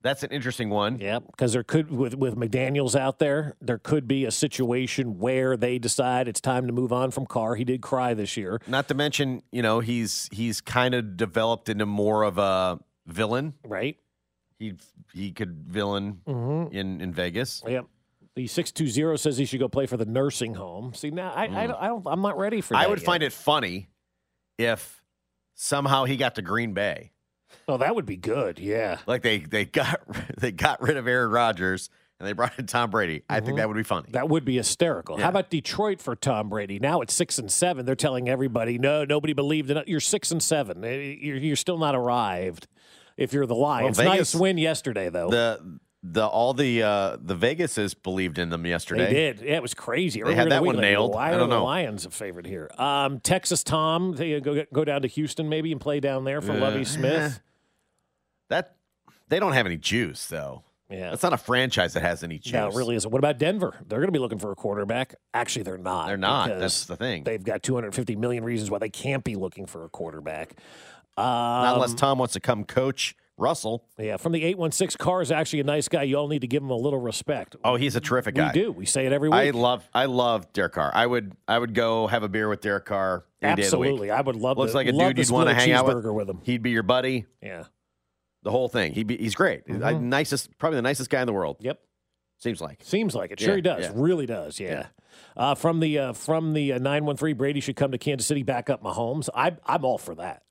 That's 0.07 0.23
an 0.23 0.31
interesting 0.31 0.69
one. 0.69 0.99
Yeah, 0.99 1.19
because 1.19 1.51
there 1.51 1.63
could 1.63 1.91
with 1.91 2.15
with 2.15 2.37
McDaniels 2.37 2.97
out 2.97 3.19
there, 3.19 3.55
there 3.59 3.77
could 3.77 4.07
be 4.07 4.23
a 4.23 4.31
situation 4.31 5.19
where 5.19 5.57
they 5.57 5.79
decide 5.79 6.29
it's 6.29 6.39
time 6.39 6.65
to 6.67 6.71
move 6.73 6.93
on 6.93 7.11
from 7.11 7.25
Carr. 7.25 7.55
He 7.55 7.65
did 7.65 7.81
cry 7.81 8.13
this 8.13 8.37
year. 8.37 8.61
Not 8.67 8.87
to 8.87 8.93
mention, 8.93 9.43
you 9.51 9.61
know, 9.61 9.81
he's 9.81 10.29
he's 10.31 10.61
kind 10.61 10.95
of 10.95 11.17
developed 11.17 11.67
into 11.67 11.85
more 11.85 12.23
of 12.23 12.37
a 12.37 12.79
villain. 13.05 13.53
Right. 13.65 13.97
He 14.59 14.75
he 15.13 15.31
could 15.33 15.65
villain 15.67 16.21
Mhm. 16.25 16.71
in 16.73 17.01
in 17.01 17.13
Vegas. 17.13 17.61
Yep. 17.67 17.85
The 18.35 18.47
six 18.47 18.71
two 18.71 18.87
zero 18.87 19.17
says 19.17 19.37
he 19.37 19.43
should 19.45 19.59
go 19.59 19.67
play 19.67 19.87
for 19.87 19.97
the 19.97 20.05
nursing 20.05 20.53
home. 20.53 20.93
See 20.93 21.09
now, 21.11 21.31
I 21.31 21.43
I, 21.43 21.67
don't, 21.67 21.81
I 21.81 21.87
don't 21.87 22.07
I'm 22.07 22.21
not 22.21 22.37
ready 22.37 22.61
for. 22.61 22.75
Mm. 22.75 22.77
I 22.77 22.87
would 22.87 22.99
yet. 22.99 23.05
find 23.05 23.23
it 23.23 23.33
funny 23.33 23.89
if 24.57 25.03
somehow 25.55 26.05
he 26.05 26.17
got 26.17 26.35
to 26.35 26.41
Green 26.41 26.73
Bay. 26.73 27.11
Oh, 27.67 27.77
that 27.77 27.95
would 27.95 28.05
be 28.05 28.17
good. 28.17 28.59
Yeah. 28.59 28.99
Like 29.05 29.21
they 29.23 29.39
they 29.39 29.65
got 29.65 30.01
they 30.37 30.51
got 30.51 30.81
rid 30.81 30.97
of 30.97 31.07
Aaron 31.07 31.31
Rodgers 31.31 31.89
and 32.19 32.27
they 32.27 32.33
brought 32.33 32.57
in 32.57 32.65
Tom 32.65 32.89
Brady. 32.89 33.23
I 33.29 33.41
think 33.41 33.57
that 33.57 33.67
would 33.67 33.77
be 33.77 33.83
funny. 33.83 34.09
That 34.11 34.29
would 34.29 34.45
be 34.45 34.55
hysterical. 34.57 35.17
Yeah. 35.17 35.23
How 35.25 35.29
about 35.29 35.49
Detroit 35.49 36.01
for 36.01 36.15
Tom 36.15 36.49
Brady? 36.49 36.79
Now 36.79 37.01
it's 37.01 37.13
six 37.13 37.37
and 37.37 37.51
seven. 37.51 37.85
They're 37.85 37.95
telling 37.95 38.27
everybody, 38.29 38.77
no, 38.77 39.03
nobody 39.05 39.33
believed 39.33 39.69
in 39.69 39.77
it. 39.77 39.87
You're 39.87 39.99
six 39.99 40.31
and 40.31 40.41
seven. 40.41 40.83
Eh, 40.83 41.17
You're, 41.19 41.37
you're 41.37 41.55
still 41.55 41.77
not 41.77 41.93
arrived. 41.95 42.67
If 43.17 43.33
you're 43.33 43.45
the 43.47 43.55
Lions, 43.55 43.97
Vegas- 43.97 44.33
nice 44.33 44.35
win 44.35 44.57
yesterday 44.57 45.09
though. 45.09 45.29
The 45.29 45.79
the 46.03 46.25
all 46.25 46.53
the 46.53 46.83
uh 46.83 47.17
the 47.19 47.35
Vegases 47.35 47.95
believed 48.01 48.37
in 48.37 48.49
them 48.49 48.65
yesterday. 48.65 49.07
They 49.07 49.13
did. 49.13 49.41
Yeah, 49.41 49.55
it 49.57 49.61
was 49.61 49.73
crazy. 49.73 50.19
They 50.21 50.25
Earlier 50.27 50.37
had 50.37 50.51
that 50.51 50.63
one 50.63 50.77
nailed. 50.77 51.13
Why 51.15 51.31
I 51.31 51.33
are 51.33 51.39
don't 51.39 51.49
the 51.49 51.57
know. 51.57 51.65
Lions 51.65 52.05
a 52.05 52.11
favorite 52.11 52.45
here? 52.45 52.69
Um, 52.77 53.19
Texas 53.19 53.63
Tom, 53.63 54.13
they 54.13 54.39
go 54.39 54.63
go 54.71 54.85
down 54.85 55.01
to 55.01 55.07
Houston 55.07 55.49
maybe 55.49 55.71
and 55.71 55.81
play 55.81 55.99
down 55.99 56.23
there 56.23 56.39
for 56.41 56.51
Uh, 56.53 56.59
Lovie 56.59 56.85
Smith. 56.85 57.41
That 58.49 58.75
they 59.29 59.39
don't 59.39 59.53
have 59.53 59.65
any 59.65 59.77
juice 59.77 60.25
though. 60.27 60.63
Yeah. 60.89 61.11
it's 61.11 61.21
not 61.23 61.33
a 61.33 61.37
franchise 61.37 61.95
that 61.95 62.01
has 62.01 62.23
any 62.23 62.39
juice. 62.39 62.53
No, 62.53 62.69
it 62.69 62.73
really 62.75 62.95
isn't. 62.95 63.11
What 63.11 63.19
about 63.19 63.37
Denver? 63.37 63.75
They're 63.85 63.99
going 63.99 64.07
to 64.07 64.13
be 64.13 64.19
looking 64.19 64.39
for 64.39 64.53
a 64.53 64.55
quarterback. 64.55 65.15
Actually, 65.33 65.63
they're 65.63 65.77
not. 65.77 66.07
They're 66.07 66.15
not. 66.15 66.47
That's 66.47 66.85
the 66.85 66.95
thing. 66.95 67.25
They've 67.25 67.43
got 67.43 67.61
250 67.61 68.15
million 68.15 68.45
reasons 68.45 68.71
why 68.71 68.77
they 68.77 68.87
can't 68.89 69.21
be 69.21 69.35
looking 69.35 69.65
for 69.65 69.83
a 69.83 69.89
quarterback. 69.89 70.51
Um, 71.17 71.25
Not 71.25 71.73
unless 71.75 71.93
Tom 71.93 72.19
wants 72.19 72.35
to 72.35 72.39
come 72.39 72.63
coach 72.63 73.17
Russell. 73.37 73.83
Yeah, 73.99 74.15
from 74.15 74.31
the 74.31 74.43
816, 74.45 74.97
Carr 74.97 75.21
is 75.21 75.29
actually 75.31 75.59
a 75.59 75.63
nice 75.65 75.89
guy. 75.89 76.03
You 76.03 76.15
all 76.15 76.29
need 76.29 76.39
to 76.41 76.47
give 76.47 76.63
him 76.63 76.69
a 76.69 76.75
little 76.77 76.99
respect. 77.01 77.57
Oh, 77.65 77.75
he's 77.75 77.97
a 77.97 78.01
terrific 78.01 78.35
We 78.35 78.41
guy. 78.41 78.51
do. 78.53 78.71
We 78.71 78.85
say 78.85 79.05
it 79.05 79.11
every 79.11 79.27
week. 79.27 79.35
I 79.37 79.49
love 79.49 79.87
I 79.93 80.05
love 80.05 80.53
Derek 80.53 80.71
Carr. 80.73 80.91
I 80.93 81.05
would 81.05 81.33
I 81.49 81.59
would 81.59 81.73
go 81.73 82.07
have 82.07 82.23
a 82.23 82.29
beer 82.29 82.47
with 82.47 82.61
Derek 82.61 82.85
Carr 82.85 83.25
any 83.41 83.55
day 83.61 83.65
of 83.65 83.71
the 83.71 83.77
week. 83.77 83.87
Absolutely. 83.89 84.11
I 84.11 84.21
would 84.21 84.35
love 84.37 84.57
Looks 84.57 84.71
to- 84.71 84.77
like 84.77 84.87
a 84.87 84.91
dude 84.93 85.17
you'd 85.17 85.29
want 85.31 85.49
to 85.49 85.55
hang 85.55 85.71
out 85.73 85.85
with. 85.85 86.05
with 86.05 86.29
him. 86.29 86.39
He'd 86.43 86.63
be 86.63 86.71
your 86.71 86.83
buddy. 86.83 87.25
Yeah. 87.41 87.65
The 88.43 88.51
whole 88.51 88.69
thing. 88.69 88.93
Be 89.05 89.17
he's 89.17 89.35
great. 89.35 89.63
I- 89.83 89.93
nicest 89.93 90.57
probably 90.57 90.77
the 90.77 90.81
nicest 90.83 91.09
guy 91.09 91.21
in 91.21 91.27
the 91.27 91.33
world. 91.33 91.57
Yep. 91.59 91.79
Seems 92.39 92.61
like. 92.61 92.81
Seems 92.83 93.15
like 93.15 93.31
it. 93.31 93.39
Sure, 93.39 93.49
Yeah, 93.49 93.55
he 93.55 93.61
does. 93.61 93.83
yeah. 93.85 93.91
Really 93.95 94.25
does. 94.27 94.59
Yeah. 94.59 94.87
Uh, 95.35 95.55
from 95.55 95.79
the 95.79 95.97
uh, 95.97 96.13
from 96.13 96.53
the 96.53 96.73
uh, 96.73 96.77
nine 96.77 97.03
one 97.05 97.17
three, 97.17 97.33
Brady 97.33 97.59
should 97.59 97.75
come 97.75 97.91
to 97.91 97.97
Kansas 97.97 98.27
City, 98.27 98.43
back 98.43 98.69
up 98.69 98.83
Mahomes. 98.83 99.29
I, 99.33 99.57
I'm 99.65 99.83
all 99.83 99.97
for 99.97 100.13
that. 100.15 100.43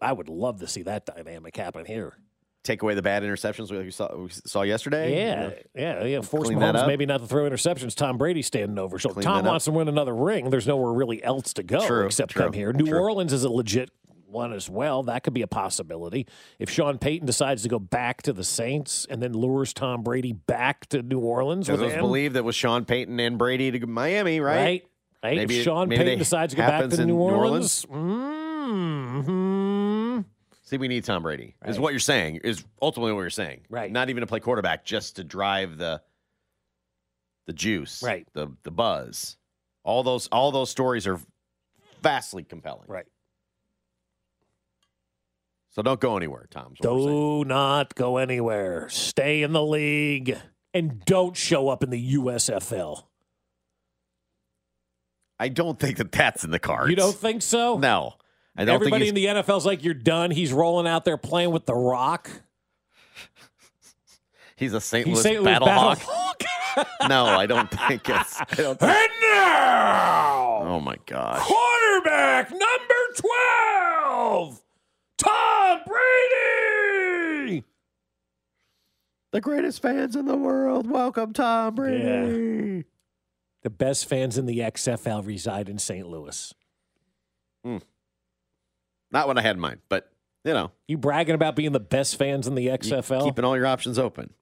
I 0.00 0.12
would 0.12 0.28
love 0.28 0.60
to 0.60 0.66
see 0.66 0.82
that 0.82 1.04
dynamic 1.06 1.56
happen 1.56 1.84
here. 1.84 2.16
Take 2.64 2.82
away 2.82 2.94
the 2.94 3.02
bad 3.02 3.22
interceptions 3.22 3.70
we 3.70 3.90
saw, 3.92 4.14
we 4.16 4.28
saw 4.30 4.62
yesterday. 4.62 5.16
Yeah, 5.16 5.50
yeah, 5.74 6.04
yeah. 6.04 6.20
Force 6.20 6.48
Mahomes 6.48 6.86
maybe 6.86 7.06
not 7.06 7.20
to 7.20 7.26
throw 7.26 7.48
interceptions. 7.48 7.94
Tom 7.94 8.18
Brady 8.18 8.42
standing 8.42 8.78
over. 8.78 8.98
So 8.98 9.10
Clean 9.10 9.22
Tom 9.24 9.44
wants 9.44 9.66
to 9.66 9.70
win 9.72 9.88
another 9.88 10.14
ring. 10.14 10.50
There's 10.50 10.66
nowhere 10.66 10.92
really 10.92 11.22
else 11.22 11.52
to 11.54 11.62
go 11.62 11.86
True, 11.86 12.06
except 12.06 12.32
true, 12.32 12.42
come 12.42 12.52
here. 12.54 12.72
New 12.72 12.86
true. 12.86 12.98
Orleans 12.98 13.32
is 13.32 13.44
a 13.44 13.50
legit 13.50 13.90
one 14.36 14.52
as 14.52 14.70
well. 14.70 15.02
That 15.04 15.24
could 15.24 15.34
be 15.34 15.42
a 15.42 15.46
possibility. 15.48 16.26
If 16.58 16.70
Sean 16.70 16.98
Payton 16.98 17.26
decides 17.26 17.62
to 17.64 17.68
go 17.68 17.78
back 17.78 18.22
to 18.22 18.32
the 18.32 18.44
Saints 18.44 19.06
and 19.10 19.20
then 19.22 19.32
lures 19.32 19.72
Tom 19.72 20.02
Brady 20.02 20.32
back 20.32 20.86
to 20.90 21.02
New 21.02 21.18
Orleans 21.20 21.68
it 21.68 21.78
was 21.78 21.94
believed 21.94 22.34
that 22.36 22.44
was 22.44 22.54
Sean 22.54 22.84
Payton 22.84 23.18
and 23.18 23.38
Brady 23.38 23.70
to 23.72 23.86
Miami, 23.86 24.40
right? 24.40 24.56
right? 24.56 24.84
Right. 25.24 25.36
Maybe- 25.38 25.58
if 25.58 25.64
Sean 25.64 25.88
maybe 25.88 26.04
Payton 26.04 26.18
decides 26.20 26.52
to 26.52 26.58
go 26.58 26.66
back 26.66 26.88
to 26.90 26.96
New 26.98 27.06
New 27.06 27.16
Orleans, 27.16 27.84
Orleans? 27.88 29.26
mhm. 29.26 30.24
See, 30.62 30.78
we 30.78 30.88
need 30.88 31.04
Tom 31.04 31.22
Brady. 31.22 31.54
Is 31.64 31.78
what 31.78 31.92
you're 31.92 32.00
saying. 32.00 32.40
Is 32.42 32.64
ultimately 32.82 33.12
what 33.12 33.20
you're 33.20 33.30
saying. 33.30 33.60
Right. 33.70 33.90
Not 33.90 34.10
even 34.10 34.22
to 34.22 34.26
play 34.26 34.40
quarterback, 34.40 34.84
just 34.84 35.16
to 35.16 35.24
drive 35.24 35.78
the 35.78 36.02
the 37.46 37.52
juice. 37.52 38.02
Right. 38.02 38.26
The 38.32 38.48
the 38.64 38.72
buzz. 38.72 39.36
All 39.84 40.02
those 40.02 40.26
all 40.28 40.50
those 40.50 40.70
stories 40.70 41.06
are 41.06 41.20
vastly 42.02 42.42
compelling. 42.42 42.86
Right. 42.88 43.06
So 45.76 45.82
don't 45.82 46.00
go 46.00 46.16
anywhere, 46.16 46.46
Tom. 46.50 46.72
is 46.72 46.80
what 46.80 46.94
we're 46.94 47.00
saying. 47.00 47.10
do 47.10 47.44
not 47.44 47.94
go 47.94 48.16
anywhere. 48.16 48.88
Stay 48.88 49.42
in 49.42 49.52
the 49.52 49.62
league 49.62 50.34
and 50.72 51.04
don't 51.04 51.36
show 51.36 51.68
up 51.68 51.82
in 51.82 51.90
the 51.90 52.14
USFL. 52.14 53.02
I 55.38 55.50
don't 55.50 55.78
think 55.78 55.98
that 55.98 56.12
that's 56.12 56.44
in 56.44 56.50
the 56.50 56.58
cards. 56.58 56.88
You 56.88 56.96
don't 56.96 57.14
think 57.14 57.42
so? 57.42 57.76
No. 57.76 58.14
I 58.56 58.64
don't 58.64 58.74
Everybody 58.74 59.08
in 59.08 59.14
the 59.14 59.26
NFL's 59.26 59.66
like, 59.66 59.84
you're 59.84 59.92
done. 59.92 60.30
He's 60.30 60.50
rolling 60.50 60.86
out 60.86 61.04
there 61.04 61.18
playing 61.18 61.50
with 61.50 61.66
The 61.66 61.74
Rock. 61.74 62.30
he's, 64.56 64.72
a 64.72 64.80
St. 64.80 65.06
Louis 65.06 65.22
St. 65.22 65.42
Louis 65.42 65.44
battle 65.44 65.68
hawk. 65.68 65.98
Battlehawk. 65.98 66.86
no, 67.10 67.26
I 67.26 67.44
don't 67.44 67.70
think 67.70 68.08
it's. 68.08 68.40
I 68.40 68.46
don't 68.54 68.80
think, 68.80 68.92
And 68.92 69.10
now, 69.20 70.58
oh 70.68 70.80
my 70.80 70.96
gosh. 71.04 71.42
quarterback 71.42 72.50
number 72.50 72.94
12, 73.18 74.62
Tom 75.18 75.45
Brady. 75.86 77.64
The 79.32 79.40
greatest 79.40 79.82
fans 79.82 80.16
in 80.16 80.26
the 80.26 80.36
world. 80.36 80.88
Welcome, 80.90 81.32
Tom 81.32 81.74
Brady. 81.74 82.84
The 83.62 83.70
best 83.70 84.08
fans 84.08 84.38
in 84.38 84.46
the 84.46 84.60
XFL 84.60 85.26
reside 85.26 85.68
in 85.68 85.78
St. 85.78 86.06
Louis. 86.08 86.54
Hmm. 87.64 87.78
Not 89.10 89.26
what 89.26 89.38
I 89.38 89.42
had 89.42 89.56
in 89.56 89.60
mind, 89.60 89.80
but 89.88 90.10
you 90.44 90.52
know, 90.52 90.70
You 90.86 90.96
bragging 90.98 91.34
about 91.34 91.56
being 91.56 91.72
the 91.72 91.80
best 91.80 92.16
fans 92.16 92.46
in 92.46 92.54
the 92.54 92.68
XFL? 92.68 93.24
keeping 93.24 93.44
all 93.44 93.56
your 93.56 93.66
options 93.66 93.98
open. 93.98 94.32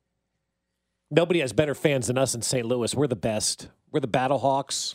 Nobody 1.10 1.40
has 1.40 1.52
better 1.52 1.74
fans 1.74 2.08
than 2.08 2.18
us 2.18 2.34
in 2.34 2.42
St. 2.42 2.66
Louis. 2.66 2.94
We're 2.94 3.06
the 3.06 3.16
best. 3.16 3.68
We're 3.90 4.00
the 4.00 4.08
Battlehawks. 4.08 4.94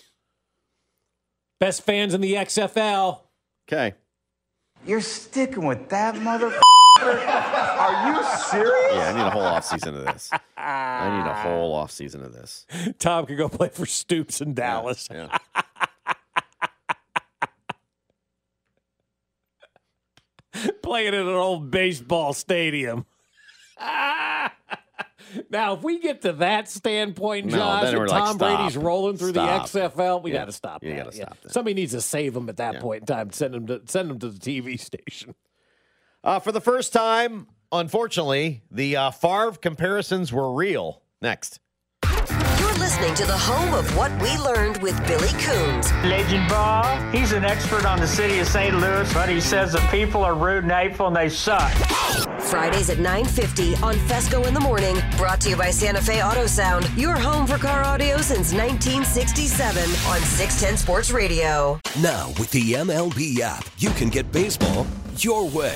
Best 1.59 1.81
fans 1.83 2.13
in 2.13 2.21
the 2.21 2.33
XFL. 2.33 3.21
Okay. 3.67 3.93
You're 4.85 5.01
sticking 5.01 5.65
with 5.65 5.89
that 5.89 6.15
motherfucker? 6.15 6.59
Are 7.01 8.11
you 8.11 8.23
serious? 8.49 8.93
Yeah, 8.93 9.09
I 9.09 9.13
need 9.13 9.21
a 9.21 9.29
whole 9.29 9.41
off 9.41 9.65
season 9.65 9.95
of 9.95 10.05
this. 10.05 10.29
I 10.57 11.17
need 11.17 11.29
a 11.29 11.33
whole 11.33 11.73
off 11.73 11.91
season 11.91 12.23
of 12.23 12.33
this. 12.33 12.65
Tom 12.97 13.25
could 13.25 13.37
go 13.37 13.47
play 13.47 13.69
for 13.69 13.85
Stoops 13.85 14.41
in 14.41 14.53
Dallas. 14.53 15.07
Yeah. 15.09 15.37
Playing 20.81 21.13
in 21.13 21.21
an 21.21 21.27
old 21.29 21.71
baseball 21.71 22.33
stadium. 22.33 23.05
now, 25.49 25.73
if 25.73 25.83
we 25.83 25.99
get 25.99 26.21
to 26.23 26.33
that 26.33 26.69
standpoint, 26.69 27.47
No, 27.47 27.57
Josh, 27.57 27.93
and 27.93 28.07
like, 28.07 28.09
Tom 28.09 28.37
Brady's 28.37 28.77
rolling 28.77 29.17
through 29.17 29.31
Stop. 29.31 29.69
the 29.69 29.79
XFL, 29.79 30.21
we 30.23 30.31
Yeah, 30.31 30.39
got 30.39 30.45
to 30.45 30.51
stop. 30.51 30.83
you 30.83 30.89
that. 30.91 31.05
gotta 31.05 31.17
Yeah. 31.17 31.23
stop 31.25 31.41
that. 31.41 31.51
Somebody 31.51 31.73
needs 31.75 31.91
to 31.93 32.01
save 32.01 32.35
him 32.35 32.49
at 32.49 32.57
that 32.57 32.75
Yeah. 32.75 32.79
point 32.81 33.01
in 33.01 33.05
time. 33.07 33.31
Send 33.31 33.55
him 33.55 33.67
to 33.67 33.81
send 33.87 34.11
him 34.11 34.19
to 34.19 34.29
the 34.29 34.39
TV 34.39 34.77
station. 34.77 35.35
Uh, 36.23 36.39
for 36.39 36.51
the 36.51 36.61
first 36.61 36.91
time, 36.93 37.47
unfortunately, 37.71 38.61
the 38.71 38.95
uh, 38.97 39.11
Favre 39.11 39.51
comparisons 39.53 40.33
were 40.33 40.53
real. 40.53 41.01
Next. 41.21 41.59
You're 42.79 42.87
listening 42.87 43.15
to 43.15 43.25
the 43.25 43.37
home 43.37 43.73
of 43.73 43.93
what 43.97 44.09
we 44.21 44.37
learned 44.37 44.77
with 44.77 44.97
Billy 45.05 45.33
Coons. 45.43 45.91
Legend 46.05 46.47
Ball, 46.47 47.11
he's 47.11 47.33
an 47.33 47.43
expert 47.43 47.85
on 47.85 47.99
the 47.99 48.07
city 48.07 48.39
of 48.39 48.47
St. 48.47 48.73
Louis, 48.73 49.13
but 49.13 49.27
he 49.27 49.41
says 49.41 49.73
the 49.73 49.85
people 49.91 50.23
are 50.23 50.33
rude 50.33 50.63
and 50.63 50.71
hateful 50.71 51.07
and 51.07 51.15
they 51.15 51.27
suck. 51.27 51.73
Fridays 52.43 52.89
at 52.89 52.99
9.50 52.99 53.83
on 53.83 53.95
Fescoe 54.07 54.47
in 54.47 54.53
the 54.53 54.61
Morning. 54.61 54.95
Brought 55.17 55.41
to 55.41 55.49
you 55.49 55.57
by 55.57 55.71
Santa 55.71 56.01
Fe 56.01 56.23
Auto 56.23 56.47
Sound. 56.47 56.89
Your 56.95 57.15
home 57.17 57.45
for 57.45 57.57
car 57.57 57.83
audio 57.83 58.15
since 58.19 58.53
1967 58.53 59.83
on 59.83 60.21
610 60.21 60.77
Sports 60.77 61.11
Radio. 61.11 61.81
Now, 62.01 62.29
with 62.39 62.49
the 62.51 62.75
MLB 62.75 63.41
app, 63.41 63.65
you 63.77 63.89
can 63.89 64.07
get 64.07 64.31
baseball 64.31 64.87
your 65.17 65.49
way. 65.49 65.75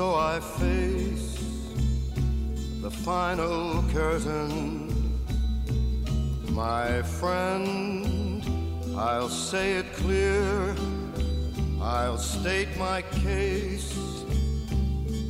so 0.00 0.14
I 0.14 0.40
face 0.40 1.36
the 2.80 2.90
final 2.90 3.84
curtain. 3.92 4.88
My 6.48 7.02
friend, 7.02 8.42
I'll 8.96 9.28
say 9.28 9.72
it 9.72 9.92
clear, 9.92 10.74
I'll 11.82 12.16
state 12.16 12.74
my 12.78 13.02
case, 13.02 13.92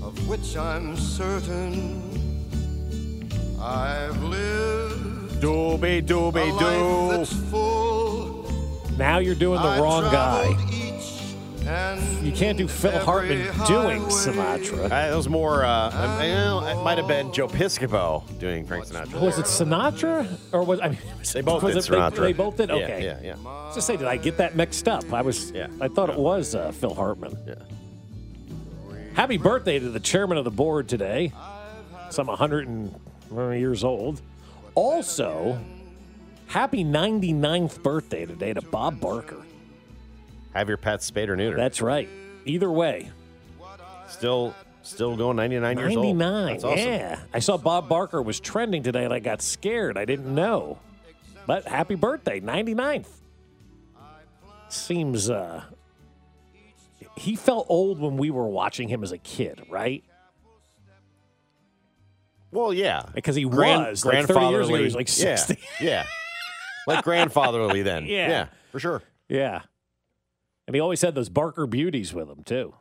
of 0.05 0.15
which 0.29 0.57
I'm 0.57 0.97
certain. 0.97 1.75
I've 3.61 4.23
lived 4.23 5.43
Doobie 5.43 5.99
a 5.99 6.03
doobie 6.03 6.53
life. 6.61 7.33
Now 8.97 9.19
you're 9.19 9.35
doing 9.35 9.61
the 9.61 9.69
I 9.69 9.81
wrong 9.81 10.05
guy. 10.13 10.90
Traveled 11.63 12.05
each 12.09 12.17
and 12.19 12.27
You 12.27 12.33
can't 12.33 12.59
do 12.59 12.69
Phil 12.69 12.99
Hartman 12.99 13.39
doing. 13.67 14.03
Sinatra. 14.03 14.85
Uh, 14.85 14.89
that 14.89 15.15
was 15.17 15.29
more, 15.29 15.65
uh, 15.65 16.23
you 16.23 16.33
know, 16.33 16.65
it 16.67 16.83
might 16.83 16.99
have 16.99 17.09
been 17.09 17.33
Joe 17.33 17.49
Piscopo 17.49 18.23
doing 18.39 18.67
Frank 18.67 18.87
Sinatra. 18.87 19.21
Was 19.21 19.39
it 19.39 19.45
Sinatra 19.47 20.27
or 20.53 20.65
was 20.65 20.81
I 20.81 20.89
mean? 20.89 20.99
They 21.33 21.41
both 21.43 21.63
was 21.63 21.75
did 21.75 21.85
it- 21.85 21.91
they- 21.91 21.97
Sinatra. 21.97 22.17
They, 22.21 22.33
both 22.33 22.57
did. 22.57 22.71
Okay. 22.71 23.05
yeah, 23.05 23.21
yeah. 23.23 23.35
I 23.47 23.67
was 23.67 23.75
Just 23.77 23.87
say, 23.87 23.97
did 23.97 24.07
I 24.09 24.17
get 24.17 24.37
that 24.39 24.57
mixed 24.57 24.89
up? 24.89 25.13
I 25.13 25.23
was. 25.23 25.51
Yeah. 25.53 25.69
I 25.81 25.89
thought 25.89 26.11
it 26.11 26.19
was 26.19 26.55
uh, 26.55 26.73
Phil 26.73 26.95
Hartman. 26.95 27.37
Yeah. 27.47 27.55
Happy 29.15 29.37
birthday 29.39 29.79
to 29.79 29.89
the 29.89 30.01
chairman 30.01 30.39
of 30.39 30.45
the 30.45 30.51
board 30.51 30.89
today. 30.89 31.33
Some 32.11 32.27
100 32.27 32.67
and, 32.69 32.95
uh, 33.37 33.51
years 33.51 33.85
old. 33.85 34.21
Also, 34.75 35.59
happy 36.47 36.85
99th 36.85 37.83
birthday 37.83 38.25
today 38.25 38.53
to 38.55 38.63
Bob 38.63 39.01
Barker. 39.01 39.43
Have 40.55 40.69
your 40.69 40.77
pets 40.79 41.07
spayed 41.07 41.29
or 41.31 41.37
neutered. 41.37 41.57
That's 41.57 41.81
right. 41.81 42.09
Either 42.45 42.71
way, 42.71 43.11
Still, 44.09 44.55
still 44.83 45.17
going 45.17 45.37
99 45.37 45.79
years 45.79 45.97
old. 45.97 46.17
99. 46.17 46.57
Awesome. 46.57 46.79
Yeah. 46.79 47.21
I 47.33 47.39
saw 47.39 47.57
Bob 47.57 47.89
Barker 47.89 48.21
was 48.21 48.41
trending 48.41 48.83
today 48.83 49.05
and 49.05 49.15
I 49.15 49.21
got 49.21 49.41
scared. 49.41 49.97
I 49.97 50.05
didn't 50.05 50.35
know. 50.35 50.79
But 51.47 51.67
happy 51.67 51.95
birthday, 51.95 52.41
99th. 52.41 53.07
Seems 54.69 55.31
uh 55.31 55.63
he 57.17 57.37
felt 57.37 57.67
old 57.69 58.01
when 58.01 58.17
we 58.17 58.31
were 58.31 58.47
watching 58.49 58.89
him 58.89 59.03
as 59.03 59.13
a 59.13 59.19
kid, 59.19 59.63
right? 59.69 60.03
Well, 62.53 62.73
yeah, 62.73 63.03
Because 63.15 63.37
he 63.37 63.45
Grand- 63.45 63.87
was 63.87 64.05
like 64.05 64.27
30 64.27 64.47
years 64.49 64.69
ago, 64.69 64.77
he 64.77 64.83
was 64.85 64.95
grandfatherly- 64.95 65.05
like 65.05 65.19
yeah, 65.19 65.37
60. 65.37 65.59
Yeah, 65.81 66.07
like 66.87 67.05
grandfatherly 67.05 67.83
then. 67.83 68.05
Yeah. 68.07 68.29
yeah, 68.29 68.47
for 68.73 68.81
sure. 68.81 69.03
Yeah. 69.29 69.63
And 70.71 70.77
he 70.77 70.81
always 70.81 71.03
had 71.03 71.17
those 71.17 71.29
Barker 71.29 71.67
beauties 71.67 72.15
with 72.15 72.29
him 72.31 72.45
too. 72.45 72.75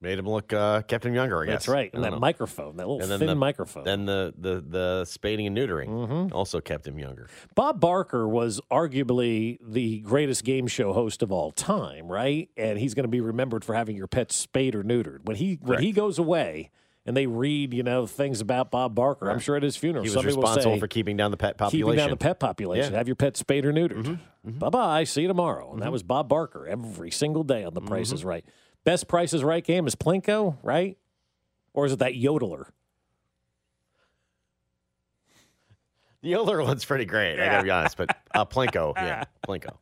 Made 0.00 0.18
him 0.18 0.26
look 0.26 0.54
uh, 0.54 0.80
kept 0.82 1.04
him 1.04 1.12
younger. 1.14 1.42
I 1.42 1.44
guess 1.44 1.52
That's 1.52 1.68
right. 1.68 1.90
And 1.92 2.02
that 2.02 2.12
know. 2.12 2.18
microphone, 2.18 2.76
that 2.78 2.88
little 2.88 3.06
thin 3.06 3.26
the- 3.26 3.34
microphone. 3.34 3.84
Then 3.84 4.06
the 4.06 4.32
the 4.38 4.64
the 4.66 5.04
spading 5.04 5.46
and 5.46 5.54
neutering 5.54 5.88
Mm-hmm. 5.88 6.32
also 6.34 6.60
kept 6.62 6.86
him 6.86 6.98
younger. 6.98 7.28
Bob 7.54 7.78
Barker 7.78 8.26
was 8.26 8.58
arguably 8.70 9.58
the 9.60 9.98
greatest 10.00 10.44
game 10.44 10.66
show 10.66 10.94
host 10.94 11.22
of 11.22 11.30
all 11.30 11.50
time, 11.50 12.06
right? 12.08 12.48
And 12.56 12.78
he's 12.78 12.94
going 12.94 13.04
to 13.04 13.08
be 13.10 13.20
remembered 13.20 13.66
for 13.66 13.74
having 13.74 13.96
your 13.96 14.06
pet 14.06 14.32
spayed 14.32 14.74
or 14.74 14.82
neutered. 14.82 15.24
When 15.26 15.36
he 15.36 15.58
when 15.60 15.82
he 15.82 15.92
goes 15.92 16.18
away 16.18 16.70
and 17.06 17.16
they 17.16 17.26
read, 17.26 17.72
you 17.72 17.82
know, 17.82 18.06
things 18.06 18.40
about 18.40 18.70
Bob 18.70 18.94
Barker, 18.94 19.30
I'm 19.30 19.38
sure 19.38 19.56
at 19.56 19.62
his 19.62 19.76
funeral 19.76 20.04
He 20.04 20.08
was 20.08 20.14
somebody 20.14 20.36
will 20.36 20.46
say, 20.62 20.78
for 20.78 20.86
keeping 20.88 21.16
down 21.16 21.30
the 21.30 21.36
pet 21.36 21.56
population. 21.56 21.86
keeping 21.86 21.96
down 21.96 22.10
the 22.10 22.16
pet 22.16 22.38
population. 22.38 22.82
Yeah. 22.84 22.88
Mm-hmm. 22.88 22.96
Have 22.96 23.06
your 23.08 23.16
pet 23.16 23.36
spayed 23.36 23.64
or 23.64 23.72
neutered. 23.72 24.18
Bye 24.44 24.68
bye. 24.70 25.04
See 25.04 25.22
you 25.22 25.28
tomorrow. 25.28 25.72
And 25.72 25.82
that 25.82 25.90
was 25.92 26.02
Bob 26.02 26.28
Barker 26.28 26.66
every 26.66 27.10
single 27.10 27.44
day 27.44 27.64
on 27.64 27.74
The 27.74 27.80
Price 27.80 28.08
Mm-hmm. 28.08 28.14
is 28.16 28.24
Right. 28.24 28.44
Best 28.84 29.08
Price 29.08 29.32
is 29.32 29.42
Right 29.44 29.64
game 29.64 29.86
is 29.86 29.94
Plinko, 29.94 30.56
right? 30.62 30.96
Or 31.74 31.84
is 31.86 31.92
it 31.92 31.98
that 32.00 32.12
yodeler? 32.14 32.66
The 36.22 36.34
older 36.34 36.62
one's 36.62 36.84
pretty 36.84 37.04
great. 37.04 37.38
I 37.40 37.46
gotta 37.46 37.62
be 37.62 37.70
honest, 37.70 37.96
but 37.96 38.16
uh, 38.34 38.44
Plinko, 38.44 38.92
yeah, 38.96 39.24
Plinko. 39.46 39.76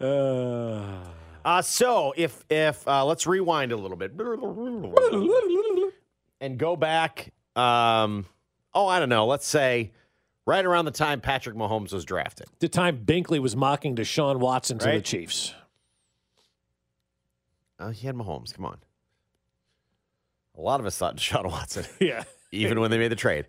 Uh, 0.00 1.08
Uh, 1.44 1.62
so 1.62 2.12
if 2.16 2.44
if 2.50 2.86
uh, 2.88 3.04
let's 3.04 3.24
rewind 3.26 3.70
a 3.72 3.76
little 3.76 3.96
bit 3.96 4.16
and 6.40 6.58
go 6.58 6.76
back. 6.76 7.32
Um, 7.54 8.26
oh, 8.74 8.86
I 8.86 8.98
don't 8.98 9.08
know. 9.08 9.26
Let's 9.26 9.46
say 9.46 9.92
right 10.46 10.64
around 10.64 10.84
the 10.84 10.90
time 10.90 11.20
Patrick 11.20 11.56
Mahomes 11.56 11.92
was 11.92 12.04
drafted. 12.04 12.46
the 12.60 12.68
time 12.68 13.04
Binkley 13.04 13.38
was 13.40 13.56
mocking 13.56 13.96
Deshaun 13.96 14.36
Watson 14.38 14.78
to 14.78 14.86
the 14.90 15.00
Chiefs. 15.00 15.54
Oh, 17.78 17.90
he 17.90 18.06
had 18.06 18.14
Mahomes. 18.16 18.54
Come 18.54 18.64
on. 18.64 18.78
A 20.56 20.60
lot 20.60 20.80
of 20.80 20.86
us 20.86 20.96
thought 20.96 21.16
Deshaun 21.16 21.44
Watson. 21.46 21.84
Yeah. 22.00 22.24
even 22.52 22.80
when 22.80 22.90
they 22.90 22.98
made 22.98 23.08
the 23.12 23.16
trade. 23.16 23.48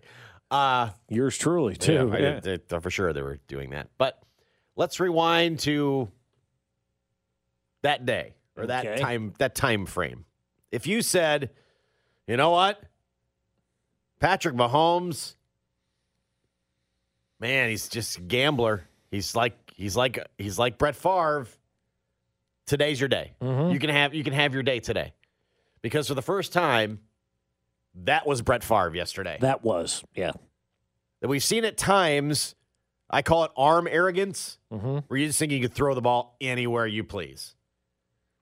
Uh, 0.50 0.90
Yours 1.08 1.38
truly, 1.38 1.76
too. 1.76 1.92
Yeah, 2.10 2.16
I 2.16 2.18
Yeah. 2.18 2.40
did- 2.40 2.68
did- 2.68 2.82
for 2.82 2.90
sure 2.90 3.12
they 3.12 3.22
were 3.22 3.38
doing 3.48 3.70
that. 3.70 3.88
But 3.96 4.22
let's 4.76 4.98
rewind 5.00 5.60
to 5.60 6.10
that 7.82 8.04
day 8.04 8.34
or 8.56 8.66
that 8.66 8.98
time 8.98 9.34
that 9.38 9.54
time 9.54 9.86
frame. 9.86 10.24
If 10.72 10.86
you 10.86 11.00
said, 11.00 11.50
you 12.28 12.36
know 12.36 12.50
what, 12.50 12.80
Patrick 14.20 14.54
Mahomes, 14.54 15.34
man, 17.40 17.70
he's 17.70 17.88
just 17.88 18.18
a 18.18 18.20
gambler. 18.20 18.84
He's 19.10 19.34
like 19.34 19.56
he's 19.74 19.96
like 19.96 20.18
he's 20.38 20.58
like 20.58 20.78
Brett 20.78 20.96
Favre. 20.96 21.46
Today's 22.66 23.00
your 23.00 23.08
day. 23.08 23.32
Mm-hmm. 23.40 23.72
You 23.72 23.78
can 23.78 23.90
have 23.90 24.14
you 24.14 24.22
can 24.24 24.34
have 24.34 24.52
your 24.54 24.62
day 24.62 24.80
today, 24.80 25.14
because 25.82 26.08
for 26.08 26.14
the 26.14 26.22
first 26.22 26.52
time, 26.52 27.00
that 28.04 28.26
was 28.26 28.42
Brett 28.42 28.62
Favre 28.62 28.94
yesterday. 28.94 29.38
That 29.40 29.64
was, 29.64 30.04
yeah. 30.14 30.32
That 31.20 31.28
we've 31.28 31.42
seen 31.42 31.64
at 31.64 31.76
times. 31.76 32.54
I 33.10 33.22
call 33.22 33.44
it 33.44 33.50
arm 33.56 33.88
arrogance, 33.90 34.58
Mm-hmm. 34.70 34.98
where 35.08 35.18
you 35.18 35.26
just 35.28 35.38
think 35.38 35.50
you 35.50 35.60
could 35.62 35.72
throw 35.72 35.94
the 35.94 36.02
ball 36.02 36.36
anywhere 36.42 36.86
you 36.86 37.04
please. 37.04 37.54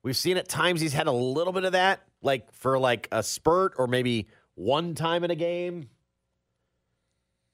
We've 0.03 0.16
seen 0.16 0.37
at 0.39 0.49
times 0.49 0.80
he's 0.80 0.93
had 0.93 1.07
a 1.07 1.12
little 1.12 1.53
bit 1.53 1.64
of 1.64 1.70
that, 1.72 2.01
like 2.23 2.53
for 2.53 2.79
like 2.79 3.09
a 3.12 3.23
spurt 3.23 3.75
or 3.79 3.87
maybe 3.87 4.29
one 4.55 4.95
time 4.95 5.25
in 5.25 5.31
a 5.31 5.37
game, 5.37 5.89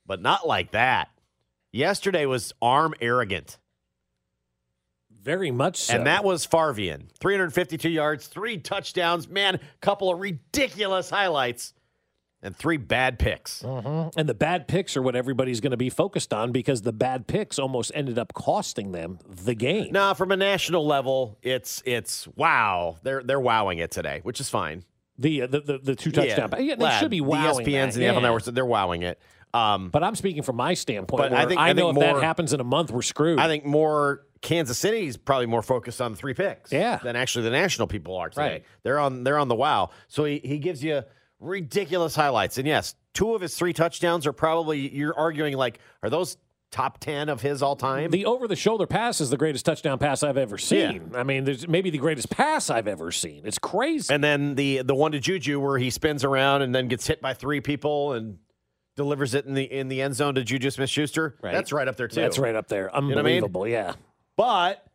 but 0.06 0.20
not 0.20 0.46
like 0.46 0.72
that. 0.72 1.08
Yesterday 1.72 2.26
was 2.26 2.52
arm 2.60 2.94
arrogant. 3.00 3.58
Very 5.10 5.50
much 5.50 5.76
so. 5.76 5.94
And 5.94 6.06
that 6.06 6.24
was 6.24 6.46
Farvian. 6.46 7.08
352 7.20 7.88
yards, 7.88 8.26
three 8.26 8.58
touchdowns, 8.58 9.28
man, 9.28 9.60
couple 9.80 10.12
of 10.12 10.18
ridiculous 10.18 11.08
highlights, 11.08 11.74
and 12.43 12.57
three 12.57 12.76
bad 12.76 13.18
picks. 13.18 13.62
Mhm. 13.62 14.12
And 14.16 14.28
the 14.28 14.34
bad 14.34 14.66
picks 14.66 14.97
are 14.97 15.03
what 15.03 15.14
everybody's 15.14 15.61
going 15.61 15.70
to 15.70 15.76
be 15.76 15.90
focused 15.90 16.32
on 16.34 16.51
because 16.53 16.82
the 16.82 16.93
bad 16.93 17.26
picks 17.26 17.59
almost 17.59 17.93
ended 17.95 18.18
up 18.18 18.34
costing 18.34 18.93
them 18.93 19.18
the 19.28 19.55
game. 19.55 19.93
Now, 19.93 20.12
from 20.14 20.32
a 20.32 20.36
national 20.36 20.84
level, 20.86 21.38
it's 21.43 21.82
it's 21.86 22.26
wow. 22.36 22.97
They're 23.03 23.22
they're 23.22 23.40
wowing 23.40 23.78
it 23.78 23.90
today, 23.90 24.20
which 24.22 24.40
is 24.40 24.49
fine. 24.49 24.84
The 25.18 25.43
uh, 25.43 25.47
the, 25.47 25.61
the, 25.61 25.78
the 25.78 25.95
two 25.95 26.11
touchdown. 26.11 26.51
Yeah, 26.55 26.59
Yeah, 26.59 26.74
they 26.74 26.84
lad, 26.84 27.01
should 27.01 27.11
be 27.11 27.20
the 27.20 27.26
ESPNs 27.26 27.64
that, 27.64 27.66
and 27.74 27.93
the 27.93 28.01
yeah. 28.01 28.12
NFL 28.14 28.22
networks. 28.22 28.45
They're 28.47 28.66
wowing 28.66 29.03
it. 29.03 29.20
Um, 29.55 29.90
But 29.90 30.03
I'm 30.03 30.14
speaking 30.16 30.43
from 30.43 30.57
my 30.57 30.72
standpoint. 30.74 31.30
But 31.30 31.32
I 31.34 31.45
think- 31.45 31.61
I, 31.61 31.68
I 31.68 31.72
know 31.74 31.93
think 31.93 31.99
if 31.99 32.05
more- 32.07 32.14
that 32.20 32.24
happens 32.24 32.55
in 32.55 32.61
a 32.61 32.64
month, 32.64 32.90
we're 32.90 33.03
screwed. 33.03 33.38
I 33.38 33.47
think 33.49 33.66
more 33.66 34.24
Kansas 34.40 34.78
City 34.78 35.07
is 35.07 35.18
probably 35.18 35.45
more 35.45 35.61
focused 35.61 36.01
on 36.01 36.12
the 36.12 36.16
three 36.16 36.32
picks, 36.32 36.72
Yeah. 36.72 36.97
than 37.05 37.16
actually 37.16 37.45
the 37.45 37.51
national 37.51 37.86
people 37.86 38.16
are 38.16 38.30
today. 38.30 38.43
Right. 38.43 38.64
They're 38.82 38.99
on 38.99 39.22
they're 39.24 39.38
on 39.38 39.49
the 39.49 39.55
wow. 39.55 39.90
So 40.09 40.24
he, 40.24 40.40
he 40.43 40.57
gives 40.59 40.82
you 40.82 41.03
ridiculous 41.43 42.14
highlights, 42.14 42.59
and 42.59 42.66
yes, 42.66 42.95
two 43.14 43.34
of 43.34 43.40
his 43.40 43.55
three 43.55 43.72
touchdowns 43.72 44.26
are 44.26 44.32
probably 44.32 44.95
you're 44.95 45.16
arguing 45.16 45.57
like 45.57 45.78
are 46.03 46.11
those 46.11 46.36
top 46.70 46.99
ten 46.99 47.28
of 47.28 47.43
his 47.43 47.62
all 47.62 47.76
time? 47.76 48.11
the 48.11 48.24
over 48.24 48.49
the 48.49 48.57
shoulder 48.57 48.86
pass 48.86 49.20
is 49.20 49.30
the 49.30 49.36
greatest 49.36 49.66
touchdown 49.66 49.99
pass 49.99 50.22
I've 50.22 50.38
ever 50.38 50.57
seen. 50.57 51.12
I 51.14 51.22
mean, 51.22 51.45
there's 51.45 51.68
maybe 51.68 51.90
the 51.90 51.99
greatest 51.99 52.30
pass 52.30 52.70
I've 52.70 52.88
ever 52.88 53.12
seen. 53.12 53.43
It's 53.45 53.59
crazy. 53.59 54.12
And 54.12 54.22
then 54.22 54.55
the 54.55 54.82
the 54.82 54.95
one 54.95 55.12
to 55.12 55.20
Juju 55.20 55.61
where 55.61 55.78
he 55.78 55.90
spins 55.90 56.24
around 56.24 56.62
and 56.62 56.74
then 56.74 56.88
gets 56.88 57.07
hit 57.07 57.20
by 57.20 57.34
three 57.34 57.61
people 57.61 58.12
and 58.12 58.38
delivers 58.97 59.34
it 59.34 59.47
in 59.47 59.55
the 59.55 59.64
in 59.64 59.88
the 59.88 60.03
end 60.03 60.14
zone 60.14 60.34
to 60.36 60.45
Juju 60.45 60.70
Smith 60.70 60.90
Schuster. 60.90 61.36
Right. 61.43 61.53
That's 61.53 61.72
right 61.72 61.88
up 61.88 61.97
there 61.97 62.09
too. 62.09 62.20
That's 62.20 62.38
right 62.38 62.55
up 62.55 62.68
there. 62.68 62.86
know 62.86 62.97
I 62.97 63.01
mean? 63.01 63.16
Unbelievable. 63.18 63.68
Yeah. 63.68 63.95
But 64.36 64.86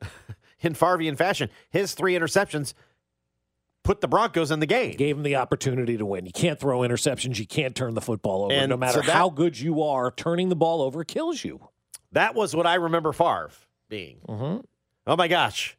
in 0.60 0.74
Farvian 0.74 1.16
fashion, 1.16 1.50
his 1.70 1.94
three 1.94 2.14
interceptions 2.14 2.74
put 3.86 4.00
the 4.00 4.08
Broncos 4.08 4.50
in 4.50 4.60
the 4.60 4.66
game. 4.66 4.96
Gave 4.96 5.16
him 5.16 5.22
the 5.22 5.36
opportunity 5.36 5.96
to 5.96 6.04
win. 6.04 6.26
You 6.26 6.32
can't 6.32 6.58
throw 6.58 6.80
interceptions. 6.80 7.38
You 7.38 7.46
can't 7.46 7.74
turn 7.74 7.94
the 7.94 8.00
football 8.00 8.44
over. 8.44 8.52
And 8.52 8.68
no 8.70 8.76
matter 8.76 9.00
so 9.00 9.06
that- 9.06 9.12
how 9.12 9.30
good 9.30 9.58
you 9.58 9.82
are, 9.82 10.10
turning 10.10 10.48
the 10.48 10.56
ball 10.56 10.82
over 10.82 11.04
kills 11.04 11.42
you. 11.44 11.60
That 12.12 12.34
was 12.34 12.54
what 12.54 12.66
I 12.66 12.74
remember 12.74 13.12
Favre 13.12 13.50
being. 13.88 14.18
Mm-hmm. 14.28 14.60
Oh 15.06 15.16
my 15.16 15.28
gosh, 15.28 15.76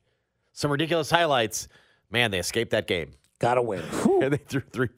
some 0.53 0.71
ridiculous 0.71 1.09
highlights. 1.11 1.67
Man, 2.09 2.31
they 2.31 2.39
escaped 2.39 2.71
that 2.71 2.87
game. 2.87 3.11
Got 3.39 3.55
to 3.55 3.61
win. 3.61 3.83
and 4.21 4.33
they 4.33 4.37
threw 4.37 4.61
three. 4.61 4.89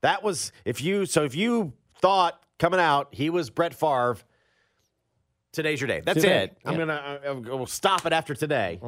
That 0.00 0.22
was 0.22 0.52
if 0.64 0.82
you 0.82 1.06
so 1.06 1.24
if 1.24 1.34
you 1.34 1.72
thought 2.00 2.40
coming 2.58 2.80
out 2.80 3.08
he 3.12 3.30
was 3.30 3.50
Brett 3.50 3.74
Favre. 3.74 4.16
Today's 5.52 5.80
your 5.80 5.88
day. 5.88 6.02
That's 6.04 6.20
Today, 6.20 6.44
it. 6.44 6.58
I'm 6.64 6.76
gonna 6.76 7.20
I, 7.24 7.28
I- 7.28 7.32
we'll 7.32 7.66
stop 7.66 8.04
it 8.06 8.12
after 8.12 8.34
today 8.34 8.78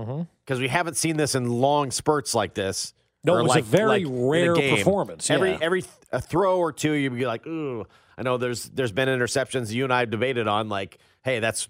because 0.45 0.61
we 0.61 0.69
haven't 0.69 0.97
seen 0.97 1.17
this 1.17 1.35
in 1.35 1.49
long 1.49 1.91
spurts 1.91 2.35
like 2.35 2.55
this. 2.55 2.93
No, 3.23 3.39
it 3.39 3.43
was 3.43 3.57
a 3.57 3.63
very 3.63 4.05
like 4.05 4.07
rare 4.09 4.55
performance, 4.55 5.31
Every 5.31 5.51
yeah. 5.51 5.59
every 5.61 5.83
th- 5.83 5.95
a 6.11 6.21
throw 6.21 6.59
or 6.59 6.73
two, 6.73 6.93
you'd 6.93 7.15
be 7.15 7.27
like, 7.27 7.47
ooh. 7.47 7.87
I 8.17 8.23
know 8.23 8.37
there's 8.37 8.65
there's 8.65 8.93
been 8.93 9.09
interceptions 9.09 9.73
you 9.73 9.85
and 9.85 9.93
I 9.93 10.01
have 10.01 10.11
debated 10.11 10.47
on, 10.47 10.69
like, 10.69 10.99
hey, 11.23 11.39
that's 11.39 11.69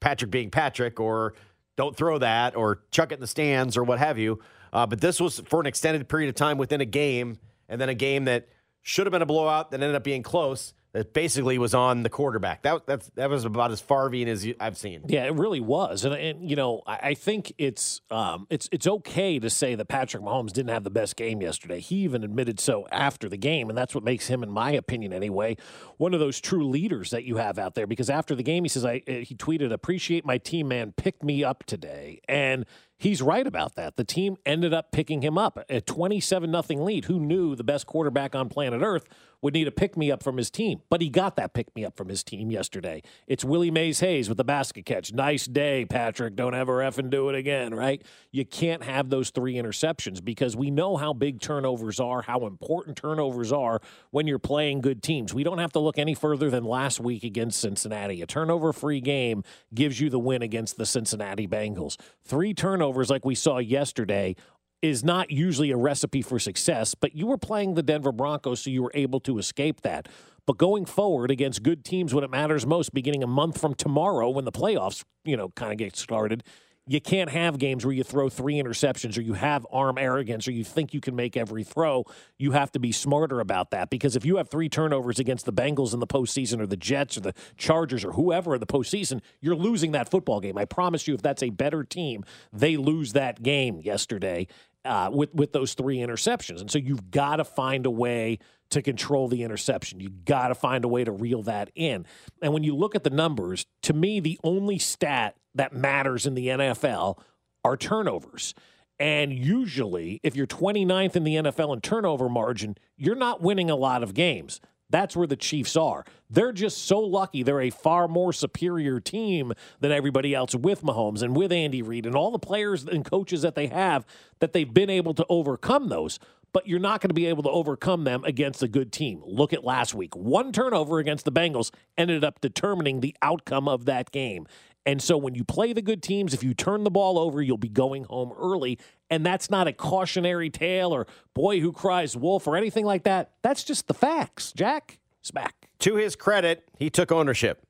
Patrick 0.00 0.30
being 0.30 0.50
Patrick, 0.50 0.98
or 0.98 1.34
don't 1.76 1.96
throw 1.96 2.18
that, 2.18 2.56
or 2.56 2.82
chuck 2.90 3.12
it 3.12 3.16
in 3.16 3.20
the 3.20 3.26
stands, 3.26 3.76
or 3.76 3.84
what 3.84 3.98
have 3.98 4.18
you. 4.18 4.40
Uh, 4.72 4.86
but 4.86 5.00
this 5.00 5.20
was 5.20 5.40
for 5.46 5.60
an 5.60 5.66
extended 5.66 6.08
period 6.08 6.28
of 6.28 6.34
time 6.34 6.58
within 6.58 6.80
a 6.80 6.84
game, 6.84 7.38
and 7.68 7.80
then 7.80 7.88
a 7.88 7.94
game 7.94 8.24
that 8.24 8.48
should 8.82 9.06
have 9.06 9.12
been 9.12 9.22
a 9.22 9.26
blowout 9.26 9.70
that 9.70 9.80
ended 9.80 9.94
up 9.94 10.04
being 10.04 10.22
close. 10.22 10.74
That 10.94 11.12
basically 11.12 11.58
was 11.58 11.74
on 11.74 12.04
the 12.04 12.08
quarterback. 12.08 12.62
That 12.62 12.86
that's, 12.86 13.10
that 13.16 13.28
was 13.28 13.44
about 13.44 13.72
as 13.72 13.82
Farvian 13.82 14.28
as 14.28 14.46
you, 14.46 14.54
I've 14.60 14.78
seen. 14.78 15.02
Yeah, 15.08 15.24
it 15.24 15.34
really 15.34 15.58
was, 15.58 16.04
and, 16.04 16.14
and 16.14 16.48
you 16.48 16.54
know, 16.54 16.82
I, 16.86 16.98
I 17.02 17.14
think 17.14 17.52
it's 17.58 18.00
um, 18.12 18.46
it's 18.48 18.68
it's 18.70 18.86
okay 18.86 19.40
to 19.40 19.50
say 19.50 19.74
that 19.74 19.88
Patrick 19.88 20.22
Mahomes 20.22 20.52
didn't 20.52 20.70
have 20.70 20.84
the 20.84 20.90
best 20.90 21.16
game 21.16 21.42
yesterday. 21.42 21.80
He 21.80 21.96
even 21.96 22.22
admitted 22.22 22.60
so 22.60 22.86
after 22.92 23.28
the 23.28 23.36
game, 23.36 23.68
and 23.68 23.76
that's 23.76 23.92
what 23.92 24.04
makes 24.04 24.28
him, 24.28 24.44
in 24.44 24.50
my 24.52 24.70
opinion, 24.70 25.12
anyway, 25.12 25.56
one 25.96 26.14
of 26.14 26.20
those 26.20 26.40
true 26.40 26.68
leaders 26.68 27.10
that 27.10 27.24
you 27.24 27.38
have 27.38 27.58
out 27.58 27.74
there. 27.74 27.88
Because 27.88 28.08
after 28.08 28.36
the 28.36 28.44
game, 28.44 28.62
he 28.62 28.68
says, 28.68 28.84
"I," 28.84 29.02
uh, 29.08 29.12
he 29.14 29.34
tweeted, 29.34 29.72
"Appreciate 29.72 30.24
my 30.24 30.38
team, 30.38 30.68
man. 30.68 30.92
Picked 30.92 31.24
me 31.24 31.42
up 31.42 31.64
today," 31.64 32.20
and 32.28 32.66
he's 32.96 33.20
right 33.20 33.46
about 33.48 33.74
that. 33.74 33.96
The 33.96 34.04
team 34.04 34.36
ended 34.46 34.72
up 34.72 34.92
picking 34.92 35.22
him 35.22 35.36
up 35.36 35.58
a 35.68 35.80
27 35.80 36.52
nothing 36.52 36.84
lead. 36.84 37.06
Who 37.06 37.18
knew 37.18 37.56
the 37.56 37.64
best 37.64 37.86
quarterback 37.86 38.36
on 38.36 38.48
planet 38.48 38.80
Earth 38.80 39.06
would 39.44 39.52
need 39.52 39.68
a 39.68 39.70
pick 39.70 39.94
me 39.94 40.10
up 40.10 40.22
from 40.22 40.38
his 40.38 40.50
team? 40.50 40.80
But 40.88 41.02
he 41.02 41.10
got 41.10 41.36
that 41.36 41.52
pick 41.52 41.76
me 41.76 41.84
up 41.84 41.98
from 41.98 42.08
his 42.08 42.24
team 42.24 42.50
yesterday. 42.50 43.02
It's 43.26 43.44
Willie 43.44 43.70
Mays 43.70 44.00
Hayes 44.00 44.26
with 44.26 44.38
the 44.38 44.44
basket 44.44 44.86
catch. 44.86 45.12
Nice 45.12 45.44
day, 45.44 45.84
Patrick. 45.84 46.34
Don't 46.34 46.54
ever 46.54 46.78
effing 46.78 47.10
do 47.10 47.28
it 47.28 47.34
again, 47.34 47.74
right? 47.74 48.02
You 48.32 48.46
can't 48.46 48.82
have 48.82 49.10
those 49.10 49.28
three 49.28 49.56
interceptions 49.56 50.24
because 50.24 50.56
we 50.56 50.70
know 50.70 50.96
how 50.96 51.12
big 51.12 51.42
turnovers 51.42 52.00
are, 52.00 52.22
how 52.22 52.46
important 52.46 52.96
turnovers 52.96 53.52
are 53.52 53.82
when 54.12 54.26
you're 54.26 54.38
playing 54.38 54.80
good 54.80 55.02
teams. 55.02 55.34
We 55.34 55.44
don't 55.44 55.58
have 55.58 55.72
to 55.72 55.78
look 55.78 55.98
any 55.98 56.14
further 56.14 56.48
than 56.48 56.64
last 56.64 56.98
week 56.98 57.22
against 57.22 57.60
Cincinnati. 57.60 58.22
A 58.22 58.26
turnover 58.26 58.72
free 58.72 59.02
game 59.02 59.44
gives 59.74 60.00
you 60.00 60.08
the 60.08 60.18
win 60.18 60.40
against 60.40 60.78
the 60.78 60.86
Cincinnati 60.86 61.46
Bengals. 61.46 62.00
Three 62.24 62.54
turnovers, 62.54 63.10
like 63.10 63.26
we 63.26 63.34
saw 63.34 63.58
yesterday, 63.58 64.36
is 64.84 65.02
not 65.02 65.30
usually 65.30 65.70
a 65.70 65.76
recipe 65.78 66.20
for 66.20 66.38
success, 66.38 66.94
but 66.94 67.16
you 67.16 67.26
were 67.26 67.38
playing 67.38 67.72
the 67.72 67.82
Denver 67.82 68.12
Broncos, 68.12 68.60
so 68.60 68.68
you 68.68 68.82
were 68.82 68.92
able 68.92 69.18
to 69.20 69.38
escape 69.38 69.80
that. 69.80 70.08
But 70.44 70.58
going 70.58 70.84
forward 70.84 71.30
against 71.30 71.62
good 71.62 71.86
teams 71.86 72.12
when 72.12 72.22
it 72.22 72.28
matters 72.28 72.66
most, 72.66 72.92
beginning 72.92 73.22
a 73.22 73.26
month 73.26 73.58
from 73.58 73.72
tomorrow 73.74 74.28
when 74.28 74.44
the 74.44 74.52
playoffs, 74.52 75.02
you 75.24 75.38
know, 75.38 75.48
kind 75.48 75.72
of 75.72 75.78
get 75.78 75.96
started, 75.96 76.44
you 76.86 77.00
can't 77.00 77.30
have 77.30 77.58
games 77.58 77.84
where 77.84 77.94
you 77.94 78.04
throw 78.04 78.28
three 78.28 78.56
interceptions 78.56 79.16
or 79.16 79.22
you 79.22 79.32
have 79.32 79.66
arm 79.72 79.96
arrogance 79.96 80.46
or 80.46 80.52
you 80.52 80.64
think 80.64 80.92
you 80.92 81.00
can 81.00 81.16
make 81.16 81.34
every 81.34 81.64
throw. 81.64 82.04
You 82.38 82.52
have 82.52 82.70
to 82.72 82.78
be 82.78 82.92
smarter 82.92 83.40
about 83.40 83.70
that 83.70 83.88
because 83.88 84.16
if 84.16 84.26
you 84.26 84.36
have 84.36 84.50
three 84.50 84.68
turnovers 84.68 85.18
against 85.18 85.46
the 85.46 85.52
Bengals 85.52 85.94
in 85.94 86.00
the 86.00 86.06
postseason 86.06 86.60
or 86.60 86.66
the 86.66 86.76
Jets 86.76 87.16
or 87.16 87.20
the 87.20 87.32
Chargers 87.56 88.04
or 88.04 88.12
whoever 88.12 88.54
in 88.54 88.60
the 88.60 88.66
postseason, 88.66 89.22
you're 89.40 89.56
losing 89.56 89.92
that 89.92 90.10
football 90.10 90.40
game. 90.40 90.58
I 90.58 90.66
promise 90.66 91.08
you, 91.08 91.14
if 91.14 91.22
that's 91.22 91.42
a 91.42 91.48
better 91.48 91.84
team, 91.84 92.22
they 92.52 92.76
lose 92.76 93.14
that 93.14 93.42
game 93.42 93.80
yesterday 93.80 94.46
uh, 94.84 95.10
with 95.12 95.34
with 95.34 95.52
those 95.52 95.74
three 95.74 95.98
interceptions. 95.98 96.60
And 96.60 96.70
so 96.70 96.78
you've 96.78 97.10
got 97.10 97.36
to 97.36 97.44
find 97.44 97.86
a 97.86 97.90
way 97.90 98.38
to 98.70 98.82
control 98.82 99.28
the 99.28 99.42
interception. 99.42 100.00
You 100.00 100.10
got 100.10 100.48
to 100.48 100.54
find 100.54 100.84
a 100.84 100.88
way 100.88 101.04
to 101.04 101.12
reel 101.12 101.42
that 101.42 101.70
in. 101.74 102.06
And 102.42 102.52
when 102.52 102.64
you 102.64 102.74
look 102.74 102.94
at 102.94 103.04
the 103.04 103.10
numbers, 103.10 103.66
to 103.82 103.92
me, 103.92 104.20
the 104.20 104.38
only 104.42 104.78
stat 104.78 105.36
that 105.54 105.72
matters 105.72 106.26
in 106.26 106.34
the 106.34 106.48
NFL 106.48 107.18
are 107.64 107.76
turnovers. 107.76 108.54
And 108.98 109.32
usually, 109.32 110.20
if 110.22 110.36
you're 110.36 110.46
29th 110.46 111.16
in 111.16 111.24
the 111.24 111.36
NFL 111.36 111.74
in 111.74 111.80
turnover 111.80 112.28
margin, 112.28 112.76
you're 112.96 113.16
not 113.16 113.40
winning 113.40 113.70
a 113.70 113.76
lot 113.76 114.02
of 114.02 114.14
games. 114.14 114.60
That's 114.90 115.16
where 115.16 115.26
the 115.26 115.36
Chiefs 115.36 115.76
are. 115.76 116.04
They're 116.30 116.52
just 116.52 116.86
so 116.86 117.00
lucky. 117.00 117.42
They're 117.42 117.60
a 117.60 117.70
far 117.70 118.08
more 118.08 118.32
superior 118.32 119.00
team 119.00 119.52
than 119.80 119.92
everybody 119.92 120.34
else 120.34 120.54
with 120.54 120.82
Mahomes 120.82 121.22
and 121.22 121.36
with 121.36 121.52
Andy 121.52 121.82
Reid 121.82 122.06
and 122.06 122.14
all 122.14 122.30
the 122.30 122.38
players 122.38 122.84
and 122.84 123.04
coaches 123.04 123.42
that 123.42 123.54
they 123.54 123.68
have 123.68 124.06
that 124.40 124.52
they've 124.52 124.72
been 124.72 124.90
able 124.90 125.14
to 125.14 125.26
overcome 125.28 125.88
those. 125.88 126.18
But 126.52 126.68
you're 126.68 126.78
not 126.78 127.00
going 127.00 127.08
to 127.08 127.14
be 127.14 127.26
able 127.26 127.42
to 127.42 127.50
overcome 127.50 128.04
them 128.04 128.22
against 128.24 128.62
a 128.62 128.68
good 128.68 128.92
team. 128.92 129.20
Look 129.26 129.52
at 129.52 129.64
last 129.64 129.92
week. 129.92 130.14
One 130.14 130.52
turnover 130.52 131.00
against 131.00 131.24
the 131.24 131.32
Bengals 131.32 131.72
ended 131.98 132.22
up 132.22 132.40
determining 132.40 133.00
the 133.00 133.16
outcome 133.22 133.66
of 133.66 133.86
that 133.86 134.12
game. 134.12 134.46
And 134.86 135.02
so 135.02 135.16
when 135.16 135.34
you 135.34 135.44
play 135.44 135.72
the 135.72 135.82
good 135.82 136.02
teams, 136.02 136.34
if 136.34 136.42
you 136.42 136.52
turn 136.52 136.84
the 136.84 136.90
ball 136.90 137.18
over, 137.18 137.40
you'll 137.40 137.56
be 137.56 137.68
going 137.68 138.04
home 138.04 138.32
early. 138.38 138.78
And 139.10 139.24
that's 139.24 139.50
not 139.50 139.66
a 139.66 139.72
cautionary 139.72 140.50
tale 140.50 140.92
or 140.92 141.06
boy 141.32 141.60
who 141.60 141.72
cries 141.72 142.16
wolf 142.16 142.46
or 142.46 142.56
anything 142.56 142.84
like 142.84 143.04
that. 143.04 143.32
That's 143.42 143.64
just 143.64 143.86
the 143.88 143.94
facts. 143.94 144.52
Jack, 144.52 144.98
smack. 145.22 145.68
To 145.80 145.96
his 145.96 146.16
credit, 146.16 146.68
he 146.78 146.90
took 146.90 147.10
ownership. 147.10 147.66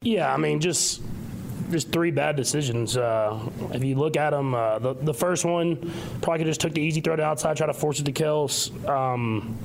Yeah, 0.00 0.32
I 0.32 0.36
mean, 0.36 0.60
just 0.60 1.00
just 1.70 1.92
three 1.92 2.10
bad 2.10 2.36
decisions. 2.36 2.96
Uh, 2.96 3.48
if 3.72 3.84
you 3.84 3.94
look 3.96 4.16
at 4.16 4.30
them, 4.30 4.54
uh, 4.54 4.78
the 4.78 4.94
the 4.94 5.14
first 5.14 5.44
one 5.44 5.92
probably 6.22 6.44
just 6.44 6.60
took 6.60 6.72
the 6.72 6.80
easy 6.80 7.00
throw 7.00 7.16
to 7.16 7.22
outside, 7.22 7.56
try 7.56 7.66
to 7.66 7.74
force 7.74 8.00
it 8.00 8.04
to 8.04 8.12
Kelce. 8.12 8.70
Um, 8.88 9.58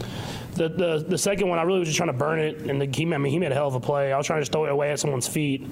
the, 0.53 0.69
the 0.69 1.05
the 1.07 1.17
second 1.17 1.47
one, 1.47 1.59
I 1.59 1.63
really 1.63 1.79
was 1.79 1.87
just 1.87 1.97
trying 1.97 2.07
to 2.07 2.13
burn 2.17 2.39
it, 2.39 2.61
and 2.69 2.81
the, 2.81 2.85
he, 2.85 3.03
I 3.13 3.17
mean, 3.17 3.31
he 3.31 3.39
made 3.39 3.51
a 3.51 3.55
hell 3.55 3.67
of 3.67 3.75
a 3.75 3.79
play. 3.79 4.11
I 4.11 4.17
was 4.17 4.27
trying 4.27 4.39
to 4.39 4.41
just 4.41 4.51
throw 4.51 4.65
it 4.65 4.71
away 4.71 4.91
at 4.91 4.99
someone's 4.99 5.27
feet, 5.27 5.65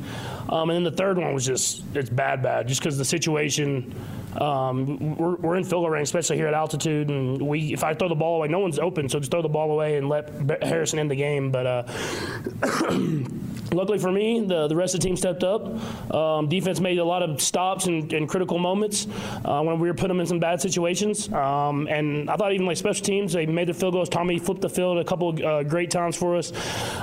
um, 0.50 0.70
and 0.70 0.78
then 0.78 0.84
the 0.84 0.98
third 0.98 1.18
one 1.18 1.34
was 1.34 1.46
just 1.46 1.84
it's 1.94 2.10
bad, 2.10 2.42
bad, 2.42 2.68
just 2.68 2.82
because 2.82 2.98
the 2.98 3.06
situation. 3.06 3.94
Um, 4.38 5.16
we're, 5.18 5.36
we're 5.36 5.56
in 5.56 5.64
goal 5.64 5.90
range, 5.90 6.08
especially 6.08 6.38
here 6.38 6.48
at 6.48 6.54
altitude, 6.54 7.10
and 7.10 7.42
we 7.42 7.74
if 7.74 7.84
I 7.84 7.94
throw 7.94 8.10
the 8.10 8.16
ball 8.16 8.38
away, 8.38 8.48
no 8.48 8.60
one's 8.60 8.80
open, 8.80 9.10
so 9.10 9.20
just 9.20 9.32
throw 9.32 9.42
the 9.42 9.50
ball 9.50 9.72
away 9.72 9.98
and 9.98 10.10
let 10.10 10.30
Harrison 10.64 11.00
end 11.00 11.12
the 11.12 11.16
game. 11.16 11.52
But 11.52 11.66
uh, 11.68 11.84
luckily 13.72 14.00
for 14.00 14.12
me, 14.12 14.46
the, 14.46 14.68
the 14.68 14.76
rest 14.76 14.96
of 14.96 15.02
the 15.02 15.08
team 15.08 15.18
stepped 15.18 15.44
up. 15.44 16.14
Um, 16.14 16.48
defense 16.48 16.80
made 16.80 17.00
a 17.00 17.04
lot 17.04 17.24
of 17.24 17.42
stops 17.42 17.86
and, 17.88 18.12
and 18.14 18.28
critical 18.28 18.58
moments 18.58 19.08
uh, 19.46 19.62
when 19.62 19.80
we 19.80 19.88
were 19.88 19.94
putting 19.94 20.10
them 20.10 20.20
in 20.20 20.28
some 20.28 20.40
bad 20.40 20.62
situations. 20.62 21.32
Um, 21.32 21.88
and 21.88 22.30
I 22.30 22.36
thought 22.36 22.54
even 22.54 22.66
like 22.66 22.78
special 22.78 23.06
teams, 23.06 23.34
they 23.34 23.46
made 23.46 23.68
the 23.68 23.74
field 23.74 23.94
goals. 23.94 24.10
Tommy 24.10 24.40
flipped 24.40 24.62
the 24.62 24.70
field 24.70 24.98
a 24.98 25.04
couple 25.04 25.30
of 25.30 25.42
uh, 25.42 25.64
great 25.64 25.92
times 25.92 26.16
for 26.16 26.36
us. 26.36 26.52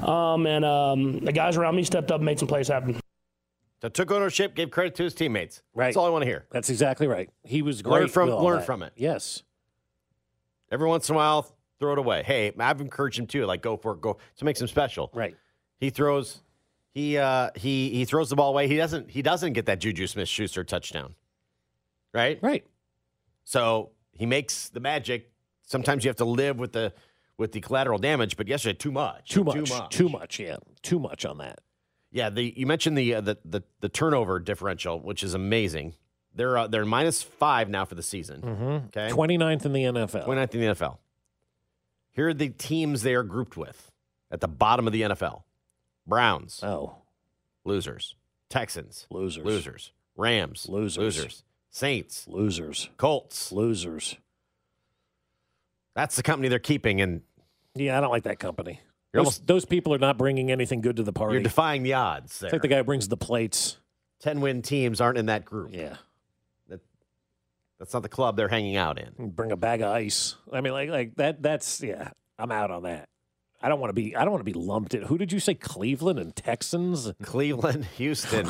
Um, 0.02 0.46
and 0.46 0.64
um, 0.64 1.20
the 1.20 1.32
guys 1.32 1.56
around 1.56 1.76
me 1.76 1.84
stepped 1.84 2.10
up 2.10 2.16
and 2.16 2.26
made 2.26 2.38
some 2.38 2.48
plays 2.48 2.68
happen. 2.68 3.03
So 3.84 3.90
took 3.90 4.10
ownership, 4.10 4.54
gave 4.54 4.70
credit 4.70 4.94
to 4.94 5.02
his 5.02 5.12
teammates. 5.12 5.60
Right. 5.74 5.88
That's 5.88 5.98
all 5.98 6.06
I 6.06 6.08
want 6.08 6.22
to 6.22 6.26
hear. 6.26 6.46
That's 6.50 6.70
exactly 6.70 7.06
right. 7.06 7.28
He 7.42 7.60
was 7.60 7.82
great. 7.82 8.00
Learn 8.00 8.08
from 8.08 8.30
learn 8.30 8.56
that. 8.56 8.64
from 8.64 8.82
it. 8.82 8.94
Yes. 8.96 9.42
Every 10.72 10.88
once 10.88 11.10
in 11.10 11.14
a 11.14 11.18
while, 11.18 11.54
throw 11.78 11.92
it 11.92 11.98
away. 11.98 12.22
Hey, 12.22 12.50
I've 12.58 12.80
encouraged 12.80 13.18
him 13.18 13.26
too. 13.26 13.44
Like 13.44 13.60
go 13.60 13.76
for 13.76 13.92
it, 13.92 14.00
go. 14.00 14.16
So 14.36 14.46
makes 14.46 14.58
him 14.58 14.68
special. 14.68 15.10
Right. 15.12 15.36
He 15.76 15.90
throws. 15.90 16.40
He 16.94 17.18
uh 17.18 17.50
he 17.56 17.90
he 17.90 18.06
throws 18.06 18.30
the 18.30 18.36
ball 18.36 18.48
away. 18.48 18.68
He 18.68 18.78
doesn't 18.78 19.10
he 19.10 19.20
doesn't 19.20 19.52
get 19.52 19.66
that 19.66 19.80
Juju 19.80 20.06
Smith 20.06 20.30
Schuster 20.30 20.64
touchdown. 20.64 21.14
Right. 22.14 22.38
Right. 22.40 22.64
So 23.44 23.90
he 24.12 24.24
makes 24.24 24.70
the 24.70 24.80
magic. 24.80 25.30
Sometimes 25.60 26.04
you 26.04 26.08
have 26.08 26.16
to 26.16 26.24
live 26.24 26.58
with 26.58 26.72
the 26.72 26.94
with 27.36 27.52
the 27.52 27.60
collateral 27.60 27.98
damage. 27.98 28.38
But 28.38 28.48
yesterday, 28.48 28.78
too 28.78 28.92
much. 28.92 29.28
Too 29.28 29.44
much. 29.44 29.70
Too 29.90 30.08
much. 30.08 30.40
Yeah. 30.40 30.56
Too 30.80 30.98
much 30.98 31.26
on 31.26 31.36
that. 31.36 31.60
Yeah, 32.14 32.30
the 32.30 32.54
you 32.56 32.64
mentioned 32.64 32.96
the 32.96 33.16
uh, 33.16 33.20
the, 33.20 33.38
the 33.44 33.62
the 33.80 33.88
turnover 33.88 34.38
differential, 34.38 35.00
which 35.00 35.24
is 35.24 35.34
amazing. 35.34 35.94
They're 36.32 36.56
uh, 36.56 36.68
they're 36.68 36.84
minus 36.84 37.24
five 37.24 37.68
now 37.68 37.84
for 37.84 37.96
the 37.96 38.04
season. 38.04 38.40
Mm-hmm. 38.40 38.86
Okay, 38.96 39.08
29th 39.12 39.64
in 39.64 39.72
the 39.72 39.82
NFL. 39.82 40.24
29th 40.24 40.54
in 40.54 40.60
the 40.60 40.66
NFL. 40.68 40.98
Here 42.12 42.28
are 42.28 42.34
the 42.34 42.50
teams 42.50 43.02
they 43.02 43.14
are 43.14 43.24
grouped 43.24 43.56
with 43.56 43.90
at 44.30 44.40
the 44.40 44.46
bottom 44.46 44.86
of 44.86 44.92
the 44.92 45.02
NFL: 45.02 45.42
Browns, 46.06 46.60
oh, 46.62 46.98
losers; 47.64 48.14
Texans, 48.48 49.08
losers; 49.10 49.44
losers; 49.44 49.90
Rams, 50.16 50.68
Losers. 50.68 50.98
losers; 51.16 51.42
Saints, 51.70 52.28
losers; 52.28 52.90
Colts, 52.96 53.50
losers. 53.50 54.18
That's 55.96 56.14
the 56.14 56.22
company 56.22 56.46
they're 56.46 56.60
keeping, 56.60 57.00
and 57.00 57.22
Yeah, 57.74 57.98
I 57.98 58.00
don't 58.00 58.12
like 58.12 58.22
that 58.22 58.38
company. 58.38 58.78
Those, 59.14 59.38
those 59.38 59.64
people 59.64 59.94
are 59.94 59.98
not 59.98 60.18
bringing 60.18 60.50
anything 60.50 60.80
good 60.80 60.96
to 60.96 61.02
the 61.02 61.12
party. 61.12 61.34
you're 61.34 61.42
defying 61.42 61.82
the 61.82 61.94
odds. 61.94 62.38
There. 62.38 62.48
It's 62.48 62.52
like 62.52 62.62
the 62.62 62.68
guy 62.68 62.78
who 62.78 62.84
brings 62.84 63.08
the 63.08 63.16
plates. 63.16 63.78
Ten 64.20 64.40
win 64.40 64.62
teams 64.62 65.00
aren't 65.00 65.18
in 65.18 65.26
that 65.26 65.44
group. 65.44 65.70
Yeah. 65.72 65.96
That, 66.68 66.80
that's 67.78 67.92
not 67.92 68.02
the 68.02 68.08
club 68.08 68.36
they're 68.36 68.48
hanging 68.48 68.76
out 68.76 68.98
in. 68.98 69.30
Bring 69.30 69.52
a 69.52 69.56
bag 69.56 69.82
of 69.82 69.90
ice. 69.90 70.36
I 70.52 70.60
mean, 70.60 70.72
like 70.72 70.90
like 70.90 71.14
that. 71.16 71.42
That's 71.42 71.80
yeah. 71.80 72.10
I'm 72.38 72.50
out 72.50 72.70
on 72.70 72.82
that. 72.84 73.08
I 73.62 73.68
don't 73.68 73.80
want 73.80 73.90
to 73.90 73.94
be. 73.94 74.14
I 74.16 74.24
don't 74.24 74.32
want 74.32 74.44
to 74.44 74.52
be 74.52 74.58
lumped 74.58 74.94
in. 74.94 75.02
Who 75.02 75.16
did 75.16 75.32
you 75.32 75.40
say? 75.40 75.54
Cleveland 75.54 76.18
and 76.18 76.34
Texans. 76.34 77.12
Cleveland, 77.22 77.84
Houston, 77.96 78.48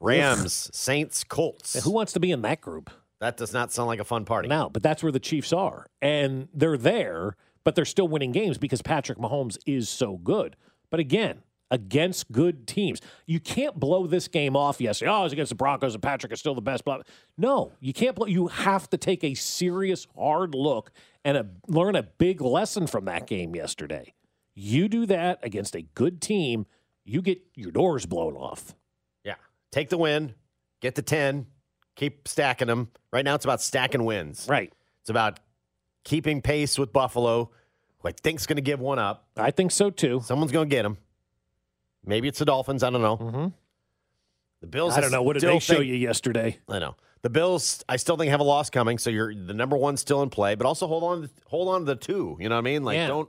Rams, 0.00 0.70
Saints, 0.76 1.24
Colts. 1.24 1.82
Who 1.84 1.90
wants 1.90 2.12
to 2.14 2.20
be 2.20 2.30
in 2.30 2.42
that 2.42 2.60
group? 2.60 2.90
That 3.20 3.36
does 3.36 3.52
not 3.52 3.72
sound 3.72 3.86
like 3.86 4.00
a 4.00 4.04
fun 4.04 4.24
party. 4.24 4.48
No, 4.48 4.68
but 4.68 4.82
that's 4.82 5.02
where 5.02 5.12
the 5.12 5.20
Chiefs 5.20 5.52
are, 5.52 5.86
and 6.02 6.48
they're 6.52 6.76
there, 6.76 7.36
but 7.66 7.74
they're 7.74 7.84
still 7.84 8.06
winning 8.06 8.30
games 8.30 8.58
because 8.58 8.80
Patrick 8.80 9.18
Mahomes 9.18 9.58
is 9.66 9.88
so 9.88 10.18
good. 10.18 10.54
But 10.88 11.00
again, 11.00 11.42
against 11.68 12.30
good 12.30 12.68
teams, 12.68 13.00
you 13.26 13.40
can't 13.40 13.74
blow 13.74 14.06
this 14.06 14.28
game 14.28 14.54
off. 14.54 14.80
Yesterday, 14.80 15.10
oh, 15.10 15.24
it's 15.24 15.32
against 15.32 15.48
the 15.48 15.56
Broncos, 15.56 15.92
and 15.92 16.00
Patrick 16.00 16.32
is 16.32 16.38
still 16.38 16.54
the 16.54 16.60
best. 16.60 16.84
Blah. 16.84 17.00
No, 17.36 17.72
you 17.80 17.92
can't 17.92 18.14
blow. 18.14 18.28
You 18.28 18.46
have 18.46 18.88
to 18.90 18.96
take 18.96 19.24
a 19.24 19.34
serious, 19.34 20.06
hard 20.16 20.54
look 20.54 20.92
and 21.24 21.36
a, 21.36 21.46
learn 21.66 21.96
a 21.96 22.04
big 22.04 22.40
lesson 22.40 22.86
from 22.86 23.06
that 23.06 23.26
game 23.26 23.56
yesterday. 23.56 24.14
You 24.54 24.88
do 24.88 25.04
that 25.06 25.40
against 25.42 25.74
a 25.74 25.82
good 25.82 26.22
team, 26.22 26.66
you 27.04 27.20
get 27.20 27.42
your 27.56 27.72
doors 27.72 28.06
blown 28.06 28.36
off. 28.36 28.76
Yeah. 29.24 29.34
Take 29.72 29.88
the 29.88 29.98
win, 29.98 30.36
get 30.80 30.94
the 30.94 31.02
10, 31.02 31.46
keep 31.96 32.28
stacking 32.28 32.68
them. 32.68 32.92
Right 33.12 33.24
now, 33.24 33.34
it's 33.34 33.44
about 33.44 33.60
stacking 33.60 34.04
wins. 34.04 34.46
Right. 34.48 34.72
It's 35.00 35.10
about 35.10 35.40
keeping 36.06 36.40
pace 36.40 36.78
with 36.78 36.92
Buffalo, 36.92 37.50
who 37.98 38.08
I 38.08 38.12
think's 38.12 38.46
going 38.46 38.56
to 38.56 38.62
give 38.62 38.80
one 38.80 38.98
up. 38.98 39.26
I 39.36 39.50
think 39.50 39.72
so 39.72 39.90
too. 39.90 40.22
Someone's 40.24 40.52
going 40.52 40.70
to 40.70 40.74
get 40.74 40.84
them. 40.84 40.96
Maybe 42.04 42.28
it's 42.28 42.38
the 42.38 42.44
Dolphins. 42.44 42.82
I 42.84 42.90
don't 42.90 43.02
know. 43.02 43.16
Mm-hmm. 43.16 43.46
The 44.60 44.66
Bills. 44.68 44.94
I 44.96 45.00
don't 45.00 45.10
know. 45.10 45.22
What 45.22 45.34
did 45.34 45.42
they 45.42 45.58
show 45.58 45.74
think- 45.74 45.86
you 45.86 45.94
yesterday? 45.94 46.58
I 46.68 46.78
know. 46.78 46.94
The 47.22 47.30
Bills, 47.30 47.82
I 47.88 47.96
still 47.96 48.16
think 48.16 48.30
have 48.30 48.38
a 48.40 48.44
loss 48.44 48.70
coming. 48.70 48.98
So 48.98 49.10
you're 49.10 49.34
the 49.34 49.52
number 49.54 49.76
one 49.76 49.96
still 49.96 50.22
in 50.22 50.30
play, 50.30 50.54
but 50.54 50.64
also 50.64 50.86
hold 50.86 51.02
on, 51.02 51.28
hold 51.46 51.68
on 51.68 51.80
to 51.80 51.86
the 51.86 51.96
two. 51.96 52.36
You 52.38 52.48
know 52.48 52.54
what 52.54 52.60
I 52.60 52.62
mean? 52.62 52.84
Like 52.84 52.96
Yeah. 52.96 53.08
don't 53.08 53.28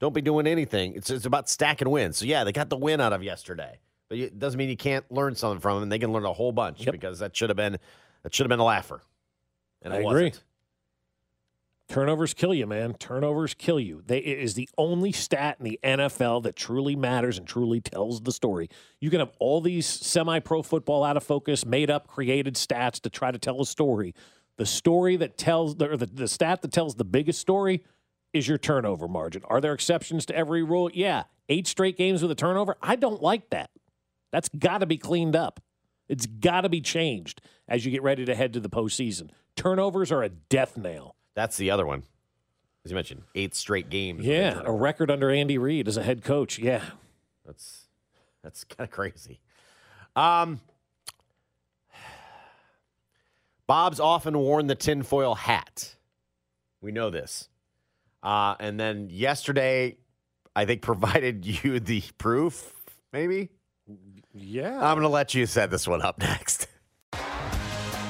don't 0.00 0.12
be 0.14 0.20
doing 0.20 0.46
anything. 0.46 0.92
It's 0.94 1.08
it's 1.08 1.24
about 1.24 1.48
stacking 1.48 1.88
wins. 1.88 2.18
So 2.18 2.26
yeah, 2.26 2.44
they 2.44 2.52
got 2.52 2.68
the 2.68 2.76
win 2.76 3.00
out 3.00 3.14
of 3.14 3.22
yesterday, 3.22 3.78
but 4.10 4.18
it 4.18 4.38
doesn't 4.38 4.58
mean 4.58 4.68
you 4.68 4.76
can't 4.76 5.10
learn 5.10 5.34
something 5.34 5.60
from 5.60 5.80
them. 5.80 5.88
They 5.88 5.98
can 5.98 6.12
learn 6.12 6.26
a 6.26 6.32
whole 6.32 6.52
bunch 6.52 6.84
because 6.90 7.20
that 7.20 7.34
should 7.34 7.48
have 7.48 7.56
been 7.56 7.78
that 8.22 8.34
should 8.34 8.44
have 8.44 8.50
been 8.50 8.60
a 8.60 8.64
laugher. 8.64 9.00
And 9.80 9.94
I 9.94 9.98
agree. 9.98 10.24
wasn't. 10.24 10.42
Turnovers 11.88 12.34
kill 12.34 12.52
you, 12.52 12.66
man. 12.66 12.92
Turnovers 12.94 13.54
kill 13.54 13.80
you. 13.80 14.02
They, 14.04 14.18
it 14.18 14.38
is 14.38 14.54
the 14.54 14.68
only 14.76 15.10
stat 15.10 15.56
in 15.58 15.64
the 15.64 15.80
NFL 15.82 16.42
that 16.42 16.54
truly 16.54 16.94
matters 16.94 17.38
and 17.38 17.46
truly 17.46 17.80
tells 17.80 18.20
the 18.20 18.32
story. 18.32 18.68
You 19.00 19.08
can 19.08 19.20
have 19.20 19.32
all 19.38 19.62
these 19.62 19.86
semi 19.86 20.38
pro 20.40 20.62
football 20.62 21.02
out 21.02 21.16
of 21.16 21.24
focus, 21.24 21.64
made 21.64 21.90
up, 21.90 22.06
created 22.06 22.56
stats 22.56 23.00
to 23.00 23.10
try 23.10 23.30
to 23.30 23.38
tell 23.38 23.62
a 23.62 23.66
story. 23.66 24.14
The 24.58 24.66
story 24.66 25.16
that 25.16 25.38
tells, 25.38 25.80
or 25.80 25.96
the, 25.96 26.06
the 26.06 26.28
stat 26.28 26.60
that 26.60 26.72
tells 26.72 26.96
the 26.96 27.04
biggest 27.04 27.40
story 27.40 27.82
is 28.34 28.46
your 28.46 28.58
turnover 28.58 29.08
margin. 29.08 29.42
Are 29.46 29.60
there 29.60 29.72
exceptions 29.72 30.26
to 30.26 30.36
every 30.36 30.62
rule? 30.62 30.90
Yeah. 30.92 31.24
Eight 31.48 31.66
straight 31.66 31.96
games 31.96 32.20
with 32.20 32.30
a 32.30 32.34
turnover? 32.34 32.76
I 32.82 32.96
don't 32.96 33.22
like 33.22 33.48
that. 33.50 33.70
That's 34.30 34.50
got 34.50 34.78
to 34.78 34.86
be 34.86 34.98
cleaned 34.98 35.34
up. 35.34 35.60
It's 36.06 36.26
got 36.26 36.62
to 36.62 36.68
be 36.68 36.82
changed 36.82 37.40
as 37.66 37.86
you 37.86 37.90
get 37.90 38.02
ready 38.02 38.26
to 38.26 38.34
head 38.34 38.52
to 38.52 38.60
the 38.60 38.68
postseason. 38.68 39.30
Turnovers 39.56 40.12
are 40.12 40.22
a 40.22 40.28
death 40.28 40.76
nail. 40.76 41.16
That's 41.38 41.56
the 41.56 41.70
other 41.70 41.86
one. 41.86 42.02
As 42.84 42.90
you 42.90 42.96
mentioned, 42.96 43.22
eight 43.36 43.54
straight 43.54 43.90
games. 43.90 44.26
Yeah, 44.26 44.60
a 44.64 44.72
record 44.72 45.08
under 45.08 45.30
Andy 45.30 45.56
Reid 45.56 45.86
as 45.86 45.96
a 45.96 46.02
head 46.02 46.24
coach. 46.24 46.58
Yeah. 46.58 46.82
That's 47.46 47.86
that's 48.42 48.64
kind 48.64 48.88
of 48.88 48.90
crazy. 48.90 49.38
Um, 50.16 50.60
Bob's 53.68 54.00
often 54.00 54.36
worn 54.36 54.66
the 54.66 54.74
tinfoil 54.74 55.36
hat. 55.36 55.94
We 56.80 56.90
know 56.90 57.08
this. 57.08 57.48
Uh, 58.20 58.56
and 58.58 58.80
then 58.80 59.08
yesterday, 59.08 59.96
I 60.56 60.64
think 60.64 60.82
provided 60.82 61.46
you 61.46 61.78
the 61.78 62.02
proof. 62.18 62.74
Maybe. 63.12 63.50
Yeah. 64.34 64.74
I'm 64.74 64.96
going 64.96 65.02
to 65.02 65.08
let 65.08 65.34
you 65.34 65.46
set 65.46 65.70
this 65.70 65.86
one 65.86 66.02
up 66.02 66.18
next. 66.18 66.66